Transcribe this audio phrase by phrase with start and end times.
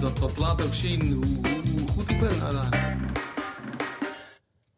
[0.00, 1.24] Dat, dat laat ook zien hoe,
[1.94, 2.96] goed ik ben uiteindelijk.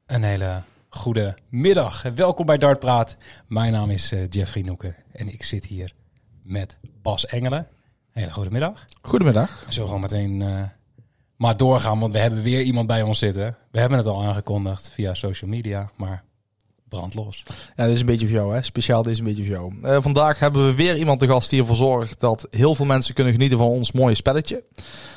[0.06, 2.02] Een hele goede middag.
[2.02, 3.16] Welkom bij Dartpraat.
[3.46, 5.94] Mijn naam is eh, Jeffrey Noeken en ik zit hier
[6.42, 7.66] met Bas Engelen.
[8.10, 8.84] Hele goede middag.
[9.02, 9.64] Goedemiddag.
[9.66, 10.62] We zullen gewoon meteen eh,
[11.38, 13.56] maar doorgaan, want we hebben weer iemand bij ons zitten.
[13.70, 16.24] We hebben het al aangekondigd via social media, maar
[16.88, 17.42] brand los.
[17.76, 18.62] Ja, dit is een beetje voor jou, hè?
[18.62, 19.72] Speciaal dit is een beetje voor jou.
[19.82, 23.14] Eh, vandaag hebben we weer iemand te gast die ervoor zorgt dat heel veel mensen
[23.14, 24.64] kunnen genieten van ons mooie spelletje.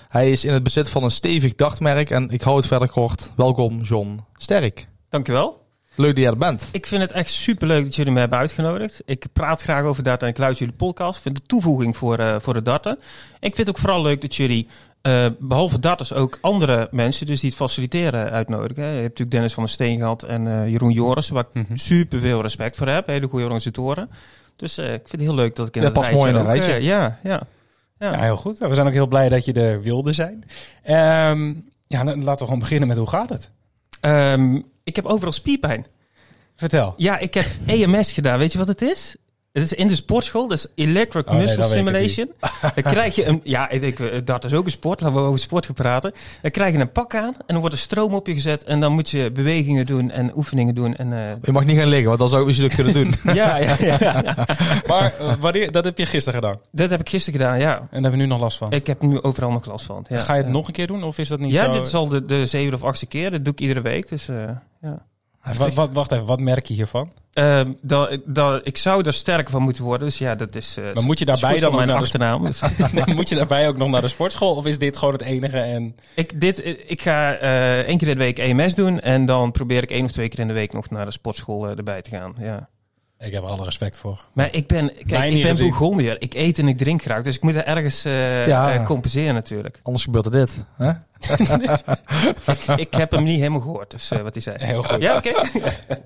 [0.07, 3.31] Hij is in het bezit van een stevig dachtmerk en ik hou het verder kort.
[3.35, 4.87] Welkom, John Sterk.
[5.09, 5.61] Dankjewel.
[5.95, 6.69] Leuk dat jij er bent.
[6.71, 9.01] Ik vind het echt superleuk dat jullie me hebben uitgenodigd.
[9.05, 11.15] Ik praat graag over data en ik luister jullie podcast.
[11.15, 12.91] Ik vind de toevoeging voor, eh, voor de data.
[13.39, 14.67] Ik vind het ook vooral leuk dat jullie,
[15.01, 18.83] eh, behalve datas, ook andere mensen, dus die het faciliteren, uitnodigen.
[18.83, 21.75] Je hebt natuurlijk Dennis van der Steen gehad en eh, Jeroen Joris, waar ik Mhm.
[21.77, 23.07] super veel respect voor heb.
[23.07, 24.09] Hele goede organisatoren.
[24.55, 26.45] Dus eh, ik vind het heel leuk dat ik in Dat past mooi in een
[26.45, 26.71] rijtje.
[26.73, 26.79] ja,
[27.23, 27.41] ja.
[27.99, 28.11] ja.
[28.13, 28.57] Ja, heel goed.
[28.57, 30.43] We zijn ook heel blij dat je er wilde zijn.
[30.83, 31.53] Ehm,
[31.87, 33.49] ja, dan laten we gewoon beginnen met hoe gaat het?
[33.99, 35.85] Ehm, ik heb overal spierpijn.
[36.55, 36.93] Vertel.
[36.97, 38.39] Ja, ik heb EMS gedaan.
[38.39, 39.15] Weet je wat het is?
[39.51, 42.31] Het is in de sportschool, dus Electric Oh, Muscle Simulation.
[42.61, 45.27] Dan krijg je een, ja, ik denk, eh, dat is ook een sport, laten we
[45.27, 46.13] over sport gaan praten.
[46.41, 48.79] Dan krijg je een pak aan en dan wordt er stroom op je gezet en
[48.79, 50.95] dan moet je bewegingen doen en oefeningen doen.
[50.95, 53.13] En, eh, Je mag niet gaan liggen, want dan zou ik misschien kunnen doen.
[53.35, 54.35] ja, ja, ja, ja.
[54.87, 56.59] Maar eh, wanneer, dat heb je gisteren gedaan.
[56.71, 57.75] dat heb ik gisteren gedaan, ja.
[57.75, 58.71] En daar hebben we nu nog last van.
[58.71, 60.05] Ik heb nu overal nog last van.
[60.09, 61.71] Ja, Ga je het nog een keer doen of is dat niet Ja, zo?
[61.71, 63.31] dit is al de, de zevende of achtste keer.
[63.31, 64.49] Dat doe ik iedere week, dus eh,
[64.81, 65.05] ja.
[65.57, 67.11] Wat, wat, wacht even, wat merk je hiervan?
[67.33, 70.77] Ehm, dat, dat, ik zou er sterker van moeten worden, dus ja, dat is...
[70.77, 72.41] eh, Maar moet je daarbij dan mijn de achternaam.
[73.15, 75.59] Moet je daarbij ook nog naar de sportschool of is dit gewoon het enige?
[75.59, 79.51] En Ik, dit, ik ga eh één keer in de week EMS doen en dan
[79.51, 82.01] probeer ik één of twee keer in de week nog naar de sportschool eh, erbij
[82.01, 82.33] te gaan.
[82.39, 82.69] Ja.
[83.21, 84.25] Ik heb er alle respect voor.
[84.33, 85.57] Maar ik ben, kijk, ik ben.
[85.57, 86.21] Bourgondier.
[86.21, 88.73] Ik eet en ik drink graag, dus ik moet er ergens eh, Ja.
[88.73, 89.79] eh, compenseren natuurlijk.
[89.83, 90.65] Anders gebeurt er dit.
[90.77, 90.91] Hè?
[92.75, 94.57] ik heb hem niet helemaal gehoord, dus eh, wat hij zei.
[94.59, 95.01] Heel goed.
[95.01, 95.31] Ja, oké.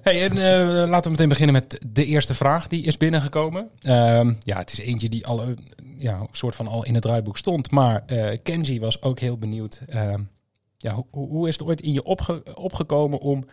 [0.04, 3.70] Hey, en, eh, laten we meteen beginnen met de eerste vraag die is binnengekomen.
[3.82, 5.44] Ehm, ja, het is eentje die al,
[5.98, 7.72] ja, een soort van al in het draaiboek stond.
[7.72, 9.82] Maar eh, Kenji was ook heel benieuwd.
[9.88, 10.22] ehm,
[10.78, 13.46] ja, hoe, hoe is het ooit in je opge- opgekomen om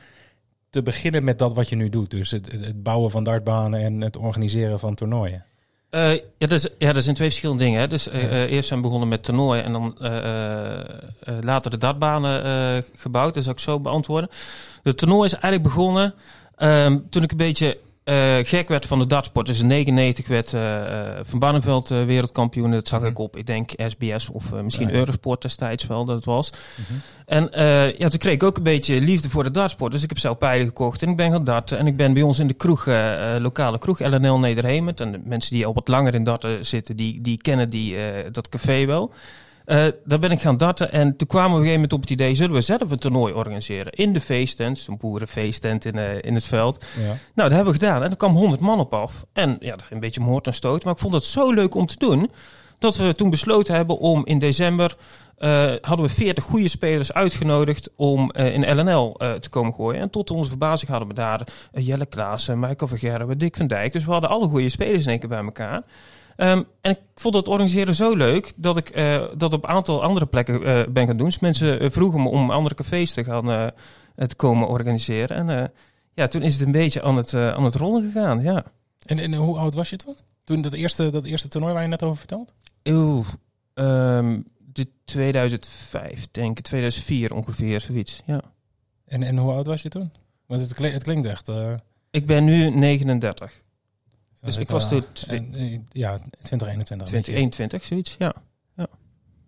[0.73, 2.11] te beginnen met dat wat je nu doet?
[2.11, 5.45] Dus het, het, bouwen van dartbanen en het organiseren van toernooien.
[5.91, 7.81] Eh, ja, dat is, ja, dat zijn twee verschillende dingen.
[7.81, 7.87] Hè.
[7.87, 9.97] Dus eh, eh, eerst zijn we begonnen met toernooien en dan
[11.41, 13.35] later de dartbanen gebouwd.
[13.35, 14.31] Dat zou ik zo beantwoorden.
[14.83, 16.15] De toernooi is eigenlijk begonnen
[16.57, 19.47] ehm, toen ik een beetje eh, gek werd van de dartsport.
[19.47, 22.71] Dus in 99 werd eh, eh, Van Barneveld wereldkampioen.
[22.71, 24.99] Dat zag ik op, ik denk, SBS of misschien Ja, ja.
[24.99, 26.51] Eurosport destijds wel dat het was.
[27.27, 29.93] En eh, ja, toen kreeg ik ook een beetje liefde voor de dartsport.
[29.93, 31.79] Dus ik heb zelf pijlen gekocht en ik ben gaan darten.
[31.79, 32.87] En ik ben bij ons in de kroeg,
[33.39, 35.01] lokale kroeg, LNL Nederhemert.
[35.01, 37.97] En de mensen die al wat langer in darten zitten, die, die kennen die,
[38.31, 39.13] dat café wel.
[39.73, 42.01] Eh, daar ben ik gaan darten en toen kwamen we op een gegeven moment op
[42.01, 42.35] het idee...
[42.35, 44.79] zullen we zelf een toernooi organiseren in de feesttent.
[44.79, 46.85] Zo'n boerenfeesttent in, eh, in het veld.
[47.01, 47.07] Ja.
[47.07, 48.03] Nou, dat hebben we gedaan.
[48.03, 49.25] En er kwam 100 man op af.
[49.33, 50.85] En ja, een beetje moord en stoot.
[50.85, 52.31] Maar ik vond het zo leuk om te doen...
[52.79, 54.97] dat we toen besloten hebben om in december...
[55.37, 60.01] eh, hadden we 40 goede spelers uitgenodigd om in LNL te komen gooien.
[60.01, 63.93] En tot onze verbazing hadden we daar Jelle Klaassen, Michael van Gerwen, Dick van Dijk.
[63.93, 65.83] Dus we hadden alle goede spelers in één keer bij elkaar.
[66.37, 70.03] Ehm, en ik vond het organiseren zo leuk dat ik eh, dat op een aantal
[70.03, 71.27] andere plekken eh, ben gaan doen.
[71.27, 73.73] Dus mensen eh, vroegen me om andere cafés te gaan
[74.17, 75.49] te komen organiseren.
[75.49, 75.73] En
[76.15, 78.65] ja, toen is het een beetje aan het, aan het rollen gegaan, ja.
[79.07, 80.17] En, en hoe oud was je toen?
[80.45, 82.53] Toen dat eerste, dat eerste toernooi waar je net over vertelt?
[82.85, 83.27] Oeh,
[83.75, 88.41] ehm, de 2005, denk ik, 2004 ongeveer, zoiets, ja.
[89.07, 90.13] En, en hoe oud was je toen?
[90.47, 91.51] Want het, klinkt, het klinkt echt...
[92.11, 93.63] Ik ben nu 39,
[94.45, 97.11] Dus ik was toen eh, ja, 2021.
[97.11, 97.33] weet je.
[97.33, 98.33] 2021, zoiets, ja.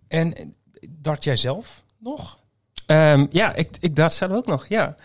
[0.07, 0.45] En eh,
[0.89, 2.39] dart jij zelf nog?
[2.85, 4.95] Ehm, ja, ik, ik dart zelf ook nog, ja.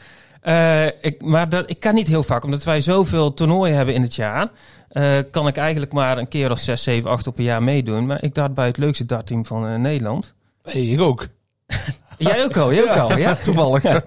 [0.41, 4.03] Eh, ik, maar dat, ik kan niet heel vaak, omdat wij zoveel toernooien hebben in
[4.03, 4.51] het jaar.
[4.89, 8.07] eh, kan ik eigenlijk maar een keer of 6, 7, 8 op een jaar meedoen.
[8.07, 10.35] Maar ik dart bij het leukste dartteam van Nederland.
[10.63, 11.27] Hey, ik ook.
[12.19, 13.35] Jij ook al, jij ook al, ja.
[13.45, 13.83] Toevallig.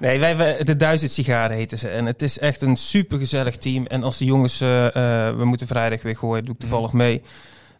[0.00, 1.88] Nee, wij, de Duizend Sigaren heten ze.
[1.88, 3.86] En het is echt een supergezellig team.
[3.86, 7.22] En als de jongens, eh, eh, we moeten vrijdag weer gooien, doe ik toevallig mee.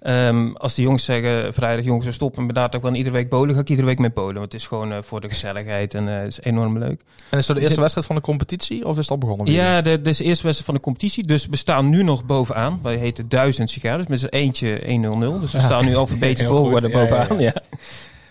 [0.02, 3.28] Ehm, als de jongens zeggen, vrijdag jongens, we stoppen met dat, ik wil iedere week
[3.28, 4.34] bowlen, ga ik iedere week met bowlen.
[4.34, 7.00] Want het is gewoon eh, voor de gezelligheid en het is enorm leuk.
[7.30, 9.52] En is dat de eerste wedstrijd van de competitie of is het al begonnen?
[9.52, 11.26] Ja, dit is de eerste wedstrijd van de competitie.
[11.26, 12.78] Dus we staan nu nog bovenaan.
[12.82, 13.98] Wij heten Duizend Sigaren.
[13.98, 15.40] Dus met z'n eentje 1-0-0.
[15.40, 15.64] Dus we Ja.
[15.64, 17.40] staan nu goed, volgorde ja, ja, bovenaan.
[17.40, 17.52] Ja,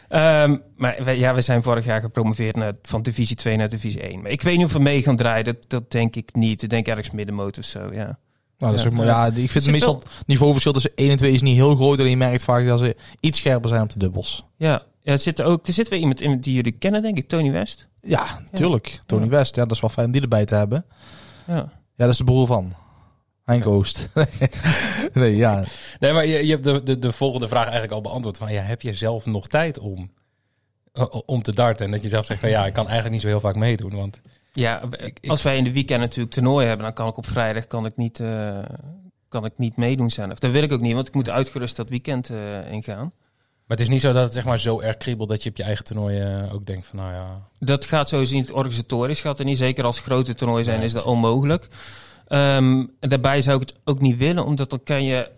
[0.09, 4.01] Ehm, maar wij, ja, we zijn vorig jaar gepromoveerd naar, van divisie 2 naar divisie
[4.01, 4.21] 1.
[4.21, 5.45] Maar ik weet niet of we mee gaan draaien.
[5.45, 6.61] Dat, dat denk ik niet.
[6.63, 8.17] Ik denk ergens middenmoot of zo, ja.
[8.57, 8.87] Nou, dat is Ja.
[8.87, 9.07] ook mooi.
[9.07, 11.99] ja, ik vind meestal wel- het niveauverschil tussen 1 en 2 is niet heel groot.
[11.99, 14.45] En je merkt vaak dat ze iets scherper zijn op de dubbels.
[14.57, 17.27] Ja, ja er, zit ook, er zit weer iemand in die jullie kennen, denk ik.
[17.27, 17.87] Tony West.
[18.01, 18.99] Ja, tuurlijk.
[19.05, 19.29] Tony Ja.
[19.29, 20.85] West, ja, dat is wel fijn om die erbij te hebben.
[21.47, 21.55] Ja.
[21.55, 22.73] Ja, dat is de broer van.
[23.47, 24.07] Henk Oost.
[25.13, 25.63] nee, ja.
[25.99, 28.37] Nee, maar je, je hebt de, de, de volgende vraag eigenlijk al beantwoord.
[28.37, 30.11] Van, ja, heb je zelf nog tijd om,
[31.25, 31.85] om te darten?
[31.85, 33.95] En dat je zelf zegt van ja, ik kan eigenlijk niet zo heel vaak meedoen.
[33.95, 34.21] Want
[34.51, 37.25] Ja, Ik- ik- als wij in de weekend natuurlijk toernooi hebben, dan kan ik op
[37.27, 38.59] vrijdag kan ik niet, eh,
[39.29, 40.39] kan ik niet meedoen zelf.
[40.39, 43.11] Dat wil ik ook niet, want ik moet uitgerust dat weekend eh, ingaan.
[43.65, 45.57] Maar het is niet zo dat het zeg maar zo erg kriebelt dat je op
[45.57, 47.47] je eigen toernooi eh, ook denkt van nou ja.
[47.59, 49.57] Dat gaat sowieso niet organisatorisch, gaat er niet.
[49.57, 51.67] Zeker als grote toernooi zijn, Ja, is dat onmogelijk.
[52.27, 55.29] Ehm, daarbij zou ik het ook niet willen, omdat dan kan je,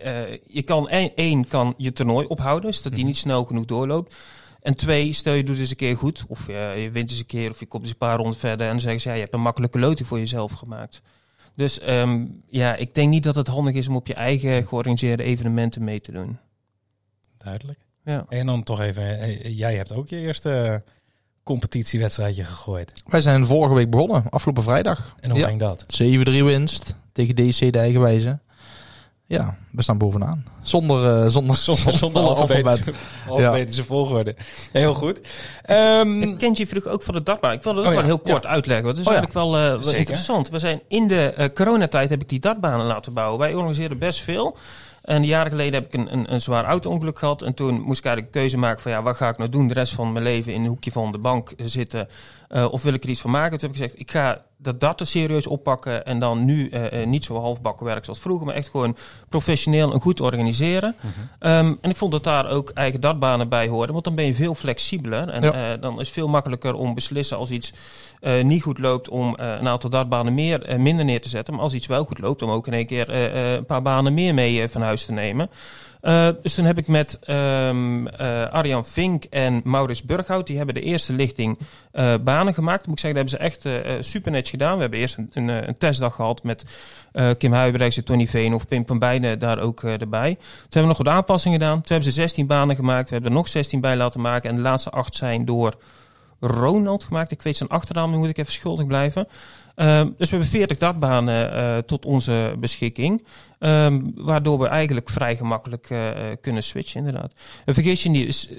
[0.00, 4.16] eh, je kan één, kan je toernooi ophouden, zodat die niet snel genoeg doorloopt.
[4.62, 7.50] En twee, stel je doet eens een keer goed, of je wint eens een keer,
[7.50, 9.34] of je komt eens een paar ronden verder en dan zeggen ze, ja, je hebt
[9.34, 11.02] een makkelijke loting voor jezelf gemaakt.
[11.54, 15.22] Dus ehm, ja, ik denk niet dat het handig is om op je eigen georganiseerde
[15.22, 16.38] evenementen mee te doen.
[17.36, 17.78] Duidelijk.
[18.04, 18.26] Ja.
[18.28, 20.82] En dan toch even, jij hebt ook je eerste
[21.48, 22.92] competitiewedstrijdje gegooid.
[23.06, 25.14] Wij zijn vorige week begonnen, afgelopen vrijdag.
[25.20, 25.46] En hoe Ja.
[25.46, 25.84] ging dat?
[25.86, 28.38] 7-3 winst tegen DC de eigenwijze.
[29.26, 30.44] Ja, we staan bovenaan.
[30.62, 32.92] Zonder, eh, zonder, Zonder, zonder alfabetische,
[33.28, 34.36] alfabetische volgorde.
[34.72, 35.20] Heel goed.
[35.62, 37.52] Ehm, En Kenji vroeg ook van de dartbaan.
[37.52, 38.84] Ik wil dat ook Oh ja, wel heel kort uitleggen.
[38.84, 39.28] want Dat is Oh ja.
[39.28, 40.48] eigenlijk wel, eh, wel interessant.
[40.48, 43.38] We zijn in de eh, coronatijd heb ik die dartbanen laten bouwen.
[43.38, 44.56] Wij organiseren best veel.
[45.08, 47.42] En jaren geleden heb ik een, een, een zwaar auto-ongeluk gehad.
[47.42, 49.66] En toen moest ik eigenlijk een keuze maken van ja, wat ga ik nou doen
[49.68, 52.08] de rest van mijn leven in een hoekje van de bank zitten.
[52.48, 53.58] eh, of wil ik er iets van maken?
[53.58, 56.04] Toen heb ik gezegd, ik ga dat darten serieus oppakken.
[56.04, 58.46] En dan nu eh, eh, niet zo halfbakken werk zoals vroeger.
[58.46, 58.96] Maar echt gewoon
[59.28, 60.94] professioneel en goed organiseren.
[61.38, 63.92] Ehm, en ik vond dat daar ook eigen dartbanen bij hoorden.
[63.92, 65.28] Want dan ben je veel flexibeler.
[65.28, 65.72] En Ja.
[65.72, 67.72] eh, dan is het veel makkelijker om beslissen als iets
[68.42, 71.54] niet goed loopt om een aantal dartbanen meer, minder neer te zetten.
[71.54, 74.34] Maar als iets wel goed loopt, om ook in één keer een paar banen meer
[74.34, 75.50] mee van huis te nemen.
[76.00, 80.74] Eh, dus toen heb ik met ehm eh, Arjan Vink en Maurits Burghout, die hebben
[80.74, 81.58] de eerste lichting
[81.92, 82.86] eh, banen gemaakt.
[82.86, 84.74] Moet ik zeggen, dat hebben ze echt super netjes gedaan.
[84.74, 86.64] We hebben eerst een, een, een testdag gehad met
[87.38, 90.34] Kim en Tony Veen of Pim van daar ook erbij.
[90.34, 91.74] Toen hebben we nog wat aanpassingen gedaan.
[91.74, 93.08] Toen hebben ze 16 banen gemaakt.
[93.08, 94.50] We hebben er nog 16 bij laten maken.
[94.50, 95.74] En de laatste acht zijn door
[96.40, 97.30] Ronald gemaakt.
[97.30, 99.28] Ik weet zijn achternaam, nu moet ik even schuldig blijven.
[99.78, 103.24] Ehm, dus we hebben 40 dartbanen eh, tot onze beschikking.
[103.58, 107.32] Ehm, waardoor we eigenlijk vrij gemakkelijk eh, eh, kunnen switchen, inderdaad.
[107.64, 108.50] En vergis je niet,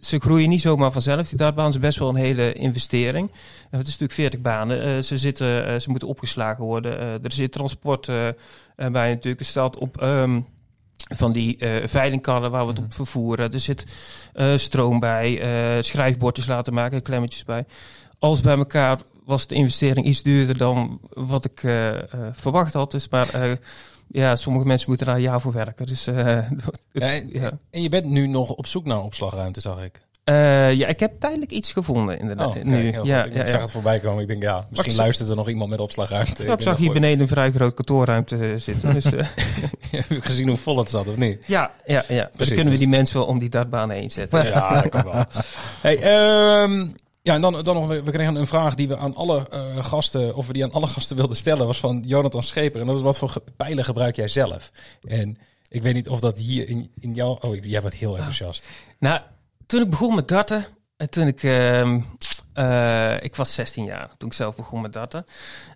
[0.00, 1.28] ze groeien niet zomaar vanzelf.
[1.28, 3.30] Die dartbanen zijn best wel een hele investering.
[3.70, 5.04] Het is natuurlijk 40 banen.
[5.04, 6.98] Ze, zitten, ze moeten opgeslagen worden.
[6.98, 8.06] Er zit transport
[8.76, 9.40] bij natuurlijk.
[9.40, 10.00] Er staat op...
[10.00, 10.40] ehm,
[11.16, 13.52] van die veilingkarren waar we het op vervoeren.
[13.52, 13.84] Er zit
[14.56, 17.64] stroom bij, eh, schrijfbordjes laten maken, klemmetjes bij.
[18.18, 18.98] Alles bij elkaar
[19.32, 22.90] was de investering iets duurder dan wat ik eh, eh, verwacht had.
[22.90, 23.52] Dus, maar eh,
[24.08, 25.86] ja, sommige mensen moeten daar een jaar voor werken.
[25.86, 26.44] Dus, ja,
[26.92, 27.58] en, ja.
[27.70, 30.00] en je bent nu nog op zoek naar opslagruimte, zag ik.
[30.24, 32.46] Ja, ik heb tijdelijk iets gevonden inderdaad.
[32.46, 32.92] Oh, kijk, nu.
[33.02, 33.24] ja.
[33.24, 33.60] Ik ja, zag ja.
[33.60, 34.22] het voorbij komen.
[34.22, 36.44] Ik denk, ja, misschien luistert er nog iemand met opslagruimte.
[36.44, 38.94] Ik zag hier beneden een vrij groot kantoorruimte zitten.
[38.94, 39.04] Dus,
[39.90, 41.38] Heb je gezien hoe vol het zat, of niet?
[41.46, 42.30] ja, ja, ja.
[42.36, 44.46] Dus kunnen we die mensen wel om die dartbanen heen zetten.
[44.46, 45.24] Ja, dat kan wel.
[45.82, 46.88] Hey, ehm,
[47.22, 50.34] ja, en dan, dan nog, we kregen een vraag die we aan alle eh, gasten,
[50.34, 52.80] of we die aan alle gasten wilden stellen, was van Jonathan Scheper.
[52.80, 54.70] En dat is wat voor ge- pijlen gebruik jij zelf?
[55.02, 55.38] En
[55.68, 57.38] ik weet niet of dat hier in, in jou...
[57.40, 58.68] Oh, ik- jij wordt heel enthousiast.
[58.98, 59.20] Nou,
[59.66, 62.00] toen ik begon met darten, en toen ik, ehm,
[62.54, 65.24] eh, ik was 16 jaar toen ik zelf begon met darten.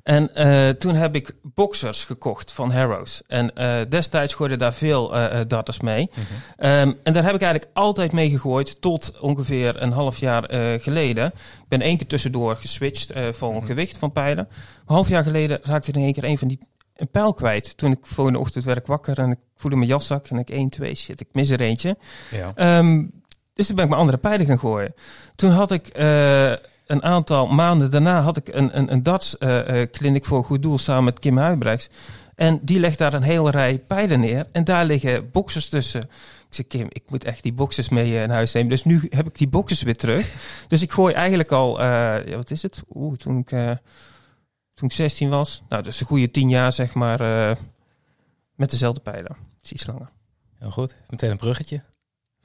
[0.02, 3.23] En eh, toen heb ik boxers gekocht van Harrows.
[3.26, 5.14] En eh, destijds gooiden daar veel
[5.47, 6.11] darters mee.
[6.56, 10.83] Ehm, en daar heb ik eigenlijk altijd mee gegooid tot ongeveer een half jaar eh,
[10.83, 11.26] geleden.
[11.26, 14.49] Ik ben één keer tussendoor geswitcht eh, van gewicht van pijlen.
[14.49, 16.59] Een half jaar geleden raakte ik in één keer een van die
[16.97, 17.76] een pijl kwijt.
[17.76, 20.68] Toen ik volgende ochtend werd ik wakker en ik voelde mijn jaszak en ik 1,
[20.68, 21.97] 2, shit, ik mis er eentje.
[22.30, 22.52] Ja.
[22.54, 23.04] Ehm,
[23.56, 24.94] dus toen ben ik mijn andere pijlen gaan gooien.
[25.34, 26.50] Toen had ik eh,
[26.86, 31.18] een aantal maanden daarna had ik een, een, een darts-clinic voor goed doel samen met
[31.18, 31.88] Kim Huibrechts.
[32.34, 34.46] En die legt daar een hele rij pijlen neer.
[34.52, 36.02] En daar liggen boxers tussen.
[36.48, 38.70] Ik zei, Kim, ik moet echt die boxers mee eh, in huis nemen.
[38.70, 40.32] Dus nu heb ik die boxers weer terug.
[40.68, 42.82] Dus ik gooi eigenlijk al, eh, wat is het?
[42.94, 43.70] Oeh, toen ik, eh,
[44.75, 45.62] toen ik 16 was.
[45.68, 47.56] Nou, dus een goede 10 jaar, zeg maar, eh,
[48.54, 49.36] met dezelfde pijlen.
[49.36, 50.10] Dat is iets langer.
[50.58, 50.96] Heel goed.
[51.08, 51.82] Meteen een bruggetje.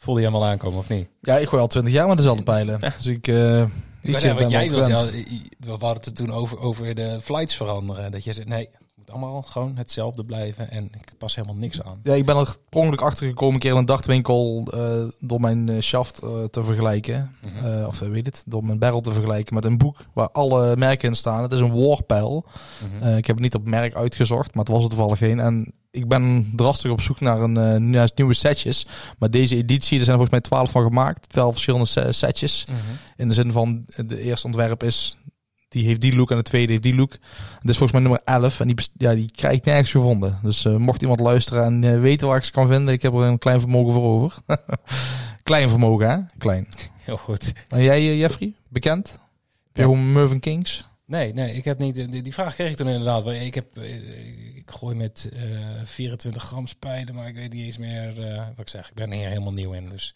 [0.02, 1.08] Voelde je hem al aankomen, of niet?
[1.22, 2.80] Ja, ik gooi al 20 jaar met dezelfde pijlen.
[2.80, 3.62] Dus ik, eh
[4.02, 5.12] ik Ja, wat jij gewend.
[5.60, 8.12] we hadden het toen over, over de flights veranderen.
[8.12, 8.70] Dat je zegt, nee,
[9.12, 12.00] allemaal gewoon hetzelfde blijven en ik pas helemaal niks aan.
[12.04, 15.40] Ja, ik ben er per ongeluk achter gekomen een keer in een dagwinkel eh, door
[15.40, 17.36] mijn eh, shaft eh, te vergelijken.
[17.56, 17.86] Mhm.
[17.86, 21.16] Of weet het, door mijn barrel te vergelijken met een boek waar alle merken in
[21.16, 21.42] staan.
[21.42, 22.46] Het is een warpijl.
[23.02, 25.40] Eh, ik heb het niet op merk uitgezocht, maar het was er toevallig geen.
[25.40, 28.86] En ik ben drastig op zoek naar, een, naar nieuwe setjes.
[29.20, 31.30] Maar deze editie, er zijn volgens mij twaalf van gemaakt.
[31.30, 32.66] Twaalf verschillende se- setjes.
[32.68, 32.78] Mhm.
[33.18, 35.18] In de zin van, de eerste ontwerp is,
[35.72, 37.12] die heeft die look en de tweede heeft die look.
[37.60, 40.40] Het is volgens mij nummer 11 en die, ja, die krijg ik nergens gevonden.
[40.44, 43.14] Dus eh, mocht iemand luisteren en eh, weten waar ik ze kan vinden, ik heb
[43.14, 44.38] er een klein vermogen voor over.
[45.44, 46.18] klein vermogen, hè?
[46.38, 46.68] Klein.
[46.98, 47.54] Heel goed.
[47.68, 48.54] En jij, eh, Jeffrey?
[48.68, 49.20] Bekend?
[49.74, 49.84] Ja.
[49.84, 50.90] gewoon Mervyn Kings?
[51.06, 52.12] Nee, nee, ik heb niet.
[52.24, 53.28] Die, vraag kreeg ik toen inderdaad.
[53.28, 53.78] Ik heb,
[54.56, 55.40] ik gooi met eh
[55.84, 58.14] 24 gram spijlen, maar ik weet niet eens meer
[58.56, 58.90] wat ik zeg.
[58.90, 60.14] Ik ben hier helemaal nieuw in, dus.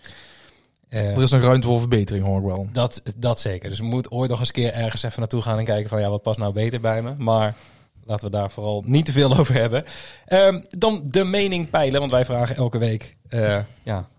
[0.96, 2.70] Eh, Er is nog ruimte voor verbetering, hoor ik wel.
[2.72, 3.70] dat, dat zeker.
[3.70, 6.00] Dus we moeten ooit nog eens een keer ergens even naartoe gaan en kijken van
[6.00, 7.14] ja, wat past nou beter bij me.
[7.18, 7.56] Maar
[8.04, 9.86] laten we daar vooral niet te veel over hebben.
[10.26, 14.10] Ehm, dan de mening peilen, want wij vragen elke week eh, ja,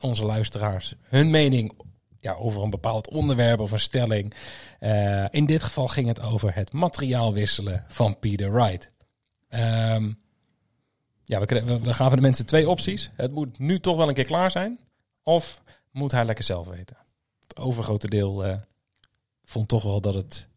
[0.00, 1.72] onze luisteraars hun mening
[2.20, 4.34] ja, over een bepaald onderwerp of een stelling.
[4.78, 8.88] Eh, in dit geval ging het over het materiaal wisselen van Peter Wright.
[9.48, 10.12] Ehm,
[11.24, 13.10] ja, we, kre- we, we gaven de mensen twee opties.
[13.16, 14.78] Het moet nu toch wel een keer klaar zijn.
[15.22, 15.60] Of
[15.98, 16.96] moet hij lekker zelf weten.
[17.40, 18.56] Het overgrote deel eh,
[19.44, 20.48] vond toch wel dat het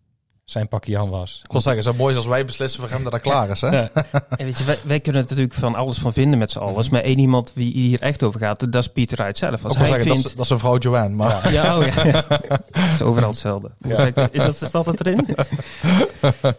[0.52, 1.40] zijn pakje Jan was.
[1.44, 3.62] Ik wil zeggen, het is mooi als wij beslissen voor hem dat dat klaar is,
[3.62, 3.68] hè?
[3.68, 3.90] Ja.
[4.30, 6.80] En weet je, wij, wij kunnen er natuurlijk van alles van vinden met z'n allen.
[6.80, 6.92] Mhm.
[6.92, 9.64] Maar één iemand wie hier echt over gaat, dat is Pieter Wright zelf.
[9.64, 10.28] Als Ik wil hij zeggen, dat, vindt...
[10.28, 11.52] is, dat is een vrouw Joanne, maar...
[11.52, 12.04] Ja, oh ja.
[12.72, 13.72] Het is overal hetzelfde.
[14.32, 15.28] Is dat, staat dat erin?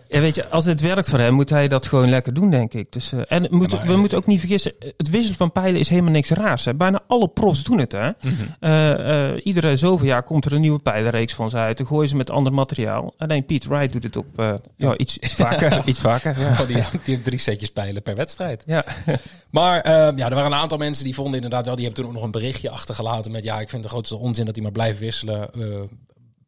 [0.09, 2.73] ja, weet je, als het werkt voor hem, moet hij dat gewoon lekker doen, denk
[2.73, 2.93] ik.
[2.93, 5.53] Dus, eh, en het moet, Ja, maar- we moeten ook niet vergissen, het wisselen van
[5.53, 6.65] pijlen is helemaal niks raars.
[6.65, 6.75] Hè.
[6.75, 8.11] Bijna alle profs doen het, hè.
[8.21, 8.33] Mhm.
[8.61, 11.77] Eh, eh, iedere zoveel jaar komt er een nieuwe pijlenreeks van ze uit.
[11.79, 13.15] Dan gooien ze met ander materiaal.
[13.19, 15.83] Alleen Pete Wright doet het op eh, ja, iets, iets vaker.
[15.89, 16.51] iets vaker, ja.
[16.51, 18.63] Oh, die, die heeft drie setjes pijlen per wedstrijd.
[18.67, 18.85] Ja.
[19.51, 21.75] Maar ehm, ja, er waren een aantal mensen die vonden inderdaad wel...
[21.75, 23.45] die hebben toen ook nog een berichtje achtergelaten met...
[23.45, 25.53] ja, ik vind de grootste onzin dat hij maar blijft wisselen.
[25.53, 25.83] Eh,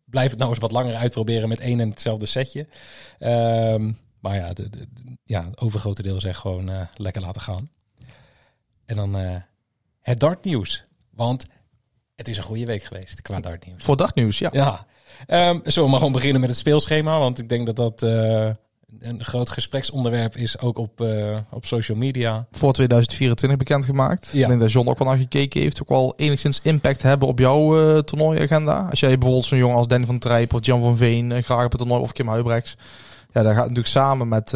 [0.05, 2.67] blijf het nou eens wat langer uitproberen met één en hetzelfde setje.
[3.19, 4.71] Ehm, maar ja, de,
[5.25, 7.71] ja, het overgrote deel zegt gewoon eh, lekker laten gaan.
[8.87, 9.37] En dan eh,
[10.01, 10.85] het dartnieuws.
[11.11, 11.47] Want
[12.15, 13.85] het is een goede week geweest qua dartnieuws.
[13.85, 14.49] Voor dagnieuws, ja.
[14.53, 14.87] Ja.
[15.27, 17.19] Ehm zullen we maar gewoon beginnen met het speelschema?
[17.19, 18.51] Want ik denk dat dat eh,
[19.01, 22.47] een groot gespreksonderwerp is, ook op, eh, op social media.
[22.53, 24.31] Voor 2024 bekendgemaakt.
[24.33, 24.43] Ja.
[24.43, 25.83] Ik denk dat John ook wel naar gekeken heeft.
[25.83, 28.87] Ook wel enigszins impact hebben op jouw eh toernooiagenda.
[28.91, 31.71] Als jij bijvoorbeeld zo'n jongen als Danny van Trijp of Jan van Veen graag op
[31.71, 32.77] het toernooi of Kim Huibrechts.
[33.33, 34.53] Ja, dat gaat natuurlijk samen met...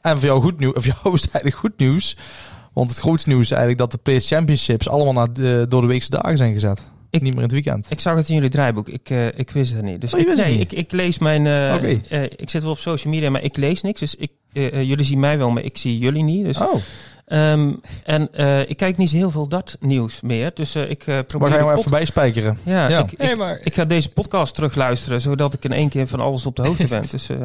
[0.00, 2.16] en voor jou goed nieuws, of jou is eigenlijk goed nieuws.
[2.72, 5.86] Want het grootste nieuws is eigenlijk dat de PS Championships allemaal naar de, door de
[5.86, 6.80] weekse dagen zijn gezet.
[7.10, 7.86] Ik- Niet meer in het weekend.
[7.88, 8.88] Ik zag het in jullie draaiboek.
[8.88, 10.00] Ik, eh, ik wist het niet.
[10.00, 10.72] Dus Oh, je ik, nee, niet?
[10.72, 11.46] Ik, ik lees mijn.
[11.46, 12.00] eh, Oké.
[12.08, 14.00] eh, ik zit wel op social media, maar ik lees niks.
[14.00, 16.44] Dus ik, jullie zien mij wel, maar ik zie jullie niet.
[16.44, 16.74] Dus, Oh,
[17.26, 17.72] ehm,
[18.04, 20.50] en eh, ik kijk niet zo heel veel dat nieuws meer.
[20.54, 21.50] Dus ik eh, maar probeer.
[21.50, 22.58] ga je maar even bijspijkeren.
[22.62, 23.06] ja, Ja.
[23.18, 26.56] Ik, maar ik ga deze podcast terugluisteren, zodat ik in één keer van alles op
[26.56, 27.04] de hoogte ben.
[27.10, 27.36] Dus eh,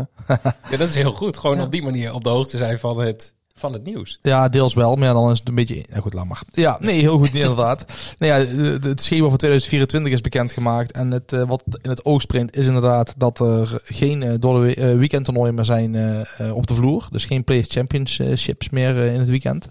[0.72, 1.38] ja, dat is heel goed.
[1.38, 1.64] Gewoon Ja.
[1.64, 4.20] op die manier op de hoogte zijn van het, van het nieuws.
[4.22, 5.86] Ja, deels wel, maar ja, dan is het een beetje...
[5.94, 6.42] Ja, goed, laat maar.
[6.52, 7.86] Ja, nee, heel goed inderdaad.
[8.18, 8.40] nou ja,
[8.80, 10.92] de- het schema voor 2024 is bekendgemaakt.
[10.92, 14.76] En het, eh, wat in het oog springt is inderdaad dat er geen eh, de
[14.76, 17.08] eh, weekendtoernooien meer zijn eh, eh, op de vloer.
[17.12, 19.68] Dus geen Players Championships meer eh, in het weekend.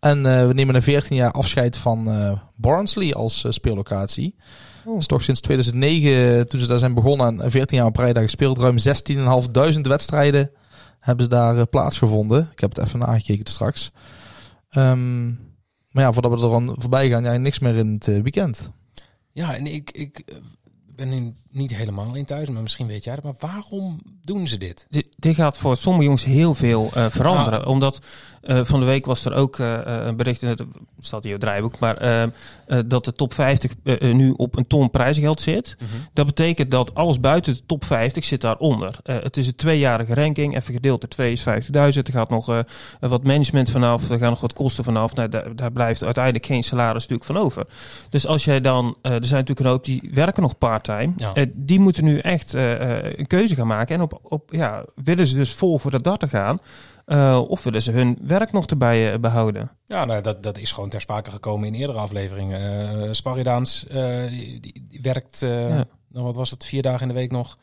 [0.00, 4.34] En eh, we nemen na 14 jaar afscheid van eh Barnsley als eh, speellocatie.
[4.84, 4.92] Oh.
[4.92, 7.96] Dat is toch sinds 2009, eh, toen ze daar zijn begonnen en 14 jaar op
[7.96, 8.58] rij daar gespeeld.
[8.58, 10.50] Ruim 16.500 wedstrijden
[11.00, 12.48] hebben ze daar eh, plaatsgevonden.
[12.52, 13.92] Ik heb het even nagekeken straks.
[14.68, 15.26] Ehm,
[15.90, 18.70] maar ja, voordat we er dan voorbij gaan, ja, niks meer in het eh, weekend.
[19.32, 20.36] Ja, en ik, ik eh,
[20.86, 23.24] ben in, niet helemaal in thuis, maar misschien weet jij het.
[23.24, 24.86] Maar waarom doen ze dit?
[24.90, 27.66] dit, dit gaat voor sommige jongens heel veel eh, veranderen.
[27.66, 27.98] Omdat
[28.42, 30.62] eh, van de week was er ook eh, een bericht, in het
[31.00, 32.22] staat hier het draaiboek, maar eh,
[32.70, 35.76] eh, dat de top 50 eh, eh, nu op een ton prijzengeld zit.
[36.12, 38.98] Dat betekent dat alles buiten de top 50 zit daaronder.
[39.02, 40.56] Het is een tweejarige ranking.
[40.56, 41.46] Even gedeeld door 2 is 50.000.
[41.72, 42.64] Er gaat nog
[43.00, 44.10] wat management vanaf.
[44.10, 45.14] Er gaan nog wat kosten vanaf.
[45.14, 47.64] Nou, daar, daar blijft uiteindelijk geen salaris natuurlijk van over.
[48.10, 48.96] Dus als jij dan...
[49.02, 51.12] er zijn natuurlijk een hoop die werken nog part-time.
[51.16, 51.39] Ja.
[51.40, 53.94] Eh, die moeten nu echt eh, eh, een keuze gaan maken.
[53.94, 56.58] En op, op, ja, willen ze dus vol voor dat darten gaan...
[57.48, 59.70] of willen ze hun werk nog erbij eh, behouden?
[59.84, 63.16] Ja, nou, dat, dat is gewoon ter sprake gekomen in eerdere afleveringen.
[63.16, 65.84] Sparidaans eh, die, die- werkt, Ja.
[66.08, 67.58] nou, wat was het, vier dagen in de week nog.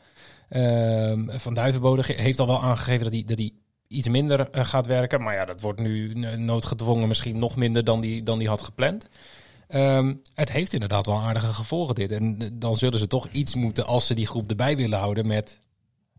[0.48, 3.50] Ehm, van Duivenbode heeft al wel aangegeven dat hij, dat hij
[3.88, 5.22] iets minder gaat werken.
[5.22, 9.08] Maar ja, dat wordt nu noodgedwongen misschien nog minder dan die, dan die had gepland.
[9.68, 12.10] Ehm, het heeft inderdaad wel aardige gevolgen dit.
[12.10, 15.26] En eh, dan zullen ze toch iets moeten als ze die groep erbij willen houden
[15.26, 15.60] met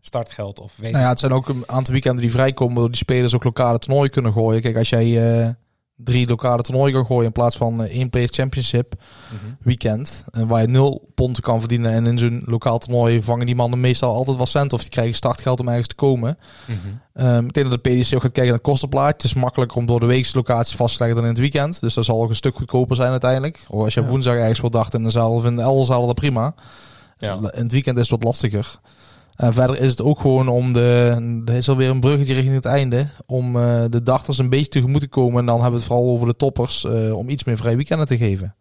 [0.00, 3.00] startgeld of weet Nou ja, het zijn ook een aantal weekenden die vrijkomen, waardoor die
[3.00, 4.60] spelers ook lokale toernooien kunnen gooien.
[4.60, 5.48] Kijk, als jij eh,
[6.04, 8.94] drie lokale toernooien kan gooien in plaats van eh, één Players Championship
[9.32, 9.52] Mhm.
[9.62, 13.54] weekend, en waar je nul ponten kan verdienen en in zo'n lokaal toernooi vangen die
[13.54, 16.38] mannen meestal altijd wel cent of die krijgen startgeld om ergens te komen.
[16.66, 16.76] Mhm.
[17.14, 19.12] Ehm, ik denk dat de PDC ook gaat kijken naar het kostenplaatje.
[19.12, 21.80] Het is makkelijker om door de weekse locaties vast te leggen dan in het weekend.
[21.80, 23.64] Dus dat zal ook een stuk goedkoper zijn uiteindelijk.
[23.68, 24.06] Of als je Ja.
[24.06, 26.54] woensdag ergens wordt dacht in de zaal of in de Elderzaal, dat prima.
[27.18, 27.32] Ja.
[27.34, 28.80] In het weekend is het wat lastiger.
[29.40, 31.42] En verder is het ook gewoon om de...
[31.46, 33.08] Er is alweer een bruggetje richting het einde.
[33.26, 35.38] Om eh, de dachters een beetje tegemoet te komen.
[35.40, 36.84] En dan hebben we het vooral over de toppers.
[36.84, 38.54] eh, om iets meer vrij weekenden te geven.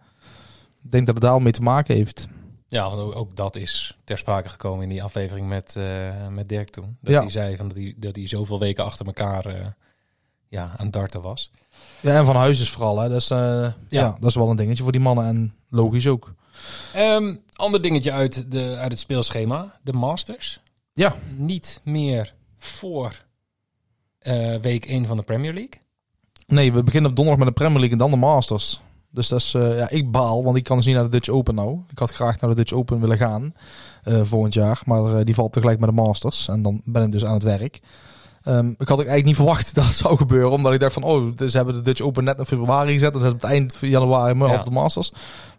[0.83, 2.27] Ik denk dat het daar wel mee te maken heeft.
[2.67, 6.69] Ja, want ook, dat is ter sprake gekomen in die aflevering met, eh, met Dirk
[6.69, 6.97] toen.
[7.01, 7.19] Dat Ja.
[7.21, 9.65] hij zei van dat, hij, dat hij zoveel weken achter elkaar eh,
[10.47, 11.51] ja, aan darten was.
[11.99, 12.99] Ja, en van huis is vooral.
[12.99, 13.09] Hè.
[13.09, 13.73] Dat, is, eh, ja.
[13.87, 14.17] Ja.
[14.19, 15.25] dat is wel een dingetje voor die mannen.
[15.25, 16.33] En logisch ook.
[16.93, 19.73] Ehm, ander dingetje uit, de, uit het speelschema.
[19.83, 20.61] De Masters.
[20.99, 21.15] Ja.
[21.35, 23.25] Niet meer voor
[24.19, 25.81] eh, week 1 van de Premier League.
[26.47, 28.81] Nee, we beginnen op donderdag met de Premier League en dan de Masters.
[29.11, 31.29] Dus dat is, eh, ja, ik baal, want ik kan dus niet naar de Dutch
[31.29, 31.79] Open nou.
[31.89, 33.53] Ik had graag naar de Dutch Open willen gaan
[34.03, 36.47] eh, volgend jaar, maar die valt tegelijk met de Masters.
[36.47, 37.79] En dan ben ik dus aan het werk.
[38.43, 41.03] Ehm, ik had ook eigenlijk niet verwacht dat het zou gebeuren, omdat ik dacht van,
[41.03, 43.13] oh, ze hebben de Dutch Open net in februari gezet.
[43.13, 44.59] En dat is op het eind van januari maar Ja.
[44.59, 45.11] op de Masters.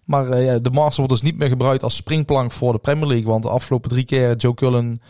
[0.04, 3.26] Maar ja, de Masters wordt dus niet meer gebruikt als springplank voor de Premier League.
[3.26, 5.00] Want de afgelopen drie keer Joe Cullen,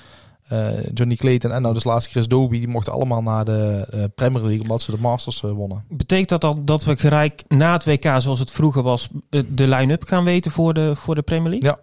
[0.95, 4.42] Johnny Clayton en nou dus laatste Chris Dobie, die mochten allemaal naar de eh, Premier
[4.42, 5.85] League omdat ze de Masters eh, wonnen.
[5.88, 9.69] Betekent dat dan dat we gelijk na het WK, zoals het vroeger was, eh, de
[9.69, 11.69] line-up gaan weten voor de, voor de Premier League?
[11.71, 11.78] Ja.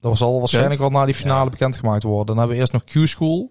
[0.00, 1.50] Dat zal waarschijnlijk wel na die finale Ja.
[1.50, 2.26] bekendgemaakt worden.
[2.26, 3.50] Dan hebben we eerst nog Q-School.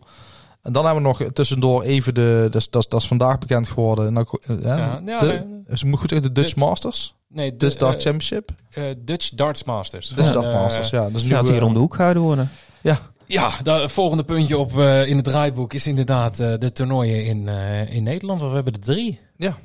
[0.62, 2.48] En dan hebben we nog tussendoor even de...
[2.52, 4.14] Dat is, dat is, dat is vandaag bekend geworden.
[4.14, 5.42] Nou, eh, hè, Ja, ja, de, eh,
[5.74, 7.16] is het moet goed zeggen, de Dutch Dutch- Masters.
[7.28, 8.52] Nee, de, Dutch Dart eh, Championship.
[8.70, 10.08] eh, Dutch Darts Masters.
[10.10, 11.10] Dutch Dart eh, Masters, ja.
[11.10, 12.50] Dus nu Gaat hier om de hoek gehouden worden.
[12.82, 13.00] Ja,
[13.38, 17.96] het volgende puntje op eh, in het draaiboek is inderdaad eh, de toernooien in, eh,
[17.96, 18.40] in Nederland.
[18.40, 19.20] Want we hebben er drie.
[19.36, 19.58] Ja.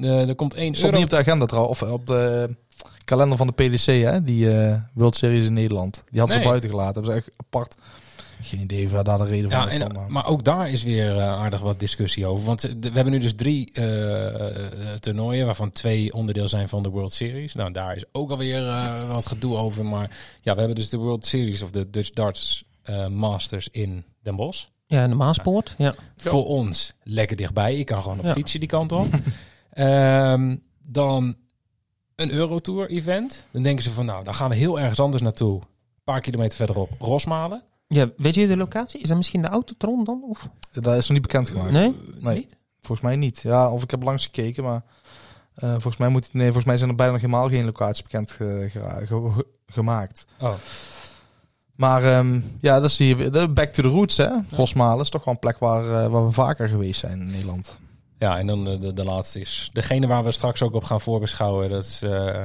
[0.00, 0.96] Er komt één Stond euro.
[0.96, 1.82] niet op de agenda trouwens.
[1.82, 2.56] Of op de
[3.04, 4.22] kalender van de PDC, hè.
[4.22, 4.48] Die
[4.94, 6.02] World Series in Nederland.
[6.10, 6.94] Die had ze buiten gelaten.
[6.94, 7.74] Hebben ze echt apart...
[8.40, 9.78] Geen idee waar daar de reden van Ja, is.
[9.78, 12.46] en, maar- ook daar is weer aardig wat discussie over.
[12.46, 13.72] Want we hebben nu dus drie
[15.00, 17.54] toernooien, waarvan twee onderdeel zijn van de World Series.
[17.54, 18.64] Nou, daar is ook alweer
[19.08, 19.84] wat gedoe over.
[19.84, 20.10] Maar
[20.42, 24.36] ja, we hebben dus de World Series of de Dutch Darts eh, Masters in Den
[24.36, 24.64] Bosch.
[24.86, 25.74] Ja, en de Maaspoort.
[25.78, 25.94] Ja.
[26.16, 27.76] Voor ons lekker dichtbij.
[27.76, 28.32] Ik kan gewoon op Ja.
[28.32, 29.06] fietsen die kant op.
[29.70, 31.34] Ehm, dan
[32.16, 33.44] een Eurotour event.
[33.50, 35.60] Dan denken ze van nou, dan gaan we heel ergens anders naartoe.
[35.60, 35.66] Een
[36.04, 36.90] paar kilometer verderop.
[36.98, 37.62] Rosmalen.
[37.88, 38.10] ja.
[38.16, 39.00] Weet je de locatie?
[39.00, 40.22] Is dat misschien de Autotron dan?
[40.28, 40.48] Of?
[40.72, 41.70] Dat is nog niet bekend gemaakt.
[41.70, 41.94] Nee?
[42.20, 42.36] Nee.
[42.36, 42.56] Niet?
[42.80, 43.40] Volgens mij niet.
[43.42, 44.82] Ja, of ik heb langs gekeken, maar
[45.54, 48.30] eh, volgens mij moet nee, volgens mij zijn er bijna nog helemaal geen locaties bekend
[48.30, 48.36] eh,
[48.70, 50.26] ge- gemaakt.
[50.40, 50.54] Oh.
[51.76, 54.28] Maar ehm, ja, dat is hier de back to the roots, hè?
[54.50, 57.78] Rosmalen is toch wel een plek waar, eh, waar we vaker geweest zijn in Nederland.
[58.18, 61.00] Ja, en dan de, de, de laatste is degene waar we straks ook op gaan
[61.00, 61.70] voorbeschouwen.
[61.70, 62.44] Dat is eh,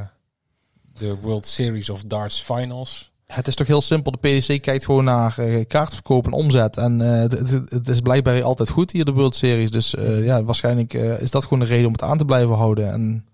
[0.93, 3.09] de World Series of Darts Finals.
[3.25, 4.11] Het is toch heel simpel.
[4.11, 6.77] De PDC kijkt gewoon naar eh, kaartverkoop en omzet.
[6.77, 9.71] En eh, het, het- is blijkbaar altijd goed hier, de World Series.
[9.71, 12.55] Dus eh, ja, waarschijnlijk eh, is dat gewoon een reden om het aan te blijven
[12.55, 12.91] houden.
[12.91, 13.25] En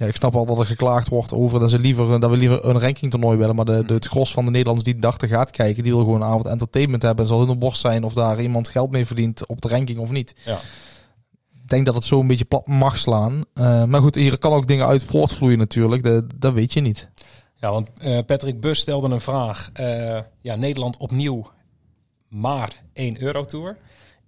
[0.00, 2.64] ja, ik snap al dat er geklaagd wordt over dat, ze liever, dat we liever
[2.64, 3.54] een ranking toernooi willen.
[3.54, 5.92] Maar de, de, het gros van de Nederlanders die de dag te gaat kijken, die
[5.92, 7.24] wil gewoon een avond entertainment hebben.
[7.24, 10.10] En zal hun borst zijn of daar iemand geld mee verdient op de ranking of
[10.10, 10.34] niet.
[10.44, 10.58] Ja.
[11.62, 13.42] Ik denk dat het zo een beetje plat mag slaan.
[13.54, 16.02] Eh, maar goed, hier kan ook dingen uit voortvloeien natuurlijk.
[16.02, 17.10] Dat, dat weet je niet.
[17.54, 19.70] Ja, want eh, Patrick Bus stelde een vraag.
[19.72, 21.50] Eh, ja, Nederland opnieuw
[22.28, 23.76] maar één Eurotour.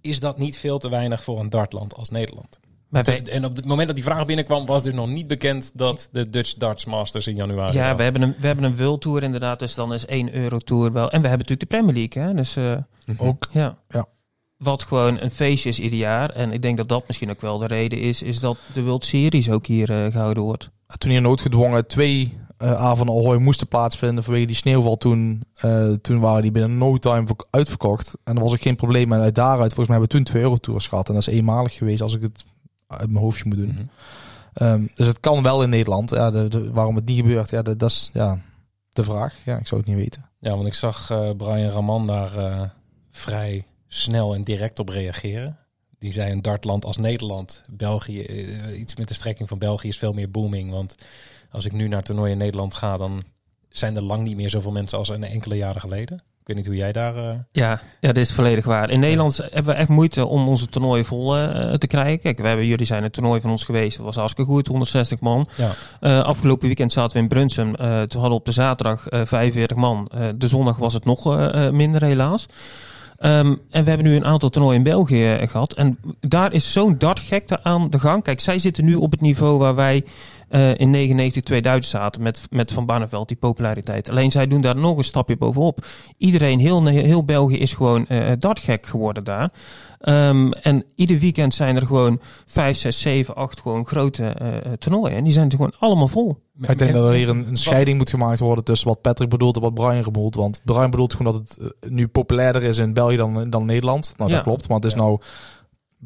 [0.01, 2.59] Is dat niet veel te weinig voor een dartland als Nederland?
[2.93, 6.09] Maar En op het moment dat die vraag binnenkwam, was dus nog niet bekend dat
[6.11, 7.77] de Dutch Darts Masters in januari.
[7.77, 10.91] ja, we hebben, een, we hebben een World Tour inderdaad, dus dan is één Eurotour
[10.91, 11.11] wel.
[11.11, 12.33] En we hebben natuurlijk de Premier League, hè?
[12.33, 12.77] Dus eh,
[13.27, 13.47] Ook.
[13.51, 13.77] ja.
[13.89, 14.05] Ja.
[14.57, 16.29] Wat gewoon een feestje is ieder jaar.
[16.29, 19.05] En ik denk dat dat misschien ook wel de reden is, is dat de World
[19.05, 20.69] Series ook hier eh, gehouden wordt.
[20.97, 26.19] toen hier noodgedwongen twee eh avonden Ahoy moesten plaatsvinden vanwege die sneeuwval toen, eh, toen
[26.19, 28.13] waren die binnen no time verk- uitverkocht.
[28.23, 29.11] En dat was ook geen probleem.
[29.13, 31.07] En uit daaruit, volgens mij hebben we toen twee Eurotours gehad.
[31.07, 32.43] En dat is eenmalig geweest als ik het
[32.97, 33.67] uit mijn hoofdje moet doen.
[33.73, 33.83] Mhm.
[34.53, 36.09] Ehm, dus het kan wel in Nederland.
[36.09, 38.39] Ja, de, de- waarom het niet gebeurt, ja, de- dat is ja,
[38.89, 39.35] de vraag.
[39.45, 40.25] Ja, ik zou het niet weten.
[40.39, 42.61] Ja, want ik zag eh, Brian Raman daar eh,
[43.11, 45.57] vrij snel en direct op reageren.
[45.99, 49.97] Die zei een dartland als Nederland, België, eh, iets met de strekking van België is
[49.97, 50.71] veel meer booming.
[50.71, 50.95] Want
[51.51, 53.23] als ik nu naar toernooi in Nederland ga, dan
[53.69, 56.23] zijn er lang niet meer zoveel mensen als een enkele jaren geleden.
[56.43, 57.15] Ik weet niet hoe jij daar...
[57.15, 58.89] eh, Ja, ja, dit is volledig waar.
[58.89, 62.19] In Nederland hebben we echt moeite om onze toernooien vol eh, te krijgen.
[62.19, 63.97] Kijk, we hebben, jullie zijn een toernooi van ons geweest.
[63.97, 65.47] Dat was hartstikke goed, 160 man.
[65.57, 65.69] ja.
[65.99, 67.75] Eh, afgelopen weekend zaten we in Brunsum.
[67.75, 67.85] Toen
[68.21, 70.11] hadden we op de zaterdag eh 45 man.
[70.35, 71.25] De zondag was het nog
[71.71, 72.45] minder helaas.
[73.17, 75.73] Ehm, en we hebben nu een aantal toernooien in België eh, gehad.
[75.73, 78.23] En daar is zo'n dartgekte aan de gang.
[78.23, 80.03] Kijk, zij zitten nu op het niveau waar wij
[80.53, 84.09] eh, in 99 2000 zaten met, met Van Barneveld, die populariteit.
[84.09, 85.85] Alleen zij doen daar nog een stapje bovenop.
[86.17, 89.51] Iedereen, heel, heel België is gewoon eh dartgek geworden daar.
[89.99, 95.17] Ehm, en ieder weekend zijn er gewoon 5, 6, 7, 8 gewoon grote eh, toernooien.
[95.17, 96.37] En die zijn er gewoon allemaal vol.
[96.61, 99.55] Ik denk dat er hier een, een scheiding moet gemaakt worden tussen wat Patrick bedoelt
[99.55, 100.35] en wat Brian bedoelt.
[100.35, 104.13] Want Brian bedoelt gewoon dat het nu populairder is in België dan, dan Nederland.
[104.17, 104.35] Nou, Ja.
[104.35, 104.67] dat klopt.
[104.67, 104.97] Maar het is Ja.
[104.99, 105.19] nou...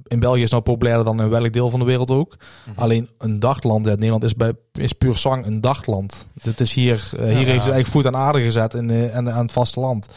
[0.03, 2.37] In België is nou populairder dan in welk deel van de wereld ook.
[2.75, 6.25] Alleen een dagland, ja, Nederland is, bij, is puur zang een dagland.
[6.41, 9.31] Het is hier, eh, hier heeft het eigenlijk voet aan aarde gezet in, eh, en,
[9.31, 10.07] aan het vasteland.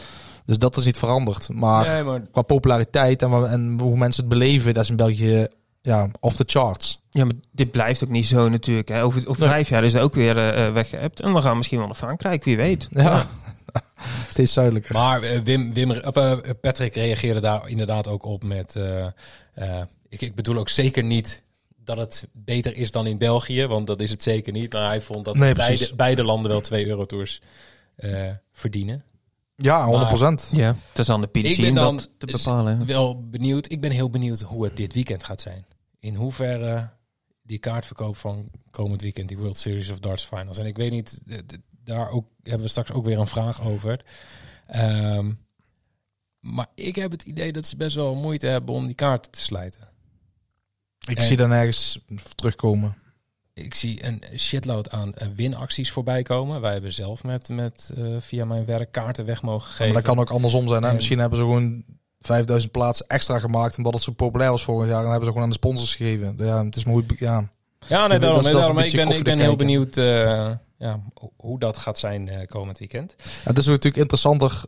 [0.45, 1.49] Dus dat is niet veranderd.
[1.53, 5.47] Maar Nee, maar qua populariteit en, en hoe mensen het beleven, dat is in België
[5.81, 7.01] ja, off the charts.
[7.09, 8.87] Ja, maar dit blijft ook niet zo natuurlijk.
[8.89, 9.03] Hè.
[9.03, 9.49] Over, over Nee.
[9.51, 11.19] vijf jaar is het ook weer eh, weggeëpt.
[11.19, 12.87] En we gaan misschien wel naar Frankrijk, wie weet.
[12.89, 13.25] Ja,
[14.41, 14.93] steeds zuidelijker.
[14.93, 18.75] Maar eh, Wim, Wim, of, eh, Patrick reageerde daar inderdaad ook op met...
[18.75, 19.05] eh,
[19.53, 21.43] eh, ik, ik bedoel ook zeker niet
[21.83, 24.73] dat het beter is dan in België, want dat is het zeker niet.
[24.73, 27.41] Maar hij vond dat Nee, beide, beide landen wel twee Eurotours
[27.95, 29.03] eh verdienen.
[29.55, 30.09] Ja,
[30.47, 30.49] 100%.
[30.51, 32.85] Ja, het is aan de PDC Ik ben om dan dat te bepalen.
[32.85, 33.71] Wel benieuwd.
[33.71, 35.65] Ik ben heel benieuwd hoe het dit weekend gaat zijn.
[35.99, 36.89] In hoeverre
[37.43, 40.57] die kaartverkoop van komend weekend, die World Series of Darts Finals.
[40.57, 41.21] En ik weet niet,
[41.83, 44.05] daar ook, hebben we straks ook weer een vraag over.
[44.67, 45.31] Ehm,
[46.39, 49.39] maar ik heb het idee dat ze best wel moeite hebben om die kaarten te
[49.41, 49.89] slijten.
[51.07, 51.99] Ik En- zie dan ergens
[52.35, 52.95] terugkomen.
[53.53, 56.61] Ik zie een shitload aan eh, winacties voorbij komen.
[56.61, 59.85] Wij hebben zelf met, met eh, via mijn werk kaarten weg mogen geven.
[59.93, 60.81] Maar dat kan ook andersom zijn.
[60.83, 60.89] Hè?
[60.89, 61.83] En- Misschien hebben ze gewoon
[62.19, 64.99] 5000 plaatsen extra gemaakt omdat het zo populair was vorig jaar.
[65.03, 66.33] En hebben ze gewoon aan de sponsors gegeven.
[66.37, 67.49] Ja, het is het- ja.
[67.87, 68.35] Ja, nee, Dat is- daarom.
[68.35, 68.77] dat is daarom.
[68.79, 72.77] Ik ben, ik ben heel benieuwd eh, ja, ho- hoe dat gaat zijn eh, komend
[72.79, 73.15] weekend.
[73.43, 74.61] Het is natuurlijk interessanter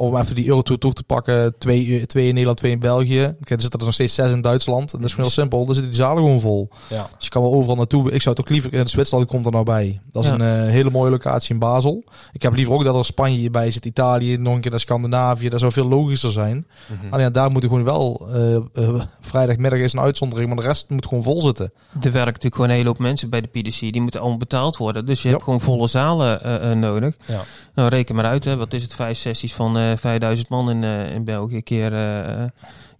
[0.00, 1.54] om even die Eurotour toe te pakken.
[1.58, 3.18] Twee, twee in Nederland, twee in België.
[3.20, 4.92] Kijk, er zitten er nog steeds zes in Duitsland.
[4.92, 5.64] En dat is gewoon heel simpel.
[5.64, 6.68] Dan zitten die zalen gewoon vol.
[6.88, 7.08] Ja.
[7.16, 8.12] Dus je kan wel overal naartoe.
[8.12, 10.00] Ik zou het ook liever in Zwitserland komt er nou bij.
[10.12, 10.34] Dat is Ja.
[10.34, 12.04] een eh, hele mooie locatie in Basel.
[12.32, 15.48] Ik heb liever ook dat er Spanje bij zit, Italië, nog een keer naar Scandinavië.
[15.48, 16.66] Dat zou veel logischer zijn.
[16.86, 17.12] Mhm.
[17.12, 18.28] Alleen ja, daar moeten gewoon wel.
[18.32, 21.72] eh, eh, vrijdagmiddag is een uitzondering, maar de rest moet gewoon vol zitten.
[21.92, 23.78] Er werken natuurlijk gewoon een hele hoop mensen bij de PDC.
[23.80, 25.06] Die moeten allemaal betaald worden.
[25.06, 25.32] Dus je Ja.
[25.34, 27.16] hebt gewoon volle zalen eh, eh, nodig.
[27.26, 27.40] Ja.
[27.74, 28.44] Nou, reken maar uit.
[28.44, 28.56] Hè.
[28.56, 28.94] Wat is het?
[28.94, 31.62] Vijf sessies van eh 5000 man in, eh, in België.
[31.62, 32.44] Keer, eh,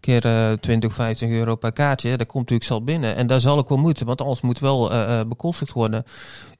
[0.00, 2.08] keer eh 20, 50 euro per kaartje.
[2.16, 3.16] Dat komt natuurlijk zal binnen.
[3.16, 4.06] En daar zal ik wel moeten.
[4.06, 6.04] Want alles moet wel eh, eh, bekostigd worden.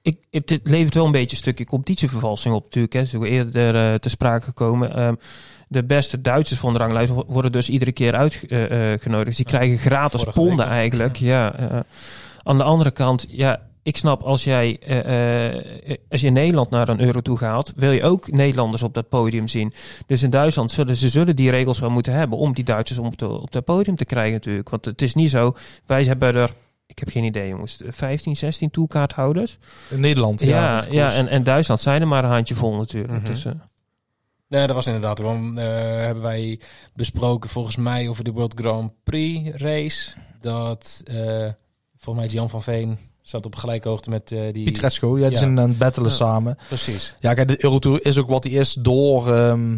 [0.02, 2.92] Ik, het, het levert wel een beetje een stukje competitievervalsing op natuurlijk.
[2.92, 2.98] Hè.
[3.00, 4.94] Dat is ook eerder eh, te sprake gekomen.
[4.96, 5.14] Ehm,
[5.68, 9.26] de beste Duitsers van de ranglijst wo- worden dus iedere keer uitgenodigd.
[9.26, 11.16] Dus die krijgen gratis ponden eigenlijk.
[11.16, 11.54] Ja.
[11.54, 11.78] eh.
[12.42, 16.70] aan de andere kant, ja, ik snap als jij eh, eh, als je in Nederland
[16.70, 19.72] naar een euro toe gaat, wil je ook Nederlanders op dat podium zien.
[20.06, 23.18] Dus in Duitsland zullen ze zullen die regels wel moeten hebben om die Duitsers op,
[23.18, 24.68] de, op dat podium te krijgen natuurlijk.
[24.68, 25.54] Want het is niet zo,
[25.86, 26.50] wij hebben er,
[26.86, 29.58] ik heb geen idee jongens, 15, 16 toekaarthouders.
[29.88, 30.40] In Nederland.
[30.40, 33.12] Ja, Ja, ja, en, en Duitsland zijn er maar een handje vol natuurlijk.
[33.12, 33.30] Mhm.
[33.30, 33.52] Dus, eh,
[34.48, 35.18] Nee, dat was inderdaad.
[35.18, 36.60] Want, eh, hebben wij
[36.94, 40.12] besproken volgens mij over de World Grand Prix race.
[40.40, 41.48] Dat eh,
[41.96, 44.64] volgens mij Jan van Veen zat op gelijke hoogte met eh, die...
[44.64, 45.38] Pietresco, ja, die Ja.
[45.38, 46.16] zijn aan het battelen Ja.
[46.16, 46.58] samen.
[46.68, 47.14] Precies.
[47.20, 49.76] Ja, kijk, de Eurotour is ook wat die is door, ehm,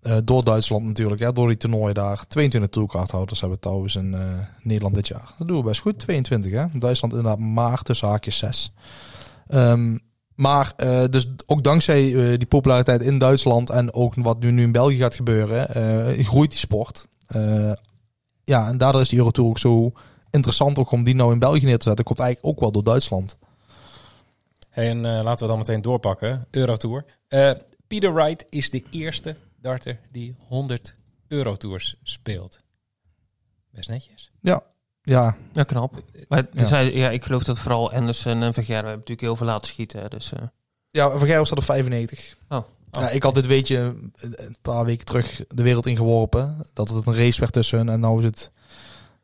[0.00, 1.20] eh, door Duitsland natuurlijk.
[1.20, 2.24] Hè, door die toernooien daar.
[2.28, 4.20] 22 tourkaarthouders hebben we trouwens in eh,
[4.62, 5.34] Nederland dit jaar.
[5.38, 5.98] Dat doen we best goed.
[5.98, 6.64] 22 hè.
[6.78, 8.72] Duitsland inderdaad maar tussen haakjes 6.
[9.48, 9.98] Ehm,
[10.34, 14.62] maar eh, dus ook dankzij eh, die populariteit in Duitsland en ook wat nu, nu
[14.62, 17.06] in België gaat gebeuren, eh, groeit die sport.
[17.26, 17.72] Eh,
[18.44, 19.92] ja, en daardoor is die Eurotour ook zo
[20.32, 22.04] interessant ook om die nou in België neer te zetten.
[22.04, 23.36] Komt eigenlijk ook wel door Duitsland.
[24.68, 26.46] Hey, en eh, laten we dan meteen doorpakken.
[26.50, 27.04] Eurotour.
[27.28, 27.50] Eh
[27.86, 30.94] Peter Wright is de eerste darter die 100
[31.28, 32.60] Eurotours speelt.
[33.70, 34.30] Best netjes.
[34.40, 34.62] Ja,
[35.02, 36.02] ja, knap.
[36.28, 36.78] Maar er Ja.
[36.78, 40.00] ja, ik geloof dat vooral Anderson en Verger hebben natuurlijk heel veel laten schieten.
[40.00, 40.08] hè.
[40.08, 40.42] Dus, eh,
[40.88, 42.36] Ja, Van Gerwen staat op 95.
[42.48, 42.64] Oh.
[42.90, 46.66] Ja, ik had dit weetje een een paar weken terug de wereld ingeworpen.
[46.72, 47.88] Dat het een race werd tussen hun.
[47.88, 48.50] En nou is het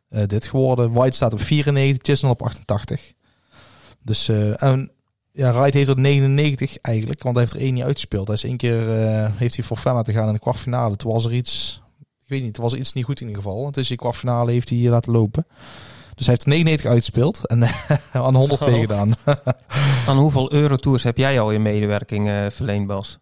[0.08, 0.92] eh, dit geworden.
[0.92, 3.12] White staat op 94, Chisnell op 88.
[4.02, 4.90] Dus, eh, en
[5.32, 7.22] ja, Wright heeft er 99 eigenlijk.
[7.22, 8.26] Want hij heeft er één niet uitgespeeld.
[8.26, 10.96] Hij is één keer, eh, heeft hij voor fan laten gaan in de kwartfinale.
[10.96, 11.82] Toen was er iets,
[12.20, 13.64] ik weet niet, toen was er iets niet goed in ieder geval.
[13.66, 15.46] En tussen die kwartfinale heeft hij laten lopen.
[16.14, 17.62] Dus hij heeft er 99 uitgespeeld en
[18.12, 18.68] aan 100 Oh.
[18.68, 19.12] meegedaan.
[20.06, 23.18] aan hoeveel Eurotours heb jij al in medewerking verleend, Bas?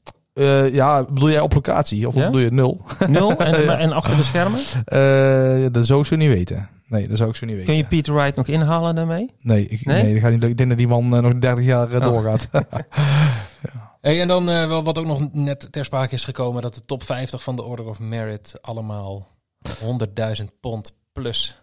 [0.72, 2.09] Ja, bedoel jij op locatie?
[2.09, 2.25] Of Ja?
[2.27, 2.85] bedoel je nul?
[3.09, 3.37] Nul?
[3.37, 4.61] En, en achter de schermen?
[4.85, 6.68] Eh, dat zou ik zo niet weten.
[6.87, 7.72] Nee, dat zou ik zo niet weten.
[7.72, 9.31] Kun je Peter Wright nog inhalen daarmee?
[9.40, 10.03] Nee, ik, nee?
[10.03, 10.12] Nee?
[10.12, 10.51] dat gaat niet, lukken.
[10.51, 12.05] ik denk dat die man eh, nog 30 jaar eh, Oh.
[12.05, 12.49] doorgaat.
[14.01, 16.62] Hey, en dan eh, wel wat ook nog net ter sprake is gekomen...
[16.62, 19.29] dat de top 50 van de Order of Merit allemaal
[20.38, 21.62] 100.000 pond plus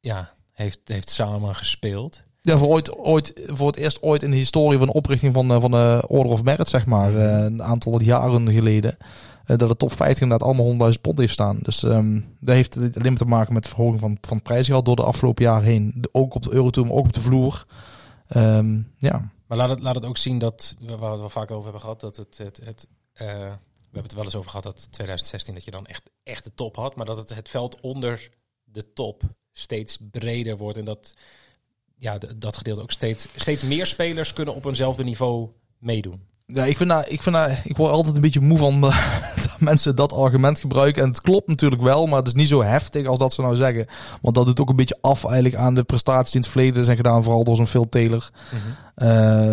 [0.00, 2.22] ja, heeft, heeft samen gespeeld.
[2.40, 5.60] Ja, voor, ooit, ooit, voor het eerst ooit in de historie van de oprichting van,
[5.60, 8.96] van de Order of Merit, zeg maar, eh, een aantal jaren geleden,
[9.46, 11.58] dat de top 50 inderdaad allemaal 100.000 pond heeft staan.
[11.62, 14.84] Dus ehm dat heeft alleen maar te maken met de verhoging van, van het prijsgeld
[14.84, 15.92] door de afgelopen jaren heen.
[15.96, 17.66] De- Ook op de Eurotour, ook op de vloer.
[18.28, 19.32] Ehm, ja.
[19.46, 22.00] Maar laat het, laat het ook zien dat, waar we wel vaak over hebben gehad,
[22.00, 25.64] dat het, het, het eh, we hebben het wel eens over gehad dat 2016 dat
[25.64, 28.28] je dan echt, echt de top had, maar dat het, het veld onder
[28.64, 31.14] de top steeds breder wordt en dat
[31.96, 36.22] ja, dat gedeelte ook steeds, steeds meer spelers kunnen op eenzelfde niveau meedoen.
[36.46, 39.34] Ja, ik vind dat, ik vind dat, ik word altijd een beetje moe van eh,
[39.42, 41.02] dat mensen dat argument gebruiken.
[41.02, 43.56] En het klopt natuurlijk wel, maar het is niet zo heftig als dat ze nou
[43.56, 43.86] zeggen.
[44.22, 46.84] Want dat doet ook een beetje af eigenlijk aan de prestaties die in het verleden
[46.84, 48.30] zijn gedaan, vooral door zo'n Phil Taylor.
[48.94, 49.52] Eh,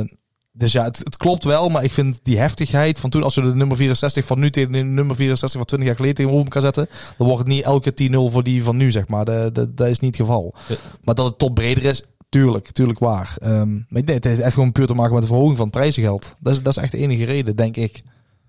[0.53, 3.41] dus ja, het, het klopt wel, maar ik vind die heftigheid van toen, als we
[3.41, 6.61] de nummer 64 van nu tegen de nummer 64 van 20 jaar geleden tegenover elkaar
[6.61, 7.93] zetten, dan wordt het niet elke
[8.29, 9.25] 10-0 voor die van nu, zeg maar.
[9.25, 10.55] Dat, dat, dat is niet het geval.
[10.67, 10.75] Ja.
[11.03, 13.35] Maar dat het top breder is, tuurlijk, tuurlijk waar.
[13.37, 15.75] Ehm, maar denk, het heeft echt gewoon puur te maken met de verhoging van het
[15.75, 16.35] prijzengeld.
[16.39, 18.03] Dat is, dat is echt de enige reden, denk ik.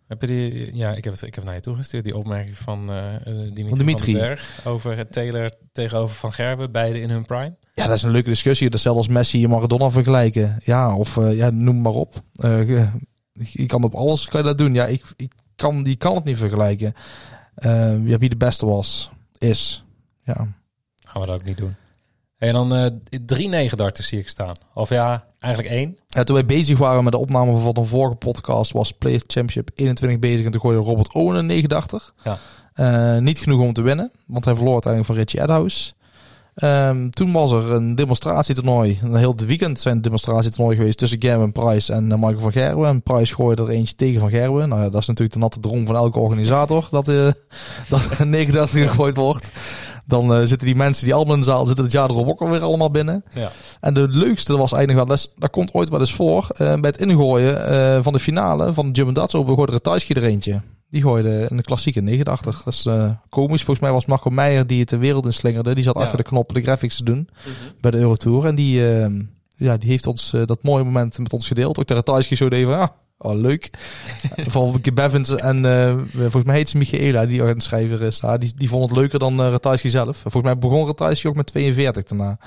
[0.07, 2.91] Heb je die, ja, ik heb het, ik heb naar je toegestuurd, die opmerking van
[2.91, 4.13] eh, eh, Dimitri, Van Dimitri.
[4.13, 7.57] Berg over het Taylor tegenover Van Gerben, beide in hun prime.
[7.75, 8.71] Ja, dat is een leuke discussie.
[8.71, 10.59] Dat zelfs als Messi en Maradona vergelijken.
[10.65, 12.21] Ja, of eh, ja, noem maar op.
[12.33, 12.89] Je,
[13.33, 14.75] je kan op alles kan je dat doen.
[14.75, 16.95] Ja, ik, ik kan, die kan het niet vergelijken.
[18.05, 19.85] Ja, wie de beste was, is.
[20.25, 20.35] Ja.
[21.05, 21.75] Gaan we dat ook niet doen.
[22.43, 22.87] En dan eh,
[23.27, 24.55] drie negen darters zie ik staan.
[24.75, 25.99] Of ja, eigenlijk één.
[26.07, 29.71] Ja, toen wij bezig waren met de opname van een vorige podcast, was Play Championship
[29.75, 30.45] 21 bezig.
[30.45, 32.15] En toen gooide Robert Owen een 89.
[32.25, 32.39] Ja.
[32.75, 35.93] Eh, niet genoeg om te winnen, want hij verloor uiteindelijk van Richie Edhouse.
[36.55, 38.99] Ehm, toen was er een demonstratietoernooi.
[39.03, 42.89] Een heel het weekend zijn demonstratietoernooi geweest tussen Gavin Price en eh, Michael van Gerwen.
[42.89, 44.69] En Price gooide er eentje tegen van Gerwen.
[44.69, 46.89] Nou ja, dat is natuurlijk de natte droom van elke organisator.
[46.91, 47.29] dat, eh
[47.91, 49.51] dat er een 39 gegooid wordt.
[50.13, 52.41] Dan eh, zitten die mensen die allemaal in de zaal zitten het jaar erop ook
[52.41, 53.25] alweer allemaal binnen.
[53.35, 53.51] Ja.
[53.81, 57.01] En de leukste was eigenlijk wel, dat, komt ooit wel eens voor, eh, bij het
[57.01, 60.61] ingooien eh, van de finale van de Jump Darts Open gooide Ratajski er eentje.
[60.91, 62.63] Die gooide een klassieke 89.
[62.63, 62.87] Dat is
[63.29, 63.63] komisch.
[63.63, 65.75] Volgens mij was Marco Meijer die het de wereld in slingerde.
[65.75, 66.03] Die zat Ja.
[66.03, 67.29] achter de knop de graphics te doen
[67.81, 68.45] bij de Eurotour.
[68.47, 68.81] En die,
[69.57, 71.79] ja, die heeft ons dat mooie moment met ons gedeeld.
[71.79, 72.89] Ook de Ratajski zo deed van, ah,
[73.23, 73.71] oh, leuk.
[74.37, 78.21] Vooral Bevins en eh, volgens mij heet ze Michaela, die ook een schrijver is.
[78.21, 78.39] daar.
[78.39, 80.17] die, die vond het leuker dan uh, Ratajski zelf.
[80.17, 82.39] Volgens mij begon Ratajski ook met 42 daarna.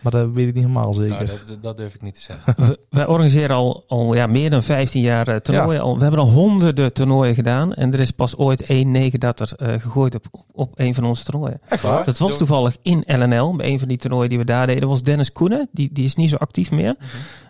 [0.00, 1.14] Maar dat weet ik niet helemaal zeker.
[1.14, 2.54] Nou, dat, dat durf ik niet te zeggen.
[2.56, 5.80] We- Wij organiseren al, al ja, meer dan 15 jaar eh, toernooien.
[5.80, 7.74] Al, we hebben al honderden toernooien gedaan.
[7.74, 11.60] En er is pas ooit één 39 eh gegooid op, op, een van onze toernooien.
[11.68, 12.04] Echt waar?
[12.04, 13.56] Dat was toevallig in LNL.
[13.56, 15.68] Bij een van die toernooien die we daar deden was Dennis Koenen.
[15.72, 16.96] Die, die is niet zo actief meer.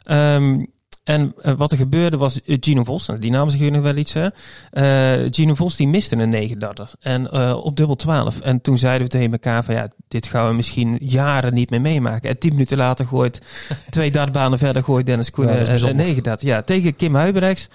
[0.03, 0.65] Ehm,
[1.09, 3.07] en eh, wat er gebeurde was eh, Gino Vos.
[3.07, 4.13] Nou, die naam zeggen nog wel iets.
[4.13, 4.29] Hè?
[4.71, 6.95] Eh, Gino Vos die miste een 39.
[7.01, 8.41] En eh, op dubbel 12.
[8.41, 11.81] En toen zeiden we tegen elkaar van ja, dit gaan we misschien jaren niet meer
[11.81, 12.31] meemaken.
[12.31, 13.41] En tien minuten later gooit
[13.91, 15.97] twee dartbanen verder gooit Dennis Koenen Ja, eh, een bijzonder.
[15.97, 16.49] 39.
[16.49, 17.69] Ja, tegen Kim Huibrechts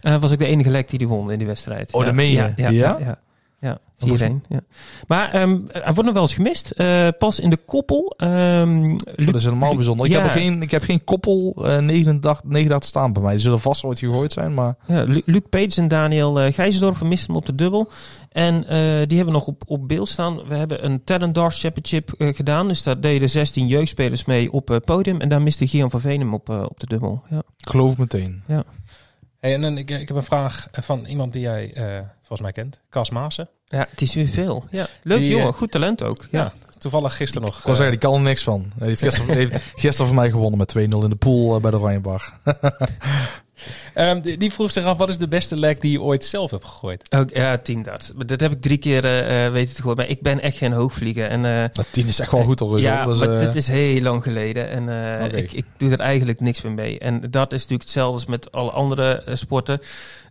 [0.00, 1.92] eh, was ik de enige lek die die won in die wedstrijd.
[1.92, 2.52] Oh, ja, dat meen je?
[2.56, 3.18] Ja, ja, Ja?
[3.60, 3.68] Ja.
[3.68, 3.78] ja.
[3.96, 4.34] Ja, volgens 4-1.
[4.48, 4.60] Ja.
[5.06, 6.70] Maar ehm hij wordt nog wel eens gemist.
[6.70, 8.14] Eh, pas in de koppel.
[8.16, 10.06] ehm Dat is helemaal Luc- bijzonder.
[10.06, 10.18] Ik, ja.
[10.22, 13.32] heb er geen, ik heb geen koppel eh 89, 89 staan bij mij.
[13.32, 14.74] Die zullen vast ooit gegooid zijn, maar...
[14.86, 17.90] Ja, Lu- Luc Peters en Daniel uh, Gijzendorf misten hem op de dubbel.
[18.32, 20.46] En eh, die hebben we nog op, op beeld staan.
[20.46, 22.68] We hebben een Talent Darts Championship eh, gedaan.
[22.68, 25.20] Dus daar deden 16 jeugdspelers mee op het podium.
[25.20, 27.22] En daar miste Gian van Veen hem op, eh, op de dubbel.
[27.30, 27.38] Ja.
[27.38, 28.42] Ik geloof meteen.
[29.40, 32.52] Hey, en dan, ik, ik heb een vraag van iemand die jij eh, volgens mij
[32.52, 32.80] kent.
[32.90, 33.48] Cas Maassen.
[33.68, 34.64] ja, het is weer veel.
[34.70, 34.86] Ja.
[35.02, 36.26] Leuk Die, jongen, eh, goed talent ook.
[36.30, 36.40] Ja.
[36.40, 36.52] Ja.
[36.78, 37.56] Toevallig gisteren nog.
[37.56, 38.72] Ik wil eh, zeggen, die kan er niks van.
[38.78, 41.70] Hij heeft gisteren, heeft gisteren van mij gewonnen met 2-0 in de pool eh, bij
[41.70, 42.32] de Oranjebar.
[43.94, 46.50] ehm, die, die vroeg zich af, wat is de beste leg die je ooit zelf
[46.50, 47.14] hebt gegooid?
[47.14, 48.12] Ook, ja, 10 darts.
[48.12, 49.02] Maar Dat heb ik drie keer
[49.52, 49.96] weten te gooien.
[49.96, 51.26] Maar ik ben echt geen hoogvlieger.
[51.28, 52.80] En, eh, Dat 10 is echt wel goed hoor.
[52.80, 56.40] Ja, dus, maar dit is heel lang geleden en eh, ik, ik doe er eigenlijk
[56.40, 56.98] niks meer mee.
[56.98, 59.80] En dat is natuurlijk hetzelfde als met alle andere sporten.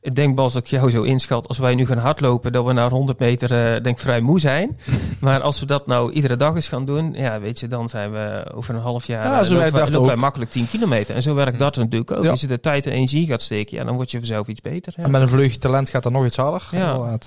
[0.01, 2.73] Ik denk Bas, dat ik jou zo inschat, als wij nu gaan hardlopen, dat we
[2.73, 4.79] na 100 meter eh, denk ik vrij moe zijn.
[5.19, 8.11] maar als we dat nou iedere dag eens gaan doen, ja, weet je, dan zijn
[8.11, 10.21] we over een half jaar Ja, eh, zo lopen, wij, dat lopen wij ook.
[10.21, 11.15] makkelijk 10 kilometer.
[11.15, 12.23] En zo werkt dat natuurlijk ook.
[12.23, 12.29] Ja.
[12.29, 14.93] Als je de tijd en energie gaat steken, ja, dan word je vanzelf iets beter.
[14.97, 15.03] Ja.
[15.03, 16.67] En met een vleugje talent gaat dat nog iets harder.
[16.71, 17.17] Ja.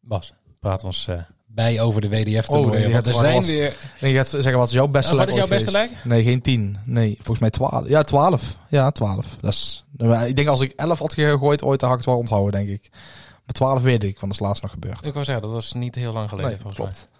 [0.00, 2.82] Bas, praat ons eh, bij over de Oh, WDF-toernooien.
[2.84, 3.74] die want er zijn was- weer...
[4.00, 6.04] En je gaat zeggen, wat is jouw beste Oh, wat leg is jouw beste geweest?
[6.04, 6.76] Nee, geen 10.
[6.84, 7.88] Nee, volgens mij 12.
[7.88, 8.56] Ja, 12.
[8.68, 9.36] Ja, 12.
[9.40, 9.83] Dat is,
[10.26, 12.68] ik denk als ik 11 had gegooid ooit, dan had ik het wel onthouden, denk
[12.68, 12.88] ik.
[13.44, 15.06] Maar 12 weet ik, want dat is laatst nog gebeurd.
[15.06, 17.08] Ik wou zeggen, dat was niet heel lang geleden Nee, volgens klopt.
[17.08, 17.12] mij.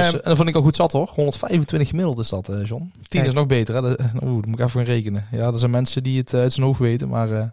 [0.00, 1.10] Dus, Ehm, eh, en dat vond ik ook goed zat hoor.
[1.14, 2.90] 125 gemiddeld is dat, eh, John.
[2.92, 3.26] 10 Kijk.
[3.26, 3.80] is nog beter, hè.
[4.24, 5.26] Oeh, dat moet ik even gaan rekenen.
[5.30, 7.52] Ja, er zijn mensen die het eh, uit zijn hoofd weten, maar...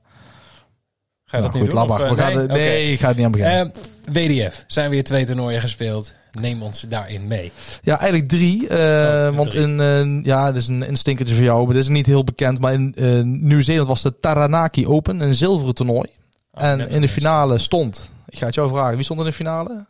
[1.31, 1.79] Ga je Nou, dat goed, doen?
[1.87, 2.15] laat of, maar.
[2.15, 3.73] We eh, gaan nee, ik ga het niet aan beginnen.
[4.05, 6.13] Ehm, WDF, zijn weer twee toernooien gespeeld.
[6.39, 7.51] Neem ons daarin mee.
[7.81, 8.67] Ja, eigenlijk drie.
[8.67, 9.61] eh, Oh, want drie.
[9.63, 12.23] in, eh, ja, dat is een, een stinkertje voor jou, maar dit is niet heel
[12.23, 12.59] bekend.
[12.59, 16.07] Maar in eh, Nieuw-Zeeland was de Taranaki Open, een zilveren toernooi.
[16.51, 19.31] Oh, en in de finale stond, ik ga het jou vragen, wie stond in de
[19.33, 19.85] finale?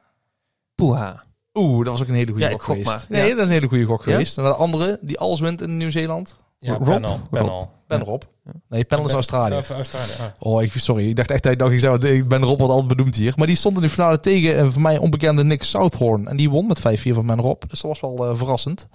[0.75, 1.23] Poeha.
[1.53, 2.85] Oeh, dat was ook een hele goede Ja, gok geweest.
[2.85, 3.05] maar.
[3.09, 3.29] Nee, Ja.
[3.29, 4.11] dat is een hele goede gok Ja?
[4.11, 4.37] geweest.
[4.37, 6.35] En de andere, die alles wint in Nieuw-Zeeland?
[6.59, 6.87] Ja, Rob?
[6.87, 7.19] Rob.
[7.29, 7.71] panel.
[7.87, 8.03] Ben Ja.
[8.03, 8.21] Rob.
[8.69, 9.55] Nee, Panel is Australië.
[9.55, 10.11] Of Australië.
[10.19, 10.25] ah.
[10.39, 11.09] Oh, ik, sorry.
[11.09, 13.33] Ik dacht echt dat ik ik ben Rob wat altijd bedoemd hier.
[13.35, 16.27] Maar die stond in de finale tegen een voor mij onbekende Nick Southorn.
[16.27, 17.61] En die won met 5-4 van Ben Rob.
[17.67, 18.87] Dus dat was wel eh, verrassend.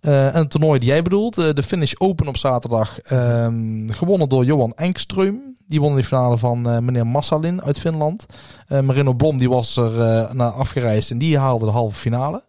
[0.00, 4.28] Eh, en het toernooi die jij bedoelt, eh, de Finish Open op zaterdag, ehm, gewonnen
[4.28, 5.34] door Johan Engström.
[5.66, 8.26] Die won in de finale van meneer Massalin uit Finland.
[8.68, 9.92] Marino Blom die was er
[10.34, 12.42] naar afgereisd en die haalde de halve finale.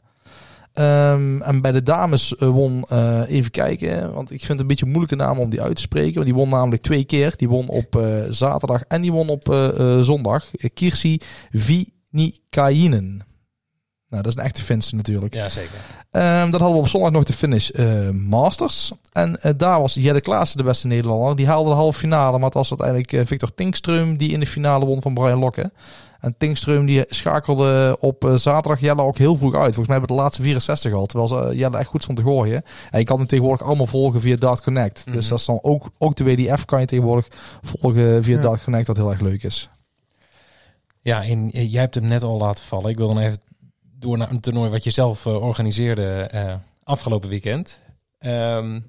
[0.73, 4.67] Ehm, en bij de dames eh, won, eh, even kijken, want ik vind het een
[4.67, 6.13] beetje een moeilijke naam om die uit te spreken.
[6.13, 7.33] Want die won namelijk twee keer.
[7.37, 10.45] Die won op eh, zaterdag en die won op eh, zondag.
[10.73, 11.19] Kirsi
[11.51, 13.21] Vinikainen.
[14.09, 15.33] Nou, dat is een echte Finse natuurlijk.
[15.33, 15.77] Ja, zeker.
[16.11, 17.69] Ehm, dan hadden we op zondag nog de finish
[18.11, 18.91] Masters.
[19.11, 21.35] En daar was Jelle Klaassen de beste Nederlander.
[21.35, 22.37] Die haalde de halve finale.
[22.37, 25.71] Maar het was uiteindelijk Victor Tinkström die in de finale won van Brian Lokke.
[26.23, 29.75] En Tinkström die schakelde op eh, zaterdag Jelle ook heel vroeg uit.
[29.75, 31.05] Volgens mij hebben we de laatste 64 al.
[31.05, 32.63] Terwijl ze, eh, Jelle echt goed stond te gooien.
[32.91, 35.05] En je kan hem tegenwoordig allemaal volgen via Dart Connect.
[35.05, 35.15] Mhm.
[35.15, 37.27] Dus dat is dan ook, ook de WDF kan je tegenwoordig
[37.61, 38.41] volgen via Ja.
[38.41, 38.87] Dart Connect.
[38.87, 39.69] Wat heel erg leuk is.
[41.01, 42.89] Ja, en eh, jij hebt hem net al laten vallen.
[42.89, 43.37] Ik wil dan even
[43.99, 46.29] door naar een toernooi wat je zelf organiseerde
[46.83, 47.79] afgelopen weekend.
[48.19, 48.79] Ehm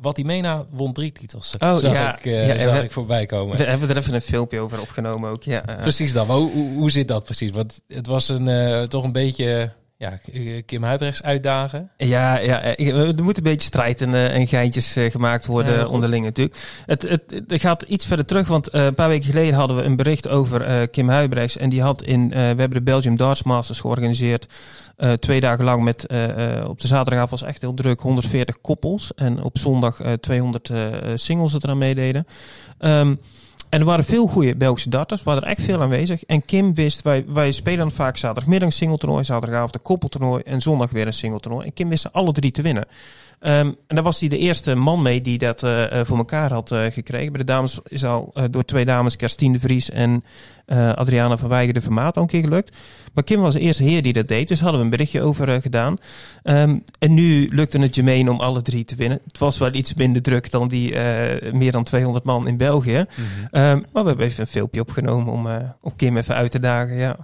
[0.00, 1.54] Watimena won drie titels.
[1.58, 2.16] Oh, zag ja.
[2.18, 3.56] ik, Ja, zag we- ik voorbij komen.
[3.56, 5.42] We hebben er even een filmpje over opgenomen ook.
[5.42, 5.60] Ja.
[5.80, 6.26] Precies dat.
[6.26, 7.50] Hoe, hoe zit dat precies?
[7.50, 11.90] Want het was een, eh, toch een beetje ja, eh, Kim Huibrechts uitdagen.
[11.96, 15.78] Ja, ja, eh, er moet een beetje strijd en, eh, en geintjes eh, gemaakt worden
[15.78, 16.56] Ja, onderling natuurlijk.
[16.86, 19.82] Het, het, het gaat iets verder terug, want eh, een paar weken geleden hadden we
[19.82, 21.56] een bericht over eh, Kim Huibrechts.
[21.56, 24.46] En die had in, eh, we hebben de Belgium Darts Masters georganiseerd.
[24.96, 28.60] eh, twee dagen lang met, eh, eh, op de zaterdagavond was echt heel druk, 140
[28.60, 29.14] koppels.
[29.14, 32.26] En op zondag eh, 200 eh, singles dat eraan meededen.
[32.78, 33.14] Ehm,
[33.68, 36.24] en er waren veel goede Belgische darters, waren er echt veel aanwezig.
[36.24, 40.90] En Kim wist, wij, wij spelen vaak zaterdagmiddag een singeltoernooi, zaterdagavond een koppeltoernooi en zondag
[40.90, 41.66] weer een singeltoernooi.
[41.66, 42.86] En Kim wist ze alle drie te winnen.
[43.40, 46.52] Ehm, en daar was hij de eerste man mee die dat eh, eh, voor elkaar
[46.52, 47.32] had eh, gekregen.
[47.32, 50.24] Bij de dames is al door twee dames, Kerstien de Vries en
[50.94, 52.76] Adriana van Weijer de Vermaat al een keer gelukt.
[53.14, 55.62] Maar Kim was de eerste heer die dat deed, dus hadden we een berichtje over
[55.62, 55.96] gedaan.
[56.42, 59.20] Ehm, en nu lukte het Jermaine om alle drie te winnen.
[59.26, 60.98] Het was wel iets minder druk dan die
[61.52, 63.06] meer dan 200 man in België.
[63.50, 66.96] Ehm, maar we hebben even een filmpje opgenomen om, om Kim even uit te dagen,
[66.96, 67.16] ja.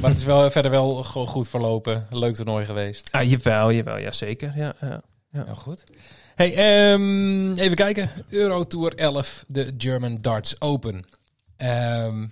[0.00, 2.06] Maar het is wel verder wel goed verlopen.
[2.10, 3.08] Leuk toernooi geweest.
[3.12, 4.52] Ah, jawel, jawel, ja zeker.
[4.56, 5.02] Ja, ja.
[5.32, 5.84] Nou goed.
[6.34, 8.10] Hey, ehm, even kijken.
[8.28, 11.04] Eurotour 11, de German Darts Open.
[11.56, 12.26] Ehm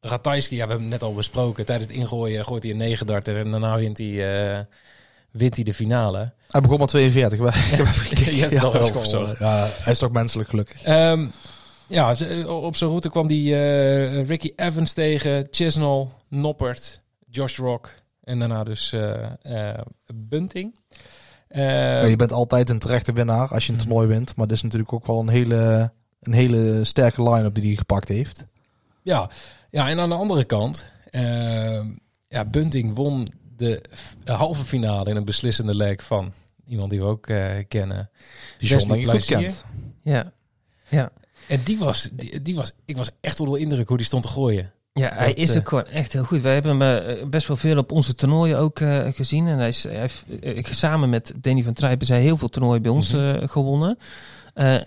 [0.00, 1.64] Ratajski, ja, we hebben het net al besproken.
[1.66, 4.64] Tijdens het ingooien gooit hij een 9 darter en daarna wint hij, eh,
[5.30, 6.32] wint hij de finale.
[6.50, 7.38] Hij begon met 42.
[8.10, 9.36] Ik heb even al dat is opgezocht.
[9.36, 10.82] gewoon, Ja, hij is toch menselijk gelukkig.
[10.82, 11.26] Ehm,
[11.86, 17.94] ja, ze- op zijn route kwam die eh, Ricky Evans tegen, Chisnell, Noppert, Josh Rock
[18.24, 19.80] en daarna dus eh, eh,
[20.14, 20.78] Bunting.
[21.48, 24.36] Ehm, Ja, je bent altijd een terechte winnaar als je een toernooi wint.
[24.36, 28.08] Maar dit is natuurlijk ook wel een hele, een hele sterke line-up die hij gepakt
[28.08, 28.46] heeft.
[29.02, 29.30] Ja,
[29.70, 31.86] ja, en aan de andere kant, ehm,
[32.28, 33.82] ja, Bunting won de
[34.24, 36.32] halve finale in een beslissende leg van
[36.66, 38.10] iemand die we ook eh, kennen.
[38.58, 39.64] Die John Wesley denk ik goed kent.
[40.02, 40.32] ja.
[40.88, 41.10] ja.
[41.48, 44.22] En die was, die, die was, ik was echt onder de indruk hoe die stond
[44.22, 44.72] te gooien.
[44.92, 46.40] Ja, hij Dat, is eh, ook gewoon echt heel goed.
[46.40, 49.46] Wij hebben hem eh, best wel veel op onze toernooien ook eh, gezien.
[49.46, 50.08] En hij, is, hij
[50.40, 53.46] heeft samen met Danny van Trijpen zijn heel veel toernooien bij ons Mhm.
[53.46, 53.98] gewonnen.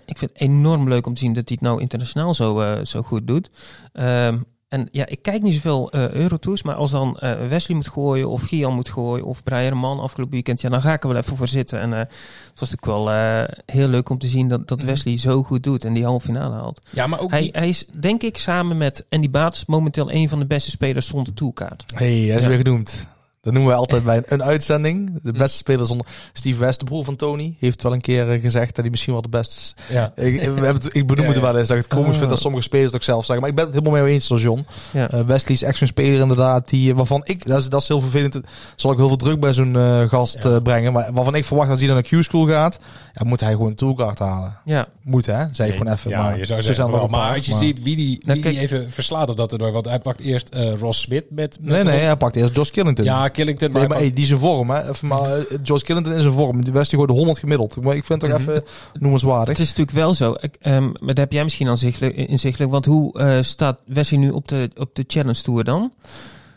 [0.04, 3.02] Ik vind het enorm leuk om te zien dat hij het nou internationaal zo, zo
[3.02, 3.50] goed doet.
[3.92, 4.38] Ehm,
[4.72, 8.28] en ja, ik kijk niet zoveel eh Eurotours, maar als dan eh, Wesley moet gooien
[8.28, 11.18] of Gian moet gooien of Brian Man afgelopen weekend, ja, dan ga ik er wel
[11.18, 11.80] even voor zitten.
[11.80, 14.86] En eh, het was natuurlijk wel eh, heel leuk om te zien dat, dat Mhm.
[14.86, 16.80] Wesley zo goed doet en die halve finale haalt.
[16.90, 20.28] Ja, maar ook Hij, die, hij is, denk ik, samen met Andy Baats momenteel een
[20.28, 21.84] van de beste spelers zonder toolkaart.
[21.94, 22.48] hey, hij is Ja.
[22.48, 23.06] weer genoemd.
[23.42, 25.18] Dat noemen wij altijd bij een, een uitzending.
[25.22, 26.06] De beste speler zonder...
[26.32, 29.12] Steve West, de broer van Tony, heeft wel een keer eh, gezegd dat hij misschien
[29.12, 29.74] wel de beste is.
[29.88, 30.12] ja.
[30.16, 32.18] Ik, we hebben het, ik benoem Ja, het wel eens dat ik het komisch Oh.
[32.18, 33.40] vind dat sommige spelers het ook zelf zeggen.
[33.40, 34.66] Maar ik ben het helemaal mee eens, zoals John.
[34.92, 35.08] Ja.
[35.10, 37.88] Eh, Wesley is echt zo'n speler inderdaad, die, eh, waarvan ik, dat is, dat is
[37.88, 38.40] heel vervelend,
[38.76, 39.76] zal ik heel veel druk bij zo'n
[40.08, 40.60] gast Ja.
[40.60, 40.92] brengen.
[40.92, 42.78] Maar waarvan ik verwacht als hij dan naar Q-school gaat,
[43.14, 44.56] ja, moet hij gewoon een toolkaart halen.
[44.64, 46.10] Ja, Moet hè, zeg ik gewoon even.
[46.10, 48.40] Ja, maar je zou ze zeggen wel, maar als je maar- ziet wie die, Nou,
[48.40, 49.72] wie die even verslaat op dat toernooi.
[49.72, 51.58] Want hij pakt eerst Ross Smith met...
[51.60, 53.04] met Nee, nee, hij pakt eerst Josh Killington.
[53.04, 53.72] Ja, Killington...
[53.72, 54.90] Nee, maar hey, die is in vorm, hè.
[54.90, 56.64] Even maar, eh, George Killington is in vorm.
[56.64, 57.82] Die Wesley gooide 100 gemiddeld.
[57.82, 58.50] Maar ik vind het toch Mhm.
[58.50, 58.62] even
[58.98, 59.48] noemenswaardig.
[59.48, 60.36] Het is natuurlijk wel zo.
[60.40, 62.70] Ik, ehm, maar dat heb jij misschien al zichtelijk, inzichtelijk.
[62.70, 65.92] Want hoe eh, staat Wesley nu op de, op de Challenge Tour dan?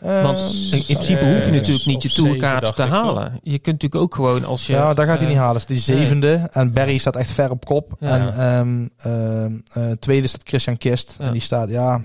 [0.00, 3.32] Want Eh, in, in principe hoef je natuurlijk niet je tourkaart te halen.
[3.42, 4.72] Je kunt natuurlijk ook gewoon als je...
[4.72, 5.62] ja, daar gaat hij niet halen.
[5.66, 6.48] Die zevende.
[6.52, 7.96] En Barry staat echt ver op kop.
[8.00, 8.08] Ja.
[8.08, 11.14] En ehm, ehm, eh, tweede staat Christian Kist.
[11.18, 11.24] Ja.
[11.26, 11.70] En die staat.
[11.70, 12.02] Ja.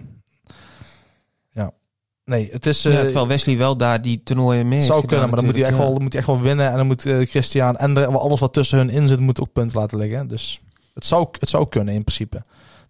[2.31, 2.85] Nee, het is...
[2.85, 5.65] eh, ja, terwijl Wesley wel daar die toernooien mee zou kunnen, maar dan moet hij
[5.65, 6.69] echt, wel, moet hij echt wel winnen.
[6.69, 9.53] En dan moet eh, Christian en de, alles wat tussen hun in zit, moet ook
[9.53, 10.27] punten laten liggen.
[10.27, 10.61] Dus
[10.93, 12.41] het zou, het zou kunnen in principe.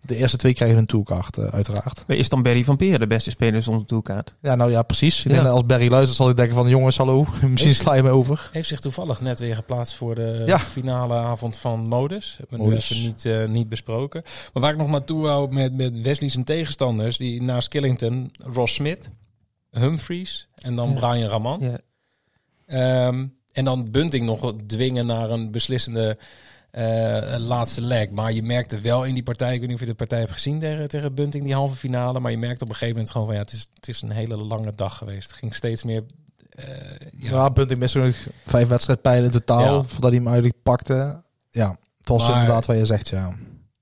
[0.05, 2.03] De eerste twee krijgen een toolkaart, eh, uiteraard.
[2.07, 2.15] ja.
[2.15, 4.35] Is dan Barry van Peer de beste speler zonder tourkaart?
[4.41, 5.17] Ja, nou ja, precies.
[5.19, 5.31] Ik Ja.
[5.31, 6.69] denk dat als Barry luistert, zal ik denken van...
[6.69, 8.49] Jongens, hallo, misschien sla je me over.
[8.51, 10.59] Heeft zich toevallig net weer geplaatst voor de Ja.
[10.59, 12.35] finale avond van Modus.
[12.37, 12.91] Hebben we Modus.
[12.91, 14.21] even niet, eh, niet besproken.
[14.53, 18.73] Maar waar ik nog naartoe wou met, met Wesley zijn tegenstanders, die naast Killington, Ross
[18.73, 19.09] Smith,
[19.72, 20.93] Humphries en dan Ja.
[20.99, 21.59] Brian Raman.
[21.59, 21.78] Ja.
[22.65, 26.17] Ehm, en dan Bunting nog dwingen naar een beslissende
[26.72, 28.09] eh, laatste leg.
[28.09, 30.32] Maar je merkte wel in die partij, ik weet niet of je de partij hebt
[30.32, 32.19] gezien tegen, tegen Bunting, die halve finale.
[32.19, 34.11] Maar je merkte op een gegeven moment gewoon van ja, het is, het is een
[34.11, 35.30] hele lange dag geweest.
[35.30, 36.03] Het ging steeds meer.
[36.49, 36.65] eh,
[37.17, 37.72] Ja, ja, punt.
[37.72, 38.15] Ik mis nog
[38.45, 39.76] vijf wedstrijdpijlen in totaal.
[39.76, 39.84] Ja.
[39.84, 41.22] Voordat hij hem eigenlijk pakte.
[41.49, 43.36] Ja, het was Maar- inderdaad wat je zegt, ja.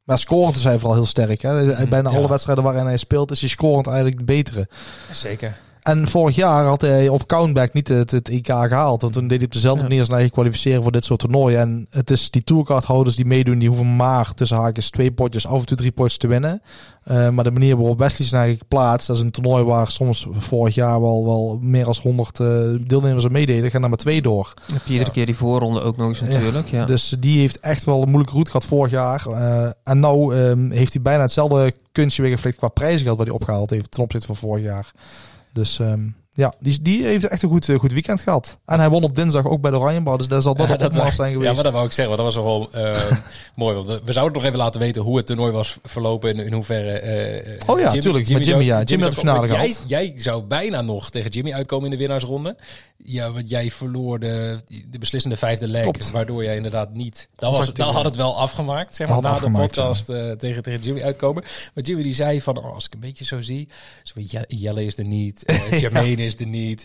[0.04, 1.42] Maar scorend is hij vooral heel sterk.
[1.42, 1.66] Hè?
[1.66, 2.18] Mhm, Bijna ja.
[2.18, 4.68] alle wedstrijden waarin hij speelt, is hij scorend eigenlijk de betere.
[5.12, 5.58] zeker.
[5.82, 9.02] En vorig jaar had hij op Countback niet het, het EK gehaald.
[9.02, 11.60] Want toen deed hij op dezelfde manier als hij kwalificeren voor dit soort toernooien.
[11.60, 15.60] En het is die tourcardhouders die meedoen, die hoeven maar tussen haakjes twee potjes, af
[15.60, 16.62] en toe drie potjes te winnen.
[17.04, 20.28] Eh, maar de manier waarop Wesley zijn eigenlijk plaatst, dat is een toernooi waar soms
[20.32, 22.48] vorig jaar wel, wel meer dan 100 eh,
[22.88, 23.72] deelnemers aan meededen.
[23.72, 24.54] Gaan er maar twee door.
[24.66, 26.68] Dan heb je iedere keer die voorronde ook nog eens natuurlijk.
[26.68, 26.86] Ja.
[26.86, 29.26] Dus die heeft echt wel een moeilijke route gehad vorig jaar.
[29.28, 33.36] Eh, en nou ehm, heeft hij bijna hetzelfde kunstje weer geflikt qua prijzengeld wat hij
[33.36, 34.92] opgehaald heeft ten opzichte van vorig jaar.
[35.54, 38.58] Dus ehm, ja, die, die heeft echt een goed, eh, goed weekend gehad.
[38.66, 40.18] En hij won op dinsdag ook bij de Oranjebouw.
[40.18, 41.50] Dus daar zal dat Ja, op opmars zijn geweest.
[41.50, 42.16] Ja, maar dat wou ik zeggen.
[42.18, 43.12] Want dat was wel eh,
[43.56, 43.76] mooi.
[43.76, 46.30] Want we, zouden nog even laten weten hoe het toernooi was verlopen.
[46.30, 46.92] En in hoeverre...
[46.92, 48.82] eh, Oh ja, tuurlijk, met Jimmy, ja.
[48.84, 49.84] Jimmy had de finale jij, gehad.
[49.88, 52.56] jij zou bijna nog tegen Jimmy uitkomen in de winnaarsronde.
[53.04, 54.60] Ja, want jij verloor de,
[54.90, 55.82] de beslissende vijfde leg.
[55.82, 56.12] Klopt.
[56.12, 57.30] Waardoor jij inderdaad niet...
[57.36, 60.06] Dan, Was tegen- had het wel afgemaakt, zeg maar, na afgemaakt, de podcast
[60.40, 61.44] tegen, tegen Jimmy uitkomen.
[61.74, 63.68] Maar Jimmy die zei van, oh, als ik een beetje zo zie...
[64.04, 64.14] Zo,
[64.48, 65.56] Jelle is er niet, eh
[66.20, 66.84] Is er niet...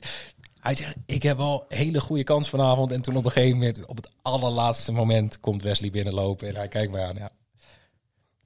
[0.61, 2.93] Hij zegt, ik heb wel een hele goede kans vanavond.
[2.93, 6.49] En toen op een gegeven moment, op het allerlaatste moment, komt Wesley binnenlopen.
[6.49, 7.15] En hij kijkt mij aan.
[7.17, 7.31] Ja.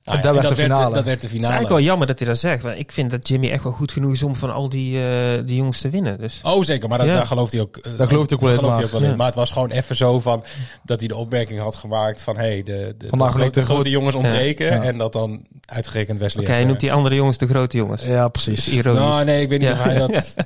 [0.05, 0.95] Nou ja, dat werd de werd finale.
[0.95, 1.47] dat werd de Het is finale.
[1.53, 2.62] eigenlijk wel jammer dat hij dat zegt.
[2.62, 5.43] Want ik vind dat Jimmy echt wel goed genoeg is om van al die, eh,
[5.47, 6.18] die jongens te winnen.
[6.18, 6.89] Dus Oh, zeker.
[6.89, 7.12] Maar dat, Ja.
[7.14, 7.82] daar gelooft hij ook.
[7.99, 9.16] Daar gelooft hij ook wel gelooft hij maar- ook wel in.
[9.16, 10.45] Maar het was gewoon even zo van
[10.84, 13.91] dat hij de opmerking had gemaakt van hey, de, de, Vandaag de, grote, de grote
[13.91, 14.66] jongens ontbreken.
[14.66, 14.82] Ja.
[14.82, 16.45] En dat dan uitgerekend Wesley.
[16.45, 18.03] oké, hij noemt die andere jongens de grote jongens.
[18.05, 18.66] Ja, precies.
[18.68, 19.01] is ironisch.
[19.01, 19.74] Nou, nee, ik weet niet Ja.
[19.74, 20.34] of hij dat.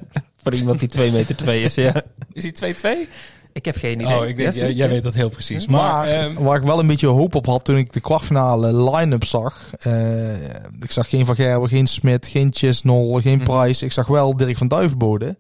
[0.43, 2.03] Voor iemand die 2 meter 2 is, ja.
[2.33, 2.75] Is hij
[3.07, 3.09] 2-2?
[3.53, 4.19] Ik heb geen idee.
[4.19, 5.67] Oh, ik denk, Ja, jij, weet dat heel precies.
[5.67, 8.91] Maar, Maar ehm, waar ik wel een beetje hoop op had toen ik de kwartfinale
[8.91, 9.71] line-up zag.
[9.81, 10.45] eh,
[10.81, 13.45] ik zag geen Van Gerwen, geen Smit, geen Chisnall, geen Mhm.
[13.45, 13.85] Price.
[13.85, 15.37] Ik zag wel Dirk van Duivenbode.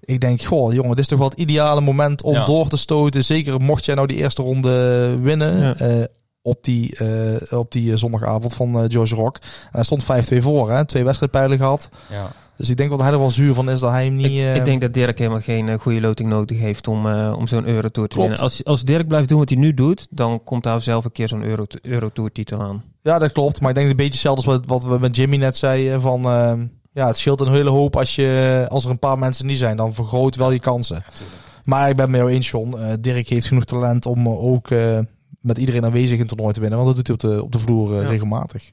[0.00, 2.44] Ik denk, goh jongen, dit is toch wel het ideale moment om Ja.
[2.44, 3.24] door te stoten.
[3.24, 5.58] Zeker mocht jij nou die eerste ronde winnen.
[5.60, 5.74] Ja.
[5.74, 6.04] eh,
[6.42, 9.36] op die, eh, op die zondagavond van George Rock.
[9.42, 10.84] En hij stond 5-2 voor, hè?
[10.84, 11.88] twee wedstrijdpijlen gehad.
[12.10, 12.32] ja.
[12.56, 14.26] Dus ik denk dat hij er wel zuur van is dat hij hem niet...
[14.26, 17.34] Ik, eh, ik denk dat Dirk helemaal geen eh, goede loting nodig heeft om, eh,
[17.38, 18.38] om zo'n Eurotour te winnen.
[18.38, 21.28] Als, als Dirk blijft doen wat hij nu doet, dan komt daar zelf een keer
[21.28, 22.84] zo'n Euro, Eurotour titel aan.
[23.02, 23.60] Ja, dat klopt.
[23.60, 26.00] Maar ik denk een beetje hetzelfde als wat, wat we met Jimmy net zeiden.
[26.00, 29.46] Van, ehm, ja, het scheelt een hele hoop als, je, als er een paar mensen
[29.46, 29.76] niet zijn.
[29.76, 31.02] Dan vergroot wel je kansen.
[31.06, 31.38] Natuurlijk.
[31.64, 32.76] Maar ik ben met jou eens, John.
[32.76, 34.98] Eh, Dirk heeft genoeg talent om eh, ook eh,
[35.40, 36.78] met iedereen aanwezig een toernooi te winnen.
[36.78, 38.08] Want dat doet hij op de, op de vloer eh, Ja.
[38.08, 38.70] regelmatig.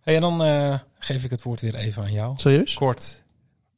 [0.00, 0.74] Hey, en dan eh,
[1.04, 2.32] geef ik het woord weer even aan jou.
[2.36, 2.74] Serieus?
[2.74, 3.22] Kort.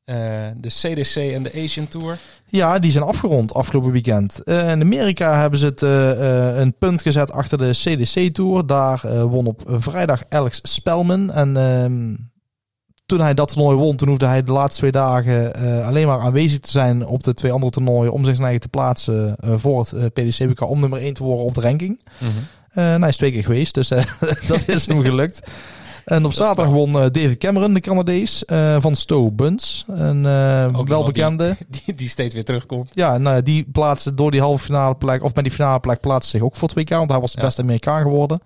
[0.05, 0.17] eh,
[0.57, 2.19] de CDC en de Asian Tour.
[2.49, 4.43] Ja, die zijn afgerond afgelopen weekend.
[4.45, 8.67] Eh, in Amerika hebben ze het, eh, een punt gezet achter de CDC-tour.
[8.67, 11.33] Daar eh, won op vrijdag Alex Spelman.
[11.33, 12.15] En ehm,
[13.07, 15.53] toen hij dat toernooi won, toen hoefde hij de laatste twee dagen
[15.85, 18.13] alleen maar aanwezig te zijn op de twee andere toernooien.
[18.13, 21.61] Om zich eigen te plaatsen voor het PDC-WK om nummer 1 te worden op de
[21.61, 22.01] ranking.
[22.71, 23.89] En hij is twee keer geweest, dus
[24.49, 25.51] dat is hem gelukt.
[26.07, 29.85] En op zaterdag won eh, David Cameron, de Canadees, eh, van Stowe Buns.
[29.89, 31.57] Een eh welbekende.
[31.85, 32.91] Die, die steeds weer terugkomt.
[32.95, 36.01] Ja, nou ja, die plaatste door die halve finale plek, of met die finale plek,
[36.01, 38.41] plaatste zich ook voor 2K, want hij was de beste Amerikaan geworden.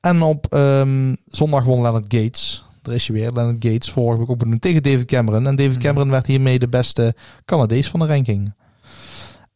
[0.00, 2.64] En op ehm, zondag won Leonard Gates.
[2.82, 5.46] Daar is je weer, Leonard Gates, vorige week ook benoemd tegen David Cameron.
[5.46, 5.80] En David Mhm.
[5.82, 7.14] Cameron werd hiermee de beste
[7.44, 8.52] Canadees van de ranking.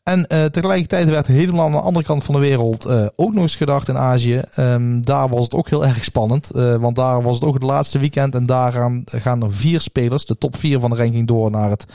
[0.03, 3.43] En eh, tegelijkertijd werd helemaal aan de andere kant van de wereld eh, ook nog
[3.43, 4.43] eens gedacht in Azië.
[4.55, 7.63] Ehm, daar was het ook heel erg spannend, eh, want daar was het ook het
[7.63, 8.35] laatste weekend.
[8.35, 8.73] En daar
[9.05, 11.87] gaan, er vier spelers, de top vier van de ranking, door naar het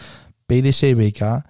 [0.45, 1.41] PDC-WK.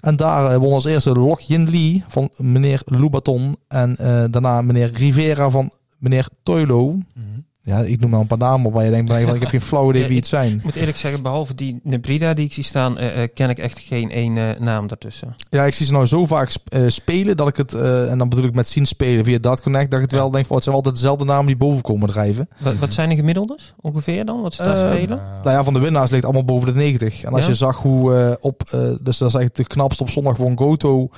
[0.00, 3.56] En daar won als eerste Lok Yin Lee van meneer Loubaton.
[3.68, 3.96] En
[4.30, 6.98] daarna meneer Rivera van meneer Toilo.
[7.70, 9.60] Ja, ik noem maar een paar namen op waar je denkt, maar ik heb geen
[9.60, 10.52] flauw idee wie het zijn.
[10.56, 13.58] Ik moet eerlijk zeggen, behalve die Nebrida die ik zie staan, eh, eh, ken ik
[13.58, 15.34] echt geen één eh, naam daartussen.
[15.50, 17.72] Ja, ik zie ze nou zo vaak sp- spelen dat ik het,
[18.08, 20.42] en dan bedoel ik met zien spelen via Dat Connect, dat ik het wel denk
[20.46, 22.48] van, oh, het zijn altijd dezelfde namen die boven komen drijven.
[22.58, 25.20] Wat, wat zijn de gemiddeldes ongeveer dan, wat ze daar spelen?
[25.44, 27.22] Nou ja, van de winnaars ligt allemaal boven de 90.
[27.22, 27.46] En als Ja?
[27.48, 28.62] je zag hoe op,
[29.02, 31.08] dus dat is eigenlijk de knapste op zondag won Goto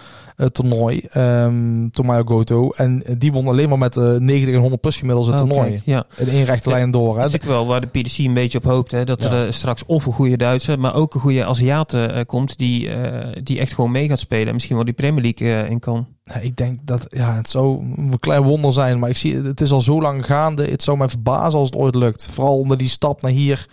[0.53, 2.71] toernooi, ehm Tomayo Goto.
[2.71, 5.83] En die won alleen maar met eh 90 en 100 plus gemiddeld het Oh, toernooi.
[5.85, 6.05] ja.
[6.17, 7.17] In één rechte lijn door.
[7.17, 7.23] Hè.
[7.23, 8.91] Dat is natuurlijk wel waar de PDC een beetje op hoopt.
[8.91, 9.05] Hè?
[9.05, 12.59] Dat er eh, straks of een goede Duitser, maar ook een goede Aziat eh, komt
[12.59, 14.47] die, eh, die echt gewoon mee gaat spelen.
[14.47, 16.07] En misschien wel die Premier League in kan.
[16.41, 19.73] Ik denk dat ja, het zou een klein wonder zijn, maar ik zie het is
[19.73, 20.65] al zo lang gaande.
[20.65, 22.29] Het zou mij verbazen als het ooit lukt.
[22.31, 23.69] Vooral onder die stap naar hier.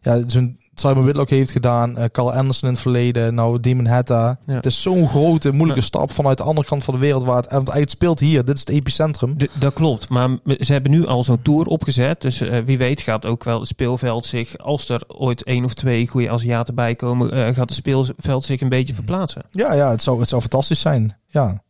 [0.00, 4.38] Ja, zo'n Simon Whitlock heeft gedaan, eh, Carl Anderson in het verleden, nou Demon Hetta.
[4.44, 4.54] Ja.
[4.54, 5.86] Het is zo'n grote, moeilijke Ja.
[5.86, 8.44] stap vanuit de andere kant van de wereld waar het, want speelt hier.
[8.44, 9.36] Dit is het epicentrum.
[9.54, 12.20] Dat klopt, maar ze hebben nu al zo'n tour opgezet.
[12.20, 15.74] Dus eh, wie weet gaat ook wel het speelveld zich, als er ooit één of
[15.74, 19.42] twee goede Aziaten bij komen, eh, gaat het speelveld zich een beetje verplaatsen.
[19.50, 21.16] Ja, ja, het zou, het zou fantastisch zijn.
[21.26, 21.62] Ja.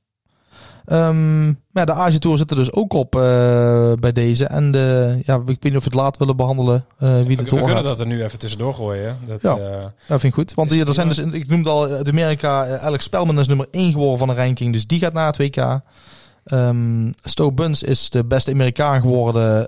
[0.85, 4.45] Ehm, maar ja, de Azië Tour zit er dus ook op eh, bij deze.
[4.45, 7.43] En de, ja, ik weet niet of we het laat willen behandelen eh, wie We,
[7.43, 9.19] we kunnen dat er nu even tussendoor gooien.
[9.27, 9.57] Dat, Ja.
[9.57, 10.55] eh, Ja, vind ik goed.
[10.55, 13.93] Want hier, er zijn dus, ik noemde al uit Amerika, Alex Spelman is nummer 1
[13.93, 14.73] geworden van de ranking.
[14.73, 15.81] Dus die gaat naar het WK.
[16.45, 19.67] Ehm Stowe Buns is de beste Amerikaan geworden.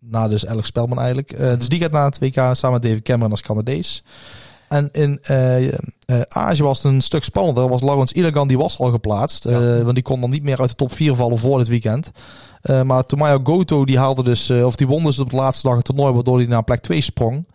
[0.00, 1.36] na dus Alex Spelman eigenlijk.
[1.38, 4.02] Dus die gaat naar het WK samen met David Cameron als Canadees.
[4.68, 7.68] En in eh, Azië was het een stuk spannender.
[7.68, 9.44] Was Laurens Ilagan, die was al geplaatst.
[9.44, 9.82] eh, Ja.
[9.82, 12.10] want die kon dan niet meer uit de top 4 vallen voor dit weekend.
[12.84, 15.84] Maar Tomayo Goto, die haalde dus, of die won dus op de laatste dag het
[15.84, 17.46] toernooi, waardoor hij naar plek 2 sprong.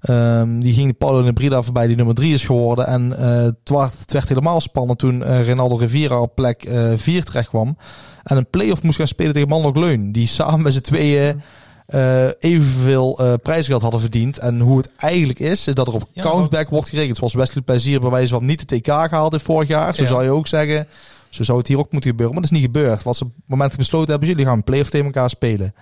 [0.00, 2.86] Ehm, die ging Paulo Nebrida voorbij, die nummer 3 is geworden.
[2.86, 3.70] En het,
[4.06, 7.76] werd, helemaal spannend toen eh Ronaldo Rivera op plek 4 terecht kwam.
[8.22, 10.12] En een play-off moest gaan spelen tegen Manlok Leun.
[10.12, 11.42] Die samen met z'n tweeën
[11.86, 14.38] eh, evenveel eh prijsgeld hadden verdiend.
[14.38, 17.16] En hoe het eigenlijk is, is dat er op Ja, countback wordt gerekend.
[17.16, 19.94] Zoals Wesley Plezier bij wijze van niet de TK gehaald heeft vorig jaar.
[19.94, 20.08] Zo Ja.
[20.08, 20.86] zou je ook zeggen.
[21.28, 22.34] Zo zou het hier ook moeten gebeuren.
[22.34, 23.02] Maar dat is niet gebeurd.
[23.02, 25.74] Wat ze op het moment besloten hebben, is, jullie gaan een play-off tegen elkaar spelen.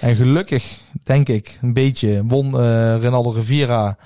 [0.00, 3.96] En gelukkig, denk ik, een beetje, won eh Ronaldo Rivera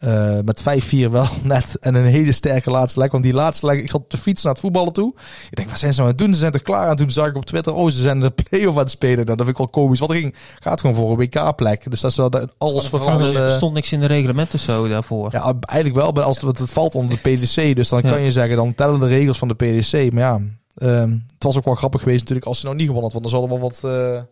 [0.00, 1.78] eh, met 5-4 wel net.
[1.78, 3.10] En een hele sterke laatste leg.
[3.10, 5.12] Want die laatste leg, ik zat op de fiets naar het voetballen toe.
[5.50, 6.34] Ik denk, wat zijn ze nou aan het doen?
[6.34, 6.88] Ze zijn toch klaar?
[6.90, 9.14] En toen zag ik op Twitter, oh, ze zijn de play-off aan het spelen.
[9.24, 9.98] Nou, dat vind ik wel komisch.
[9.98, 11.90] Want er ging, gaat gewoon voor een WK-plek.
[11.90, 15.28] Dus dat is wel de- alles een Er stond niks in de reglementen zo daarvoor.
[15.32, 17.76] Ja, eigenlijk wel, maar als het, het valt onder de PDC.
[17.76, 18.10] Dus dan Ja.
[18.10, 20.12] kan je zeggen, dan tellen de regels van de PDC.
[20.12, 20.40] Maar ja,
[20.74, 23.20] ehm, het was ook wel grappig geweest natuurlijk als ze nou niet gewonnen had.
[23.20, 24.22] Want dan zal er wel wat eh,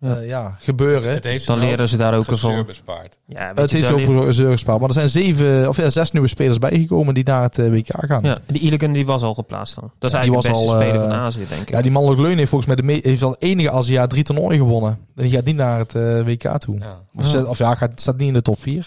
[0.00, 0.16] Ja.
[0.16, 1.12] eh, ja, gebeuren.
[1.12, 2.64] het heeft Dan een leren ze daar ook van.
[2.66, 3.18] bespaard.
[3.26, 4.78] Ja, Het is ook een zeur gespaard.
[4.78, 7.86] Maar er zijn zeven, of ja, zes nieuwe spelers bijgekomen die naar het eh, WK
[7.88, 8.22] gaan.
[8.22, 9.90] Ja, Ja, die Iligan die was al geplaatst dan.
[9.98, 11.82] Dat is Ja, die eigenlijk de was beste al, speler eh, van Azië, denk ik.
[11.82, 14.90] die mannelijk leun heeft volgens mij de me- heeft al enige Aziat drie toernooien gewonnen.
[15.16, 15.92] En die gaat niet naar het
[16.26, 16.78] WK toe.
[16.78, 16.98] Ja.
[17.14, 17.44] Of, Ja.
[17.44, 18.86] of ja, gaat, staat niet in de top vier.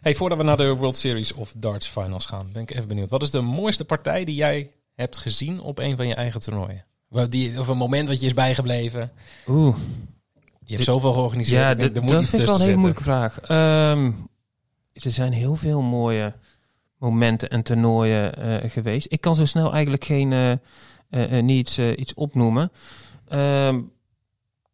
[0.00, 3.10] Hey, voordat we naar de World Series of Darts Finals gaan, ben ik even benieuwd.
[3.10, 6.84] Wat is de mooiste partij die jij hebt gezien op een van je eigen toernooien?
[7.28, 9.10] Die, of een moment wat je is bijgebleven.
[9.48, 9.76] Oeh,
[10.64, 11.62] Je hebt zoveel georganiseerd.
[11.62, 13.40] ja, denk, dat, dat moet iets vind ik wel een hele moeilijke vraag.
[13.40, 14.10] Ehm,
[14.92, 16.32] er zijn heel veel mooie
[16.98, 19.06] momenten en toernooien eh, geweest.
[19.10, 20.58] Ik kan zo snel eigenlijk geen
[21.44, 22.70] niets eh, iets opnoemen.
[23.28, 23.80] Ehm,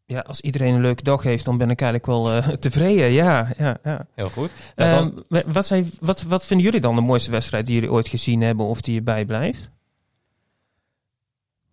[0.07, 3.13] ja, als iedereen een leuke dag heeft, dan ben ik eigenlijk wel tevreden.
[3.13, 4.07] Ja, ja, ja.
[4.15, 4.51] Heel goed.
[4.77, 7.75] Nou, dan- Ehm, wa- wat, zijn, wat, wat vinden jullie dan de mooiste wedstrijd die
[7.75, 9.69] jullie ooit gezien hebben of die je bijblijft?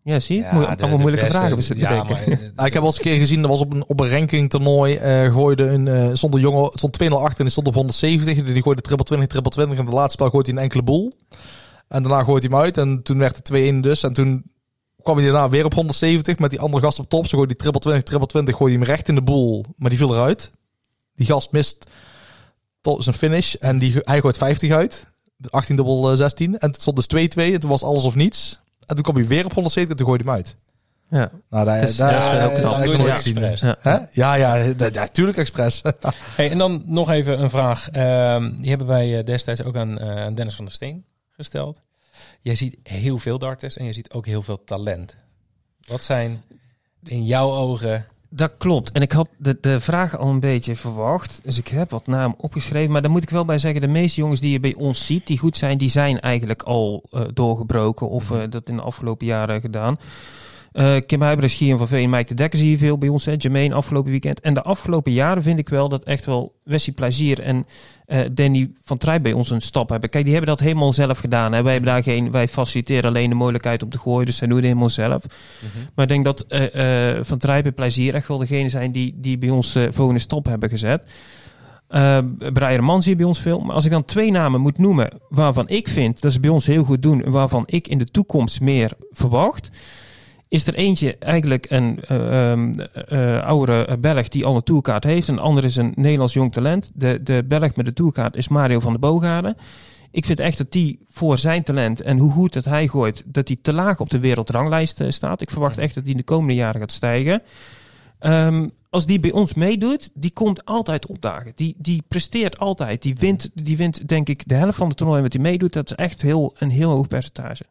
[0.03, 0.41] Ja, zie je?
[0.41, 1.55] Ja, Moe- de- allemaal de moeilijke beste- vragen.
[1.57, 2.23] We zitten ja, maar,
[2.55, 4.49] Nou, ik heb wel eens een keer gezien, dat was op een, op een ranking
[4.49, 7.67] toernooi, eh gooide een, eh stond een jongen, het stond 2-0 achter en die stond
[7.67, 8.43] op 170.
[8.43, 11.13] Die gooide triple 20, triple 20 en de laatste spel gooit hij een enkele boel.
[11.87, 14.03] En daarna gooit hij hem uit en toen werd het 2-1 dus.
[14.03, 14.43] En toen
[15.03, 17.23] kwam hij daarna weer op 170 met die andere gast op top.
[17.27, 19.89] Ze gooide die triple 20, triple 20, gooide hij hem recht in de boel, maar
[19.89, 20.51] die viel eruit.
[21.15, 21.85] Die gast mist
[22.81, 25.05] tot zijn finish en die, hij gooit 50 uit.
[25.49, 26.57] 18 dubbel eh, 16.
[26.57, 28.59] En het stond dus 2-2 en toen was alles of niets.
[28.89, 30.55] En toen kwam hij weer op 170 en toen gooide hij hem uit.
[31.09, 31.31] Ja.
[31.49, 33.61] Nou, daar, Dus, daar, ja, daar- daar ik nooit expres.
[33.61, 33.75] Ja.
[33.79, 33.97] Hè?
[34.11, 35.81] Ja, ja, dat- ja, tuurlijk expres.
[36.35, 37.89] Hey, en dan nog even een vraag.
[37.89, 41.81] Ehm, die hebben wij eh, destijds ook aan, eh, aan Dennis van der Steen gesteld.
[42.41, 45.15] Jij ziet heel veel darters en je ziet ook heel veel talent.
[45.87, 46.43] Wat zijn
[47.03, 48.05] in jouw ogen...
[48.31, 48.91] Dat klopt.
[48.91, 51.39] En ik had de, de vraag al een beetje verwacht.
[51.43, 52.91] Dus ik heb wat namen opgeschreven.
[52.91, 55.27] Maar daar moet ik wel bij zeggen, de meeste jongens die je bij ons ziet,
[55.27, 59.25] die goed zijn, die zijn eigenlijk al eh, doorgebroken of eh, dat in de afgelopen
[59.25, 59.99] jaren gedaan.
[60.79, 63.25] Eh, Kim Huibers, Gian van Veen, Mike de Dekker zie je veel bij ons.
[63.25, 63.33] Hè.
[63.37, 64.39] Jermaine afgelopen weekend.
[64.39, 67.65] En de afgelopen jaren vind ik wel dat echt wel Wesley Plezier en
[68.05, 70.09] eh, Danny van Trijp bij ons een stap hebben.
[70.09, 71.53] Kijk, die hebben dat helemaal zelf gedaan.
[71.53, 71.63] Hè.
[71.63, 74.25] Wij, hebben daar geen, wij faciliteren alleen de mogelijkheid om te gooien.
[74.25, 75.23] Dus zij doen het helemaal zelf.
[75.95, 79.37] Maar ik denk dat eh, Van Trijp en Plezier echt wel degene zijn die, die
[79.37, 81.01] bij ons de volgende stap hebben gezet.
[81.89, 82.17] Uh,
[82.53, 83.59] Brian Man zie je bij ons veel.
[83.59, 86.65] Maar als ik dan twee namen moet noemen waarvan ik vind dat ze bij ons
[86.65, 87.23] heel goed doen.
[87.23, 89.69] En waarvan ik in de toekomst meer verwacht.
[90.49, 92.73] Is er eentje eigenlijk een uh, um,
[93.09, 95.27] uh, oudere Belg die al een tourkaart heeft.
[95.27, 96.91] En de andere is een Nederlands jong talent.
[96.93, 99.55] De, de Belg met de tourkaart is Mario van der Boogaarden.
[100.11, 103.47] Ik vind echt dat die voor zijn talent en hoe goed dat hij gooit, dat
[103.47, 105.41] hij te laag op de wereldranglijst uh, staat.
[105.41, 107.41] Ik verwacht echt dat hij in de komende jaren gaat stijgen.
[108.19, 111.51] Um, als die bij ons meedoet, die komt altijd opdagen.
[111.55, 113.01] Die, die presteert altijd.
[113.01, 115.73] Die wint, die wint, denk ik, de helft van de toernooi wat hij meedoet.
[115.73, 117.63] Dat is echt heel, een heel hoog percentage.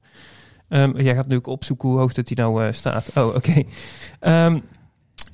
[0.68, 3.10] Um, jij gaat nu ook opzoeken hoe hoog dat hij nou uh, staat.
[3.14, 3.62] Oh, oké.
[4.20, 4.62] Um,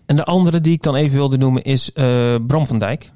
[0.07, 3.13] en de andere die ik dan even wilde noemen is uh, Bram van Dijk.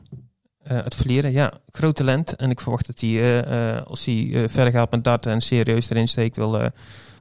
[0.70, 2.36] Uh, het verleden, ja, groot talent.
[2.36, 3.44] En ik verwacht dat hij,
[3.84, 6.70] als hij verder gaat met darten en serieus erin steekt, wel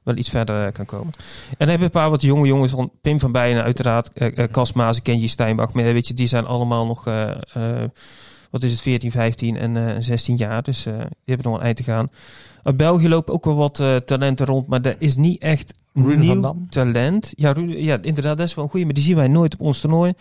[0.04, 1.14] wel iets verder kan komen.
[1.50, 4.10] En dan heb je een paar wat jonge jongens, van Pim van Bijen uiteraard,
[4.52, 5.74] Kas Maas, Kenji Steinbach.
[5.74, 7.04] Maar weet je, die zijn allemaal nog,
[8.52, 10.64] wat is het, 14, 15 en 16 jaar.
[10.64, 10.94] Dus die
[11.26, 12.10] hebben nog een eind te gaan.
[12.76, 17.34] België lopen ook wel wat talenten rond, maar er is niet echt Rune nieuw talent.
[17.36, 19.62] Ja, Rune, ja, inderdaad, dat is wel een goede, maar die zien wij nooit op
[19.62, 20.14] ons toernooi.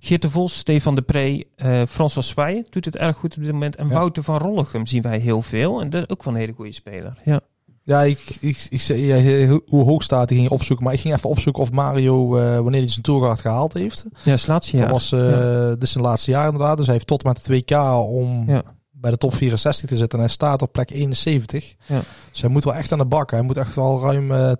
[0.00, 3.52] Geert de Vos, Stefan de Pre, uh, François Zwaai doet het erg goed op dit
[3.52, 3.76] moment.
[3.76, 3.94] En ja.
[3.94, 5.80] Wouter van Rollichem zien wij heel veel.
[5.80, 7.18] En dat is ook wel een hele goede speler.
[7.24, 7.40] Ja.
[7.82, 10.84] Ja, ik, ik, ik zei ja, hoe hoog staat, die ging opzoeken.
[10.84, 14.04] Maar ik ging even opzoeken of Mario, uh, wanneer hij zijn tourkaart gehaald heeft.
[14.24, 14.88] Ja, zijn laatste jaar.
[14.88, 15.68] Dat was, ja.
[15.68, 16.76] dit is zijn laatste jaar inderdaad.
[16.76, 17.76] Dus hij heeft tot met de 2K
[18.08, 18.62] om ja.
[19.00, 20.18] Bij de top 64 te zitten.
[20.18, 21.74] En hij staat op plek 71.
[21.86, 22.00] Ja.
[22.30, 23.30] Dus hij moet wel echt aan de bak.
[23.30, 24.52] Hij moet echt al ruim uh,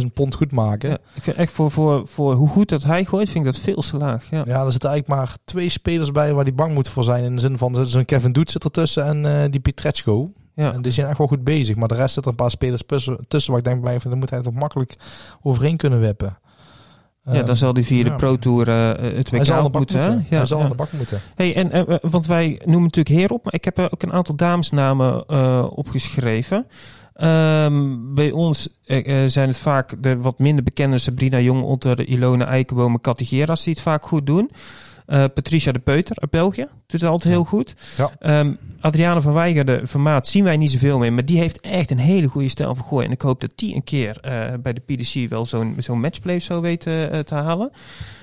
[0.00, 0.88] 12.000 pond goed maken.
[0.88, 3.60] Ja, ik vind echt voor, voor, voor hoe goed dat hij gooit, vind ik dat
[3.60, 4.30] veel te laag.
[4.30, 7.24] Ja, ja er zitten eigenlijk maar twee spelers bij waar die bang moet voor zijn.
[7.24, 10.30] In de zin van, zo'n Kevin Doet zit ertussen en uh, die Pietreczko.
[10.54, 10.72] Ja.
[10.72, 11.76] En die zijn echt wel goed bezig.
[11.76, 14.10] Maar de rest zit er een paar spelers tussen, tussen waar ik denk bij van,
[14.10, 14.96] dan moet hij toch makkelijk
[15.42, 16.38] overheen kunnen wippen.
[17.32, 18.16] Ja, dan zal die via de ja.
[18.16, 20.10] Pro Tour het WK hij zal aan de bak moeten.
[20.10, 20.26] moeten.
[20.30, 21.20] Ja, hij zal aan de bak moeten.
[21.34, 25.28] Hey, en, uh, want wij noemen natuurlijk Heerop, maar ik heb ook een aantal damesnamen
[25.76, 26.66] opgeschreven.
[27.16, 32.46] Um, bij ons uh, zijn het vaak de wat minder bekende Sabrina Jong, Otter, Ilona
[32.46, 34.50] Eikenboom, Cathy Geras die het vaak goed doen.
[35.06, 37.74] Uh, Patricia de Peuter uit België doet het altijd heel goed.
[37.96, 38.40] Ja.
[38.40, 41.90] Um, Adriane van Weijerde van Maat zien wij niet zoveel mee, maar die heeft echt
[41.90, 43.06] een hele goede stijl van gooien.
[43.06, 46.40] En ik hoop dat die een keer uh, bij de PDC wel zo'n zo'n matchplay
[46.40, 47.70] zou weten uh, te halen.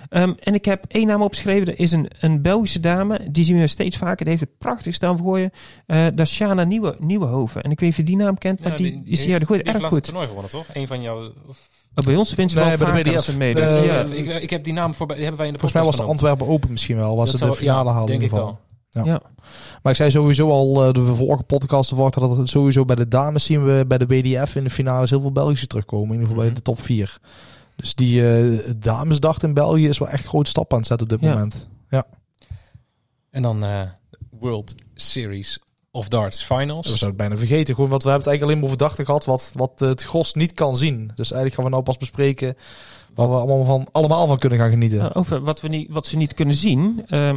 [0.09, 3.59] Um, en ik heb één naam opgeschreven, dat is een, een Belgische dame, die zien
[3.59, 5.51] we steeds vaker, die heeft het prachtig staan van gooien.
[5.85, 7.63] dat is Shana Nieuwe, Nieuwenhoven.
[7.63, 9.39] En ik weet niet of je die naam kent, maar ja, die, die is ja,
[9.39, 10.03] de gooit erg goed.
[10.03, 10.65] toernooi gewonnen, toch?
[10.73, 11.33] Een van jouw...
[11.93, 13.63] bij ons vindt ze nee, wel vaker de als ze meedoet.
[13.63, 15.15] Uh, ja, ik, ik, heb die naam voorbij.
[15.15, 17.15] Die hebben wij in de Volgens mij was de Antwerpen Open misschien wel.
[17.15, 18.59] Was dat het de finale ja, haalde in ieder geval.
[18.89, 19.03] Ja.
[19.03, 19.21] Ja.
[19.83, 23.07] Maar ik zei sowieso al uh, de vorige podcast verwacht dat het sowieso bij de
[23.07, 26.07] dames zien we bij de WDF in de finales heel veel Belgische terugkomen.
[26.07, 26.53] In ieder geval Mhm.
[26.53, 27.17] bij de top 4.
[27.75, 31.07] Dus die uh, damesdag in België is wel echt een grote stap aan het zetten
[31.07, 31.33] op dit Ja.
[31.35, 31.67] moment.
[33.31, 33.81] En dan eh,
[34.39, 35.59] World Series
[35.91, 36.87] of Darts Finals.
[36.87, 37.75] We zouden het bijna vergeten.
[37.75, 40.53] Gewoon, want we hebben het eigenlijk alleen maar verdachten gehad wat, wat het gros niet
[40.53, 41.11] kan zien.
[41.15, 42.55] Dus eigenlijk gaan we nou pas bespreken
[43.15, 44.97] waar we allemaal van, allemaal van kunnen gaan genieten.
[44.99, 47.05] Uh, over wat, we niet, wat ze niet kunnen zien.
[47.09, 47.33] Uh,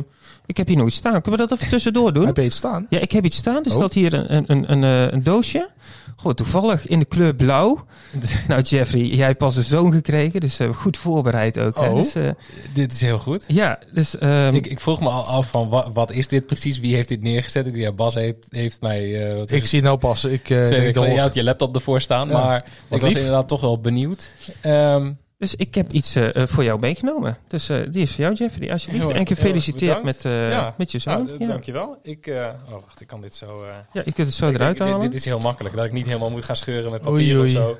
[0.46, 1.20] ik heb hier nog iets staan.
[1.22, 2.26] Kunnen we dat even tussendoor doen?
[2.26, 2.86] Heb je iets staan?
[2.88, 3.54] Ja, ik heb iets staan.
[3.64, 3.76] Er Oh.
[3.76, 5.68] staat hier een, een, een, een, een doosje.
[6.16, 7.84] Gewoon toevallig in de kleur blauw.
[8.48, 10.40] nou, Jeffrey, jij hebt pas een zoon gekregen.
[10.40, 11.74] Dus uh, goed voorbereid ook.
[11.76, 11.88] Hè?
[11.88, 11.96] Oh.
[11.96, 12.30] Dus, uh,
[12.74, 13.44] Dit is heel goed.
[13.46, 14.14] ja, dus...
[14.20, 16.80] Um, Ik, ik vroeg me al af van wat, wat is dit precies?
[16.80, 17.66] Wie heeft dit neergezet?
[17.66, 19.30] Ik, ja, Bas heeft, heeft mij...
[19.30, 20.24] uh, wat Ik zie het nou pas.
[20.24, 22.28] Ik, uh, Twee weken geleden wordt- had je laptop ervoor staan.
[22.28, 22.34] Ja.
[22.46, 24.28] Maar ik was inderdaad toch wel benieuwd.
[24.66, 27.38] Um, dus ik heb iets uh, voor jou meegenomen.
[27.48, 28.72] Dus uh, die is voor jou, Jeffrey.
[28.72, 29.06] Alsjeblieft.
[29.06, 30.74] Heel En gefeliciteerd met, uh, ja.
[30.78, 31.30] met je zoon.
[31.38, 31.46] ja.
[31.46, 31.98] Dankjewel.
[32.02, 33.66] Ik, oh, wacht, ik kan dit zo...
[33.66, 35.00] Ja, je kunt het zo eruit halen.
[35.00, 35.76] dit is heel makkelijk.
[35.76, 37.44] Dat ik niet helemaal moet gaan scheuren met papier oei.
[37.44, 37.78] of zo.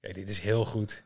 [0.00, 1.02] Kijk, dit is heel goed.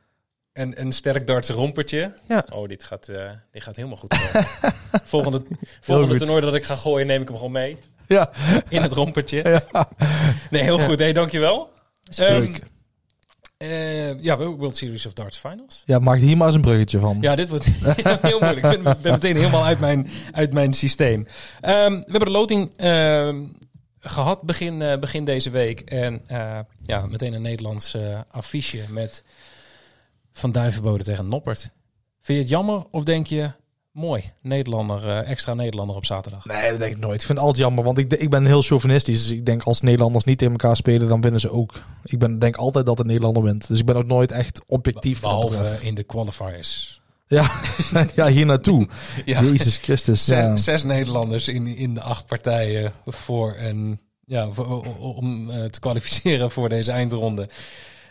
[0.52, 2.14] En een sterk darts rompertje.
[2.28, 2.44] Ja.
[2.52, 3.06] Oh, dit gaat,
[3.52, 4.14] dit gaat helemaal goed.
[5.04, 5.42] volgende
[5.80, 7.76] volgende toernooi dat ik ga gooien, neem ik hem gewoon mee.
[8.06, 8.30] Ja,
[8.68, 9.62] In het rompertje.
[9.72, 9.88] ja.
[10.50, 10.98] Nee, heel goed.
[10.98, 11.70] Hey, dankjewel.
[12.16, 12.54] Ehm,
[13.56, 15.82] eh, ja, World Series of Darts Finals.
[15.84, 17.18] ja, maak hier maar eens een bruggetje van.
[17.20, 17.64] Ja, dit wordt
[18.22, 18.66] heel moeilijk.
[18.66, 21.26] Ik ben, ben meteen helemaal uit mijn, uit mijn systeem.
[21.60, 23.44] Ehm, we hebben de loting ehm,
[24.00, 25.80] gehad begin, eh, begin deze week.
[25.80, 27.96] En eh, ja, meteen een Nederlands
[28.30, 29.24] affiche met
[30.32, 31.70] Van Duivenbode tegen Noppert.
[32.20, 33.50] Vind je het jammer of denk je,
[33.96, 34.32] mooi.
[34.42, 36.44] Nederlander, eh, extra Nederlander op zaterdag.
[36.46, 37.20] Nee, dat denk ik nooit.
[37.20, 39.22] Ik vind het altijd jammer, want ik, ik ben heel chauvinistisch.
[39.26, 41.82] Dus ik denk als Nederlanders niet tegen elkaar spelen, dan winnen ze ook.
[42.04, 43.68] Ik ben, denk altijd dat de Nederlander wint.
[43.68, 45.20] Dus ik ben ook nooit echt objectief.
[45.20, 47.00] Behalve in de qualifiers.
[47.26, 47.50] Ja,
[48.16, 48.88] ja, hier naartoe.
[49.24, 49.42] Ja.
[49.42, 50.24] Jezus Christus.
[50.24, 50.56] Zes, Ja.
[50.56, 56.50] zes Nederlanders in, in de acht partijen voor een, ja, voor- om eh, te kwalificeren
[56.50, 57.48] voor deze eindronde.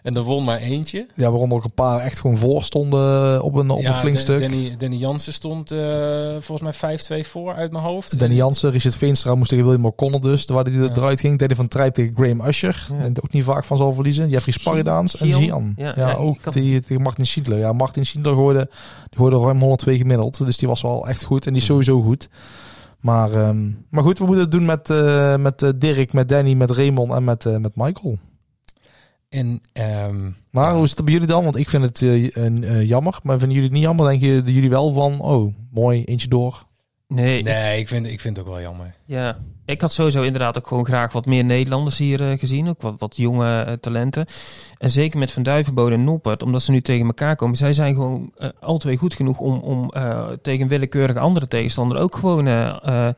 [0.06, 1.08] En er won maar eentje.
[1.16, 4.24] ja, waaronder ook een paar echt gewoon voor stonden op een, op een flink Dan-
[4.24, 4.40] stuk.
[4.40, 8.20] Danny, Danny Jansen stond eh, volgens mij 5-2 voor uit mijn hoofd.
[8.20, 10.90] Danny Jansen, Richard Veenstra moest tegen William O'Connor dus, waar hij Ja.
[10.96, 11.40] eruit ging.
[11.40, 13.04] Danny van Trijp tegen Graham Usher, Ja.
[13.04, 14.30] en ook niet vaak van zal verliezen.
[14.30, 15.74] Jeffrey Sparidaans en Gian.
[15.78, 17.58] Ja, Ja, ja, ook die, tegen Martin Schindler.
[17.58, 18.70] Ja, Martin Schindler gooide,
[19.10, 22.02] die gooide ruim 102 gemiddeld, dus die was wel echt goed en die is sowieso
[22.02, 22.30] goed.
[23.00, 26.54] Maar, ehm, maar goed, we moeten het doen met, eh, met eh, Dirk, met Danny,
[26.54, 28.18] met Raymond en met, eh, met Michael.
[29.36, 30.74] En ehm, Maar Ja.
[30.74, 31.44] hoe is het bij jullie dan?
[31.44, 33.20] Want ik vind het eh, een, eh, jammer.
[33.24, 34.08] Maar vinden jullie het niet jammer?
[34.08, 36.64] Denken jullie wel van, oh, mooi, eentje door.
[37.08, 38.96] Nee, nee, ik vind, ik vind het ook wel jammer.
[39.06, 42.70] Ja, ik had sowieso inderdaad ook gewoon graag wat meer Nederlanders hier eh, gezien.
[42.70, 44.26] Ook wat, wat jonge eh, talenten.
[44.78, 47.56] En zeker met Van Duivenbode en Noppert, omdat ze nu tegen elkaar komen.
[47.56, 51.48] Zij zijn gewoon eh alle twee goed genoeg om, om eh, tegen een willekeurige andere
[51.48, 53.14] tegenstander ook gewoon eh, eh,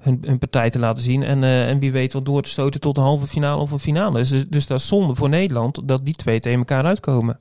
[0.00, 1.22] hun, hun partij te laten zien.
[1.22, 3.80] En, eh, en wie weet wat door te stoten tot een halve finale of een
[3.80, 4.18] finale.
[4.18, 7.40] Dus, dus dat is zonde voor Nederland dat die twee tegen elkaar uitkomen.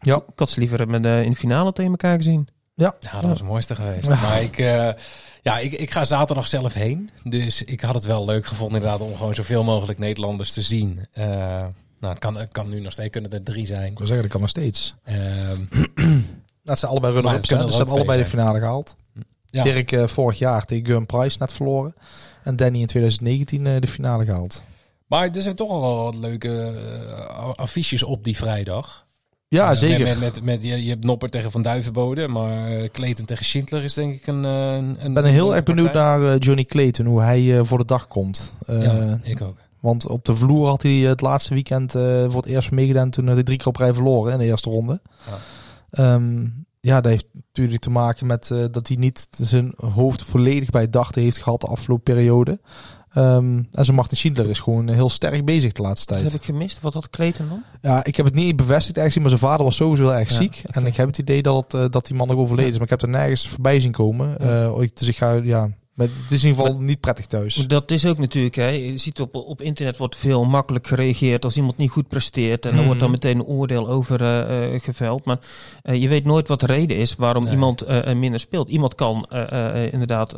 [0.00, 0.16] Ja.
[0.16, 2.48] Ik had ze liever met, eh, in de finale tegen elkaar gezien.
[2.74, 4.08] Ja, dat was het mooiste geweest.
[4.08, 4.90] Maar ik, eh,
[5.42, 7.10] ja, ik, ik ga zaterdag zelf heen.
[7.24, 11.06] Dus ik had het wel leuk gevonden inderdaad om gewoon zoveel mogelijk Nederlanders te zien.
[11.12, 11.26] Eh,
[12.00, 13.90] nou, het kan, het kan nu nog steeds, kunnen er drie zijn.
[13.90, 14.94] Ik wil zeggen, dat kan nog steeds.
[15.04, 15.64] Ehm,
[16.66, 18.96] Dat zijn allebei dus ze hebben allebei de finale gehaald.
[19.50, 19.62] Ja.
[19.62, 21.94] Dirk eh, vorig jaar tegen Gun Price net verloren.
[22.42, 24.62] En Danny in 2019 eh, de finale gehaald.
[25.06, 26.74] Maar er zijn toch al wel wat leuke
[27.28, 29.04] eh, affiches op die vrijdag.
[29.48, 30.04] Ja, zeker.
[30.04, 33.84] Met, met, met, je, je hebt Nopper tegen Van Duivenbode, maar uh, Clayton tegen Schindler
[33.84, 34.44] is denk ik een.
[34.44, 38.54] een Ik ben heel erg benieuwd naar Johnny Clayton, hoe hij voor de dag komt.
[38.66, 39.56] Ja, ik ook.
[39.80, 43.10] Want op de vloer had hij het laatste weekend voor het eerst meegedaan.
[43.10, 45.00] Toen had hij drie keer op rij verloren in de eerste ronde.
[45.26, 45.38] Ja.
[45.90, 46.46] Ehm,
[46.86, 50.82] ja, dat heeft natuurlijk te maken met eh, dat hij niet zijn hoofd volledig bij
[50.82, 52.60] het dachten heeft gehad de afgelopen periode.
[53.10, 56.32] Ehm, en zijn Martin Schindler is gewoon heel sterk bezig de laatste Dat tijd.
[56.32, 56.80] heb ik gemist.
[56.80, 57.62] Wat had Clayton dan?
[57.80, 60.34] Ja, ik heb het niet bevestigd eigenlijk, maar zijn vader was sowieso heel erg Ja,
[60.34, 60.62] ziek.
[60.66, 62.76] En ik heb het idee dat, het, eh, dat die man nog overleden is.
[62.76, 64.38] Maar ik heb er nergens voorbij zien komen.
[64.38, 67.54] Eh, dus ik ga, ja, maar het is in ieder geval niet prettig thuis.
[67.54, 68.68] Dat is ook natuurlijk, hè.
[68.68, 72.64] je ziet op, op internet wordt veel makkelijk gereageerd als iemand niet goed presteert.
[72.64, 72.86] En dan Mhm.
[72.86, 75.24] wordt dan meteen een oordeel over eh, geveld.
[75.24, 75.38] Maar
[75.82, 77.52] eh, je weet nooit wat de reden is waarom Nee.
[77.52, 78.68] iemand minder speelt.
[78.68, 79.26] Iemand kan
[79.92, 80.34] inderdaad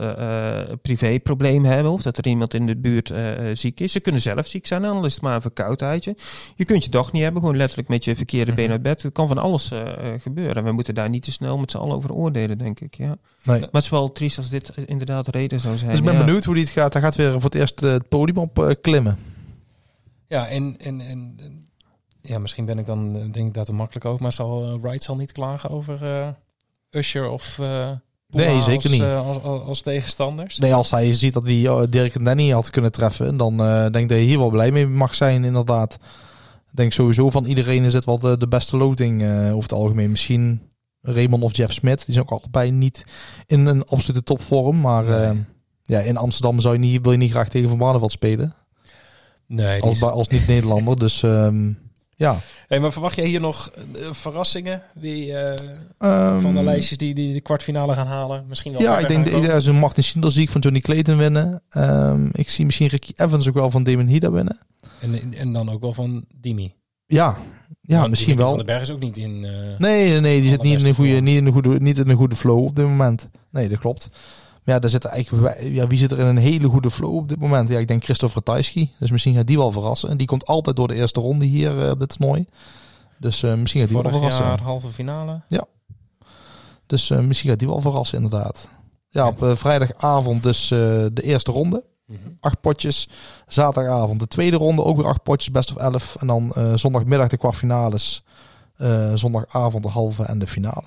[0.83, 3.13] privéproblemen hebben of dat er iemand in de buurt
[3.53, 3.93] ziek is.
[3.93, 6.17] Ze kunnen zelf ziek zijn dan is het maar een verkoudheidje.
[6.57, 9.03] Je kunt je dag niet hebben, gewoon letterlijk met je verkeerde been uit bed.
[9.03, 9.71] Het kan van alles
[10.19, 10.57] gebeuren.
[10.57, 12.97] En we moeten daar niet te snel met z'n allen over oordelen, denk ik.
[12.97, 13.17] Ja.
[13.43, 13.59] Nee.
[13.61, 15.91] Maar het is wel triest als dit inderdaad reden zou zijn.
[15.91, 16.25] Dus ik ben ja.
[16.25, 16.93] benieuwd hoe die het gaat.
[16.93, 19.19] Hij gaat weer voor het eerst eh, het podium op eh, klimmen.
[20.27, 21.69] Ja, en, en, en en-
[22.23, 25.17] ja, misschien ben ik dan, eh, denk ik dat makkelijk over, maar zal Wright zal
[25.17, 26.29] niet klagen over eh
[26.91, 27.91] Usher of eh
[28.31, 29.03] Puma Nee, zeker als, niet.
[29.03, 30.59] als, als, als tegenstanders.
[30.59, 33.95] Nee, als hij ziet dat hij Dirk en Danny had kunnen treffen, dan eh, denk
[33.97, 35.95] ik dat hij hier wel blij mee mag zijn, inderdaad.
[36.71, 39.73] Ik denk sowieso van iedereen is het wel de, de beste loting eh, over het
[39.73, 40.11] algemeen.
[40.11, 40.61] Misschien
[41.01, 43.05] Raymond of Jeff Smith, die zijn ook allebei niet
[43.47, 44.81] in een absolute topvorm.
[44.81, 45.15] Maar Nee.
[45.21, 45.31] eh,
[45.85, 48.55] ja, in Amsterdam zou je niet, wil je niet graag tegen Van Barneveld spelen.
[49.47, 50.99] Nee, die Als, als niet-Nederlander.
[50.99, 51.73] Dus ehm,
[52.17, 52.41] ja.
[52.67, 54.83] Hey, maar verwacht jij hier nog eh, verrassingen?
[54.95, 55.67] Wie eh,
[55.99, 58.45] Ehm, van de lijstjes die, die de kwartfinale gaan halen?
[58.49, 61.17] Misschien wel Ja, ik denk dat als een Martin Schindler zie ik van Johnny Clayton
[61.17, 61.63] winnen.
[61.69, 64.59] Ehm, ik zie misschien Ricky Evans ook wel van Damon Hida winnen.
[65.01, 66.75] En, en dan ook wel van Dimi.
[67.07, 67.37] Ja,
[67.89, 68.49] ja Want misschien wel.
[68.49, 69.45] Van den Berg is ook niet in...
[69.45, 71.99] eh, Nee, nee, nee, die zit niet in, een goede, niet, in een goede, niet
[71.99, 73.29] in een goede flow op dit moment.
[73.51, 74.09] Nee, dat klopt.
[74.65, 77.29] Maar ja, daar zit eigenlijk, ja, wie zit er in een hele goede flow op
[77.29, 77.69] dit moment?
[77.69, 78.93] Ja, ik denk Christopher Tajski.
[78.99, 80.11] Dus misschien gaat die wel verrassen.
[80.11, 82.47] En die komt altijd door de eerste ronde hier eh, op dit toernooi.
[83.19, 84.45] Dus eh, misschien gaat die wel verrassen.
[84.45, 85.43] jaar halve finale.
[86.87, 88.69] Dus eh, misschien gaat die wel verrassen, inderdaad.
[89.11, 90.79] Ja, op vrijdagavond dus eh,
[91.13, 91.85] de eerste ronde.
[92.41, 93.09] Acht potjes.
[93.47, 94.85] Zaterdagavond de tweede ronde.
[94.85, 96.17] Ook weer acht potjes, best of elf.
[96.17, 98.25] En dan eh, zondagmiddag de kwartfinales.
[98.77, 100.85] Eh, zondagavond de halve en de finale.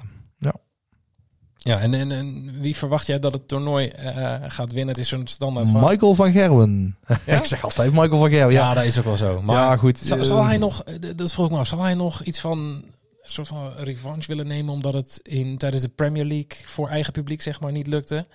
[1.64, 4.88] Ja, en, en, en wie verwacht jij dat het toernooi eh, gaat winnen?
[4.88, 5.82] Het is zo'n standaard van...
[5.82, 6.98] Michael van Gerwen.
[7.26, 7.38] Ja?
[7.38, 8.54] ik zeg altijd Michael van Gerwen.
[8.54, 9.42] Ja, Ja, dat is ook wel zo.
[9.42, 9.98] Maar ja goed.
[9.98, 10.84] zal, zal hij nog,
[11.16, 12.86] dat vroeg ik me af, zal hij nog iets van een
[13.22, 17.42] soort van revanche willen nemen omdat het in, tijdens de Premier League voor eigen publiek
[17.42, 18.28] zeg maar niet lukte?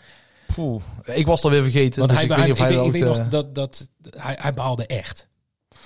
[0.54, 1.98] Poeh, ik was het alweer vergeten.
[1.98, 3.28] Want dus hij, ik weet niet of hij dat weet- ik ook, weet eh, nog
[3.28, 5.28] dat, dat hij, hij behaalde echt.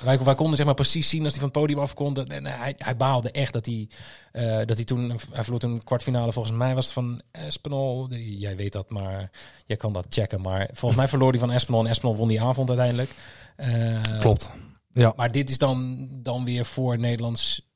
[0.05, 2.29] Wij, wij konden zeg maar precies zien als hij van het podium afkomt.
[2.29, 3.89] En hij, hij baalde echt dat hij,
[4.33, 6.33] eh, dat hij toen, hij verloor toen een kwartfinale.
[6.33, 8.09] Volgens mij was het van Espinol.
[8.15, 9.31] Jij weet dat, maar
[9.67, 10.41] jij kan dat checken.
[10.41, 13.11] Maar volgens mij verloor hij van Espinol en Espinol won die avond uiteindelijk.
[13.57, 14.51] Uh, Klopt.
[14.93, 15.13] Ja.
[15.17, 17.70] Maar dit is dan, dan weer voor Nederlands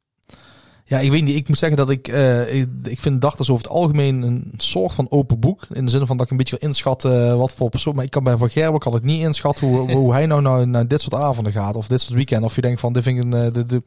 [0.95, 1.37] ja, ik weet niet.
[1.37, 4.93] Ik moet zeggen dat ik, uh, ik, ik, vind dachters over het algemeen een soort
[4.93, 5.67] van open boek.
[5.73, 7.95] In de zin van dat ik een beetje wil inschatten uh, wat voor persoon.
[7.95, 10.69] Maar ik kan bij Van Gerber kan ik niet inschatten hoe, hoe hij nou naar,
[10.69, 11.77] naar dit soort avonden gaat.
[11.77, 12.45] Of dit soort weekend.
[12.45, 13.83] Of je denkt van dit vind ik een, de, de,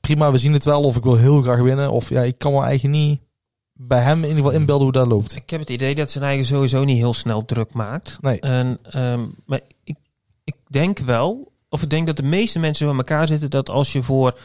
[0.00, 0.82] prima, we zien het wel.
[0.82, 1.90] Of ik wil heel graag winnen.
[1.90, 3.20] Of ja, ik kan me eigenlijk niet
[3.72, 5.36] bij hem in ieder geval inbeelden hoe dat loopt.
[5.36, 8.18] Ik heb het idee dat zijn eigen sowieso niet heel snel druk maakt.
[8.20, 8.40] Nee.
[8.40, 9.96] En, um, maar ik,
[10.44, 13.92] ik denk wel, of ik denk dat de meeste mensen bij elkaar zitten, dat als
[13.92, 14.38] je voor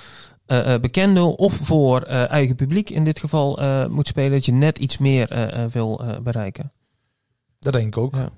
[0.48, 4.78] uh, bekende of voor uh, eigen publiek in dit geval moet spelen, dat je net
[4.78, 5.28] iets meer
[5.72, 6.72] wil bereiken.
[7.60, 8.16] Dat denk ik ook.
[8.16, 8.30] Ja.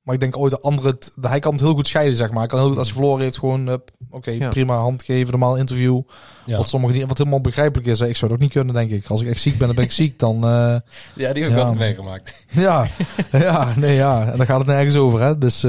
[0.00, 2.38] Maar ik denk ooit de andere, hij kan het heel goed scheiden, zeg maar.
[2.38, 4.48] Hij kan heel goed, als hij verloren heeft, gewoon, oké, okay, ja.
[4.48, 6.02] prima, hand geven, normaal interview.
[6.46, 6.56] Ja.
[6.56, 8.00] Wat sommigen niet, wat helemaal begrijpelijk is.
[8.00, 9.06] Ik zou het ook niet kunnen, denk ik.
[9.06, 10.40] Als ik echt ziek ben, dan ben ik ziek, dan...
[10.40, 10.82] ja,
[11.14, 12.46] die heb ik altijd meegemaakt.
[12.50, 12.86] Ja,
[13.32, 14.30] ja, nee, ja.
[14.30, 15.38] En dan gaat het nergens over, hè.
[15.38, 15.66] Dus...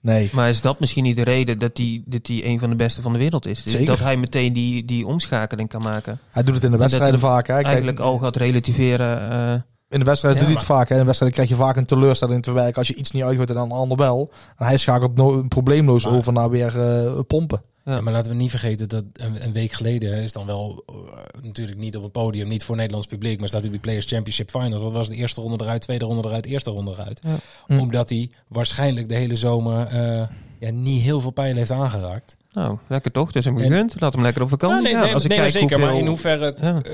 [0.00, 0.30] Nee.
[0.32, 3.02] Maar is dat misschien niet de reden dat hij dat die een van de beste
[3.02, 3.62] van de wereld is?
[3.62, 6.18] Dat hij meteen die, die omschakeling kan maken.
[6.30, 7.46] Hij doet het in de wedstrijden vaak.
[7.46, 7.60] Hè?
[7.62, 9.32] Eigenlijk al gaat relativeren.
[9.32, 10.88] Uh, in de wedstrijd ja, doet hij het vaak.
[10.88, 10.94] Hè?
[10.94, 13.48] In de wedstrijd krijg je vaak een teleurstelling te werken als je iets niet uitgooit
[13.48, 14.30] en dan een ander wel.
[14.56, 17.62] En hij schakelt no probleemloos maar, over naar weer uh, pompen.
[17.84, 18.00] Ja.
[18.00, 20.96] maar laten we niet vergeten dat een, een week geleden is dan wel uh,
[21.42, 24.50] natuurlijk niet op het podium, niet voor Nederlands publiek, maar staat hij bij Players Championship
[24.50, 24.82] Finals.
[24.82, 27.20] Wat was de eerste ronde eruit, tweede ronde eruit, eerste ronde eruit.
[27.22, 27.36] Ja.
[27.66, 27.78] Hm.
[27.78, 30.22] Omdat hij waarschijnlijk de hele zomer uh,
[30.58, 32.36] ja, niet heel veel pijlen heeft aangeraakt.
[32.52, 33.32] Nou, lekker toch?
[33.32, 33.94] Dus hem gegund.
[33.98, 34.88] Laat hem lekker op vakantie.
[34.88, 35.68] Ja, nee, nee, als ik nee, kijk zeker.
[35.68, 35.86] Hoeveel...
[35.86, 36.80] Maar in hoeverre ja.
[36.86, 36.92] uh,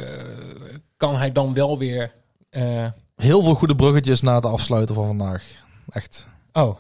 [0.97, 2.13] kan hij dan wel weer...
[2.57, 2.87] Uh...
[3.17, 5.45] Heel veel goede bruggetjes na het afsluiten van vandaag.
[5.89, 6.27] Echt.
[6.53, 6.79] Oh.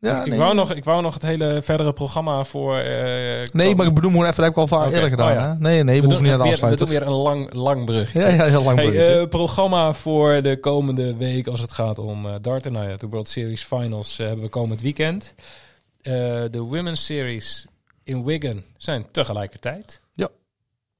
[0.00, 0.38] Ja, ik, nee.
[0.38, 2.76] wou nog, ik wou nog het hele verdere programma voor.
[2.76, 2.84] Uh,
[3.52, 4.92] nee, maar ik bedoel gewoon even, dat heb ik al vaak okay.
[4.92, 5.30] eerder gedaan.
[5.30, 5.48] Oh, ja.
[5.48, 5.58] hè?
[5.58, 6.86] Nee, nee, we, we hoeven niet naar de afsluiten.
[6.86, 8.12] We doen weer een lang, lang brug.
[8.12, 12.26] Ja, ja, heel lang hey, uh, programma voor de komende week als het gaat om
[12.26, 12.72] uh, darten.
[12.72, 15.34] Nou ja, de World Series Finals hebben we komend weekend.
[16.02, 17.66] de Women's Series
[18.04, 20.00] in Wigan zijn tegelijkertijd.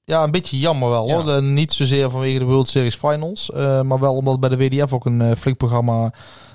[0.09, 0.23] Ja.
[0.23, 1.27] Een beetje jammer wel hoor.
[1.27, 1.41] Ja.
[1.41, 3.51] niet zozeer vanwege de World Series Finals,
[3.83, 6.13] maar wel omdat bij de WDF ook een flink programma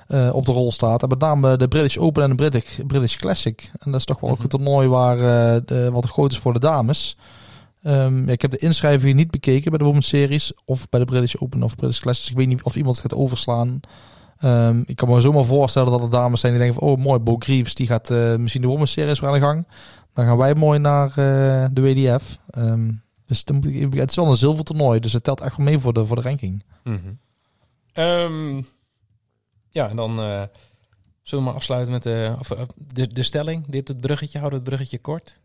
[0.08, 1.04] uh, op de rol staat.
[1.04, 3.72] En met name de British Open en de British, British Classic.
[3.80, 6.54] En dat is toch wel ook een toernooi waar, uh, de, wat groot is voor
[6.54, 7.18] de dames.
[7.84, 11.36] Um, ik heb de inschrijving niet bekeken bij de Women's Series of bij de British
[11.39, 12.30] Open of British Classic.
[12.30, 13.80] Ik weet niet of iemand het gaat overslaan.
[14.43, 17.20] Um, ik kan me zomaar voorstellen dat er dames zijn die denken van, oh mooi,
[17.20, 19.68] Bo Greaves die gaat uh, misschien de Women's Series weer aan de gang.
[20.14, 21.14] Dan gaan wij mooi naar
[21.74, 22.38] de WDF.
[22.58, 23.03] Um,
[23.41, 26.05] dus het is wel een zilver toernooi, dus het telt echt wel mee voor de,
[26.05, 26.63] voor de ranking.
[26.84, 27.19] Mm -hmm.
[28.03, 28.65] um,
[29.69, 30.41] ja, en dan uh,
[31.21, 33.67] zullen we maar afsluiten met de, of, de, de stelling.
[33.67, 35.39] Dit het bruggetje, houden het bruggetje kort.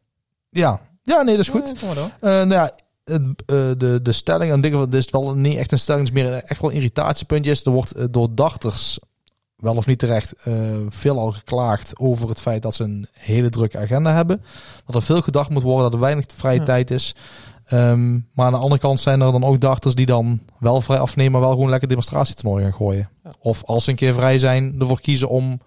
[0.51, 1.80] Ja, ja nee, dat is goed.
[1.80, 2.72] Ja, uh, nou ja,
[3.05, 3.36] het, uh,
[3.76, 6.61] de, de stelling, en dit is wel niet echt een stelling, het is meer echt
[6.61, 7.57] wel een irritatiepuntje.
[7.64, 8.99] Er wordt door dachters,
[9.57, 10.34] wel of niet terecht,
[10.89, 14.43] veel al geklaagd over het feit dat ze een hele drukke agenda hebben.
[14.84, 16.64] Dat er veel gedacht moet worden, dat er weinig vrije ja.
[16.64, 17.14] tijd is.
[17.73, 20.99] Um, maar aan de andere kant zijn er dan ook dachters die dan wel vrij
[20.99, 23.09] afnemen, maar wel gewoon lekker demonstratietoernooi gaan gooien.
[23.25, 23.33] Ja.
[23.41, 25.61] Of als ze een keer vrij zijn, ervoor kiezen om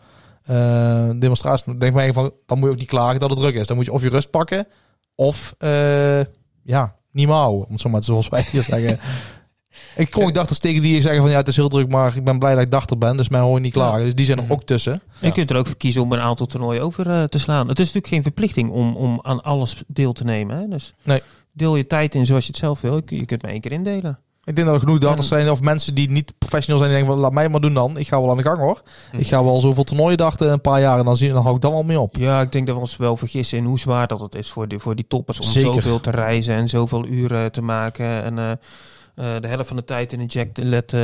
[0.49, 1.77] uh, demonstratie.
[1.77, 3.67] Denk maar even van, dan moet je ook niet klagen dat het druk is.
[3.67, 4.67] Dan moet je of je rust pakken,
[5.15, 6.19] of uh,
[6.63, 7.65] ja, niet meer houden.
[7.65, 8.99] Om het zo maar zoals wij hier zeggen.
[9.95, 12.23] ik kom ook dachters tegen die zeggen van ja, het is heel druk, maar ik
[12.23, 13.99] ben blij dat ik dachter ben, dus mij hoor je niet klagen.
[13.99, 14.05] Ja.
[14.05, 14.93] Dus die zijn er ook tussen.
[14.93, 17.67] En je kunt er ook voor kiezen om een aantal toernooien over uh, te slaan.
[17.67, 20.57] Het is natuurlijk geen verplichting om, om aan alles deel te nemen.
[20.57, 20.67] Hè?
[20.67, 21.21] Dus nee
[21.51, 23.01] deel je tijd in zoals je het zelf wil.
[23.05, 24.19] Je kunt maar één keer indelen.
[24.43, 27.15] Ik denk dat er genoeg dachters zijn of mensen die niet professioneel zijn die denken
[27.15, 27.97] van laat mij maar doen dan.
[27.97, 28.81] Ik ga wel aan de gang hoor.
[29.11, 29.17] Hm.
[29.17, 31.61] Ik ga wel zoveel toernooien dachten een paar jaar en dan, zien, dan hou ik
[31.61, 32.15] dan wel mee op.
[32.15, 34.67] Ja, ik denk dat we ons wel vergissen in hoe zwaar dat het is voor
[34.67, 35.73] die, voor die toppers om Zeker.
[35.73, 38.23] zoveel te reizen en zoveel uren te maken.
[38.23, 40.99] En uh, uh, de helft van de tijd in een jack te, let, uh,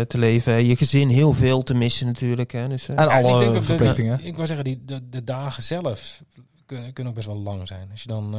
[0.00, 0.64] te leven.
[0.64, 2.52] Je gezin heel veel te missen natuurlijk.
[2.52, 2.68] Hè.
[2.68, 4.16] Dus, en alle ik denk verplichtingen.
[4.16, 6.22] De, ik wil zeggen, die, de, de dagen zelf
[6.66, 7.88] kunnen, kunnen ook best wel lang zijn.
[7.90, 8.34] Als je dan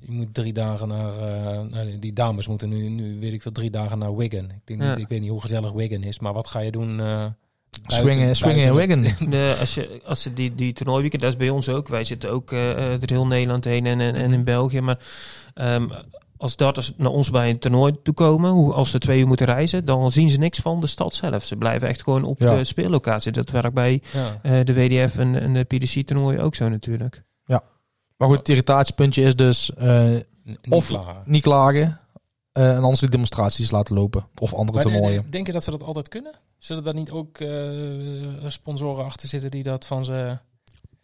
[0.00, 1.12] je moet drie dagen naar,
[1.72, 4.44] uh, die dames moeten nu, nu weet ik veel, drie dagen naar Wigan.
[4.44, 6.98] Ik, denk niet, ik weet niet hoe gezellig Wigan is, maar wat ga je doen?
[6.98, 7.26] Uh,
[7.86, 9.02] swingen, swingen in Wigan.
[9.30, 11.88] De, als je, als je die, die toernooiweekend, dat is bij ons ook.
[11.88, 14.80] Wij zitten ook uh, door heel Nederland heen en, en, en in België.
[14.80, 14.98] Maar
[15.54, 15.90] um,
[16.40, 19.46] als darters naar ons bij een toernooi toe komen, hoe, als ze twee uur moeten
[19.46, 21.44] reizen, dan zien ze niks van de stad zelf.
[21.44, 22.56] Ze blijven echt gewoon op ja.
[22.56, 23.32] de speellocatie.
[23.32, 24.40] Dat werkt bij ja.
[24.42, 27.22] uh, de WDF en, en de PDC-toernooi ook zo natuurlijk.
[28.20, 30.16] Maar goed, het irritatiepuntje is dus uh,
[30.68, 31.22] of klagen.
[31.24, 32.00] niet klagen
[32.58, 35.30] uh, en anders de demonstraties laten lopen of andere maar toernooien.
[35.30, 36.34] Denk je dat ze dat altijd kunnen?
[36.58, 37.48] Zullen daar niet ook uh,
[38.46, 40.38] sponsoren achter zitten die dat van ze...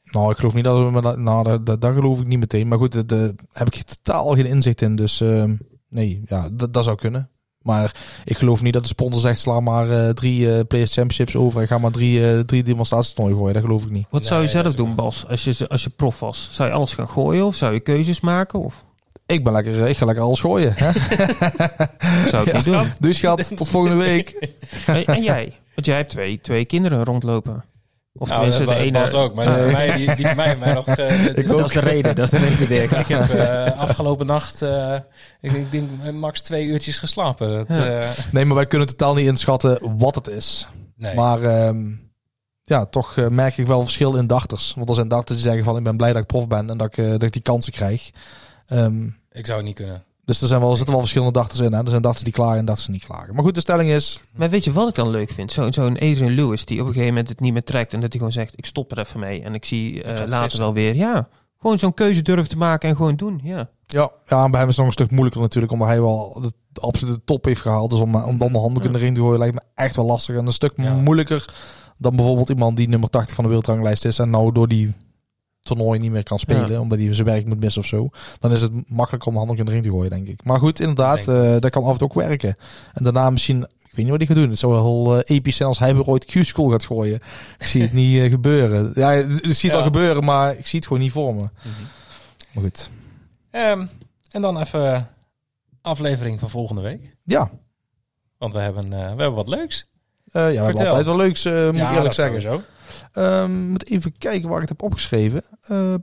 [0.05, 0.91] Nou, ik geloof niet dat we...
[0.91, 2.69] met dat- Nou, dat, dat, dat geloof ik niet meteen.
[2.69, 4.97] Maar goed, daar heb ik totaal geen inzicht in.
[4.97, 5.57] Dus ehm,
[5.89, 7.31] nee, ja, dat, dat zou kunnen.
[7.67, 7.95] Maar
[8.25, 9.39] ik geloof niet dat de sponsor zegt...
[9.41, 11.61] sla maar eh, drie eh Players Championships over...
[11.61, 13.55] en ga maar drie, eh drie demonstratietoernooien gooien.
[13.55, 14.07] Dat geloof ik niet.
[14.11, 16.49] Wat zou je Nee, zelf doen, Bas, als je, als je prof was?
[16.53, 18.61] Zou je alles gaan gooien of zou je keuzes maken?
[18.61, 18.85] Of
[19.27, 19.89] Ik ben lekker...
[19.89, 20.73] Ik ga lekker alles gooien.
[20.77, 20.91] Hè?
[22.31, 22.93] zou ik niet doen?
[23.01, 24.35] Dus schat, tot volgende week.
[24.87, 25.55] Hey, en jij?
[25.75, 27.65] Want jij hebt twee, twee kinderen rondlopen.
[28.19, 29.13] Of Nou, tenminste, de ene...
[29.13, 29.35] ook.
[29.35, 30.87] Maar die, van mij, die, die van mij nog...
[30.87, 32.91] eh, Dat is de reden, dat is de reden, Dirk.
[33.07, 34.95] Ik heb eh, afgelopen nacht, eh,
[35.41, 37.51] ik, ik denk max twee uurtjes geslapen.
[37.53, 38.01] Dat, Ja.
[38.01, 40.67] eh, Nee, maar wij kunnen totaal niet inschatten wat het is.
[40.97, 41.15] nee.
[41.15, 41.91] Maar ehm,
[42.63, 44.73] ja, toch merk ik wel verschil in dachters.
[44.77, 45.77] Want er zijn dachters die zeggen van...
[45.77, 47.73] ik ben blij dat ik prof ben en dat ik, eh, dat ik die kansen
[47.73, 48.11] krijg.
[48.67, 50.03] Ehm, ik zou het niet kunnen.
[50.27, 51.73] Dus er, zijn wel, er zitten wel verschillende dachters in.
[51.73, 51.81] Hè?
[51.83, 53.35] Er zijn dachters die klagen en dachters die niet klagen.
[53.35, 54.21] Maar goed, de stelling is...
[54.35, 55.53] Maar weet je wat ik dan leuk vind?
[55.53, 58.09] Zo- Zo'n Adrian Lewis die op een gegeven moment het niet meer trekt en dat
[58.09, 60.95] hij gewoon zegt, ik stop er even mee en ik zie eh, later wel weer.
[60.97, 61.29] Ja,
[61.61, 63.41] gewoon zo'n keuze durven te maken en gewoon doen.
[63.43, 63.69] Ja.
[63.87, 65.73] Ja, ja, en bij hem is het nog een stuk moeilijker natuurlijk.
[65.73, 67.91] Omdat hij wel de, de absolute top heeft gehaald.
[67.91, 70.05] Dus om, om dan de handdoek in de ring te gooien lijkt me echt wel
[70.07, 70.37] lastig.
[70.37, 70.95] En een stuk Ja.
[70.95, 71.45] moeilijker
[71.99, 74.19] dan bijvoorbeeld iemand die nummer 80 van de wereldranglijst is.
[74.19, 74.95] En nou door die
[75.67, 76.71] toernooi niet meer kan spelen.
[76.71, 76.81] Ja.
[76.81, 78.09] Omdat hij zijn werk moet missen of zo.
[78.39, 80.45] Dan is het makkelijker om de handdoek in de ring te gooien, denk ik.
[80.45, 82.57] Maar goed, inderdaad, eh, dat kan af en toe ook werken.
[82.93, 83.63] En daarna misschien...
[83.63, 84.51] Ik weet niet wat hij gaat doen.
[84.51, 87.21] Het zou wel heel eh, episch zijn als hij weer ooit Q-School gaat gooien.
[87.59, 88.93] Ik zie het niet eh, gebeuren.
[88.95, 89.71] Ja, ik zie het Ja.
[89.73, 91.49] wel gebeuren, maar ik zie het gewoon niet voor me.
[92.53, 92.91] Maar goed.
[93.51, 93.87] Ehm,
[94.31, 95.09] en dan even
[95.83, 97.17] aflevering van volgende week.
[97.25, 97.51] Ja,
[98.39, 99.87] Want we hebben, eh, we hebben wat leuks.
[100.33, 100.87] Eh, ja, we hebben Vertel.
[100.87, 102.41] altijd wel leuks, eh, moet ik eerlijk dat zeggen.
[102.43, 102.65] sowieso.
[103.13, 105.43] Ehm moet even kijken waar ik het heb opgeschreven.
[105.63, 105.95] Eh.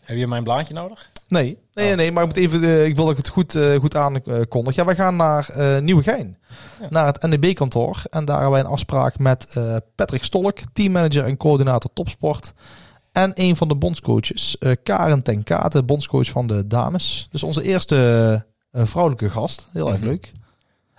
[0.00, 1.10] Heb je mijn blaadje nodig?
[1.28, 1.96] Nee, nee, nee, Oh.
[1.96, 4.74] nee, maar ik, moet even, eh, ik wil dat ik het goed, eh, goed aankondig.
[4.74, 5.48] Ja, wij gaan naar
[5.82, 6.38] Nieuwegein.
[6.80, 6.86] Ja.
[6.90, 8.02] Naar het NDB-kantoor.
[8.10, 9.56] En daar hebben wij een afspraak met
[9.94, 12.52] Patrick Stolk, teammanager en coördinator topsport.
[13.12, 17.28] En een van de bondscoaches, Karen ten Kate, bondscoach van de dames.
[17.30, 19.68] Dus onze eerste vrouwelijke gast.
[19.72, 20.06] Heel erg Mhm.
[20.06, 20.32] leuk.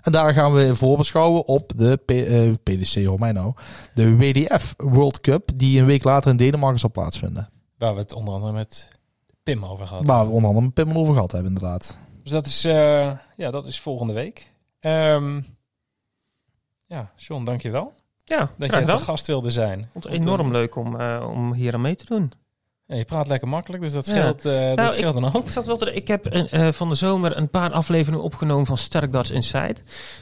[0.02, 3.54] En daar gaan we voorbeschouwen op de P- eh, PDC, hoor mij nou.
[3.94, 7.50] De WDF World Cup, die een week later in Denemarken zal plaatsvinden.
[7.78, 8.88] Waar we het onder andere met
[9.44, 11.98] Pim over gehad Waar we onder andere met Pimmel over gehad hebben, inderdaad.
[12.24, 14.52] Dus dat is, eh, ja, dat is volgende week.
[14.80, 15.42] Ehm
[16.86, 17.94] ja, John, dankjewel
[18.24, 19.80] Ja, dat je te gast wilde zijn.
[19.80, 22.32] Ik vond het enorm leuk om, eh, om hier aan mee te doen.
[22.92, 24.12] Ja, je praat lekker makkelijk, dus dat Ja.
[24.12, 25.44] scheelt, eh dat Nou, scheelt een hoop.
[25.46, 28.78] Ik, zat wel te, ik heb eh, van de zomer een paar afleveringen opgenomen van
[28.78, 29.76] Sterk Darts Inside.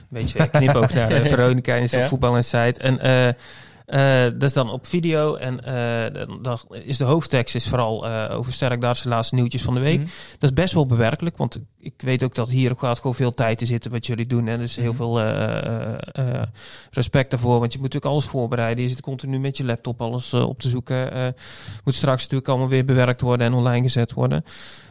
[0.09, 2.07] Weet je, knip ook naar eh, Veronica en Ja.
[2.07, 2.73] Voetbal Inside.
[2.79, 3.35] En
[3.89, 5.35] eh, dat is dan op video.
[5.35, 9.61] En eh, dan, is de hoofdtekst is vooral eh, over Sterk Darts, de laatste nieuwtjes
[9.61, 9.99] van de week.
[9.99, 10.09] Mhm.
[10.39, 13.31] Dat is best wel bewerkelijk, want ik weet ook dat hier ook gaat gewoon veel
[13.31, 14.47] tijd te zitten wat jullie doen.
[14.47, 14.95] En dus heel Mhm.
[14.95, 15.19] veel
[16.91, 18.83] respect daarvoor, want je moet natuurlijk alles voorbereiden.
[18.83, 21.33] Je zit continu met je laptop alles op te zoeken.
[21.83, 24.43] Moet straks natuurlijk allemaal weer bewerkt worden en online gezet worden.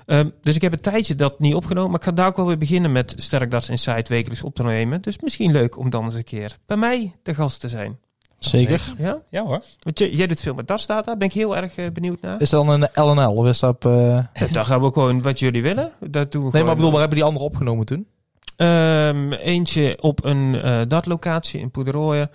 [0.06, 2.46] Ehm, dus ik heb een tijdje dat niet opgenomen, maar ik ga daar ook wel
[2.46, 5.02] weer beginnen met Sterk Darts Insight wekelijks op te nemen.
[5.02, 7.98] Dus misschien leuk om dan eens een keer bij mij te gast te zijn.
[8.38, 8.94] Zeker.
[8.98, 9.18] Ja?
[9.30, 9.62] Ja hoor.
[9.82, 12.40] Want jij, doet veel met dartsdata, ben ik heel erg eh, benieuwd naar.
[12.40, 13.84] Is dat dan een LNL of is dat op...
[13.84, 13.92] eh,
[14.34, 15.92] Ja, dan gaan we gewoon wat jullie willen.
[16.00, 18.06] Dat doen we Nee, maar bedoel, waar hebben die andere opgenomen toen?
[18.56, 22.30] Ehm, eentje op een eh dartlocatie in Poederooien.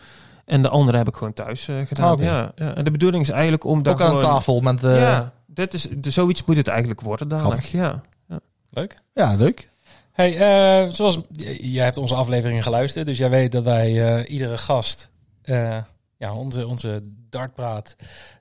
[0.45, 2.11] En de andere heb ik gewoon thuis eh, gedaan.
[2.17, 2.75] Ah, ja, ja.
[2.75, 4.21] En de bedoeling is eigenlijk om daar Ook aan gewoon...
[4.21, 4.83] tafel met...
[4.83, 5.09] eh, ja.
[5.09, 7.65] ja, dit is, de, zoiets moet het eigenlijk worden dadelijk.
[7.65, 8.01] Grappig.
[8.29, 8.39] Ja.
[8.69, 8.95] Leuk.
[9.37, 9.71] leuk.
[10.11, 11.19] Hey, eh, zoals
[11.61, 15.09] jij hebt onze afleveringen geluisterd, dus jij weet dat wij eh, iedere gast
[15.41, 15.77] eh,
[16.23, 17.95] ja, onze, onze dartpraat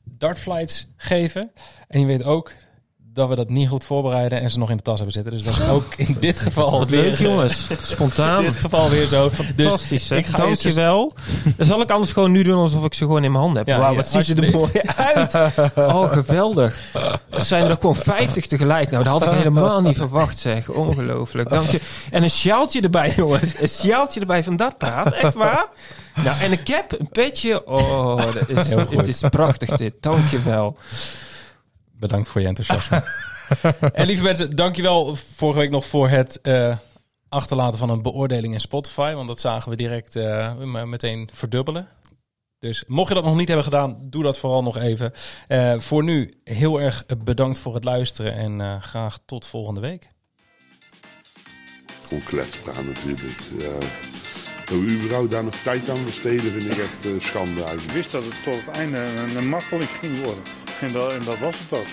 [0.04, 1.52] dartflights geven.
[1.88, 2.52] En je weet ook
[3.14, 5.32] dat we dat niet goed voorbereiden en ze nog in de tas hebben zitten.
[5.32, 7.66] Dus dat is ook in dit geval weer, leuk jongens.
[7.82, 8.38] Spontaan.
[8.44, 9.28] In dit geval weer zo.
[9.28, 9.36] Dus
[9.66, 10.16] Fantastisch, hè?
[10.16, 11.12] ik ga Dankjewel.
[11.56, 13.74] Dan zal ik anders gewoon nu doen alsof ik ze gewoon in mijn handen heb.
[13.74, 15.34] Ja, Wauw, wat ziet ze er mooi uit.
[15.74, 16.80] Oh, geweldig.
[17.30, 18.90] Er zijn er gewoon 50 tegelijk.
[18.90, 20.68] Nou, dat had ik helemaal niet verwacht, zeg.
[20.68, 21.48] Ongelooflijk.
[21.48, 21.80] Dank je.
[22.10, 23.54] En een sjaaltje erbij, jongens.
[23.60, 25.12] Een sjaaltje erbij van dat praat.
[25.12, 25.66] Echt waar?
[26.24, 27.66] Nou, en een cap, een petje.
[27.66, 29.94] Oh, dat is, het is prachtig dit.
[30.00, 30.76] Dank je wel.
[32.02, 33.02] Bedankt voor je enthousiasme.
[33.92, 36.76] en lieve mensen, dankjewel vorige week nog voor het eh,
[37.28, 39.12] achterlaten van een beoordeling in Spotify.
[39.14, 41.88] Want dat zagen we direct eh, m- meteen verdubbelen.
[42.58, 45.12] Dus mocht je dat nog niet hebben gedaan, doe dat vooral nog even.
[45.48, 50.08] Eh, voor nu heel erg bedankt voor het luisteren en eh, graag tot volgende week.
[52.08, 53.38] Gewoon kletspraat natuurlijk.
[53.58, 53.78] Ja.
[54.64, 58.12] Dat we überhaupt daar nog tijd aan besteden vind ik echt eh, schande Ik wist
[58.12, 60.42] dat het tot het einde een, een marteling ging worden.
[60.82, 61.86] En dat, was het ook.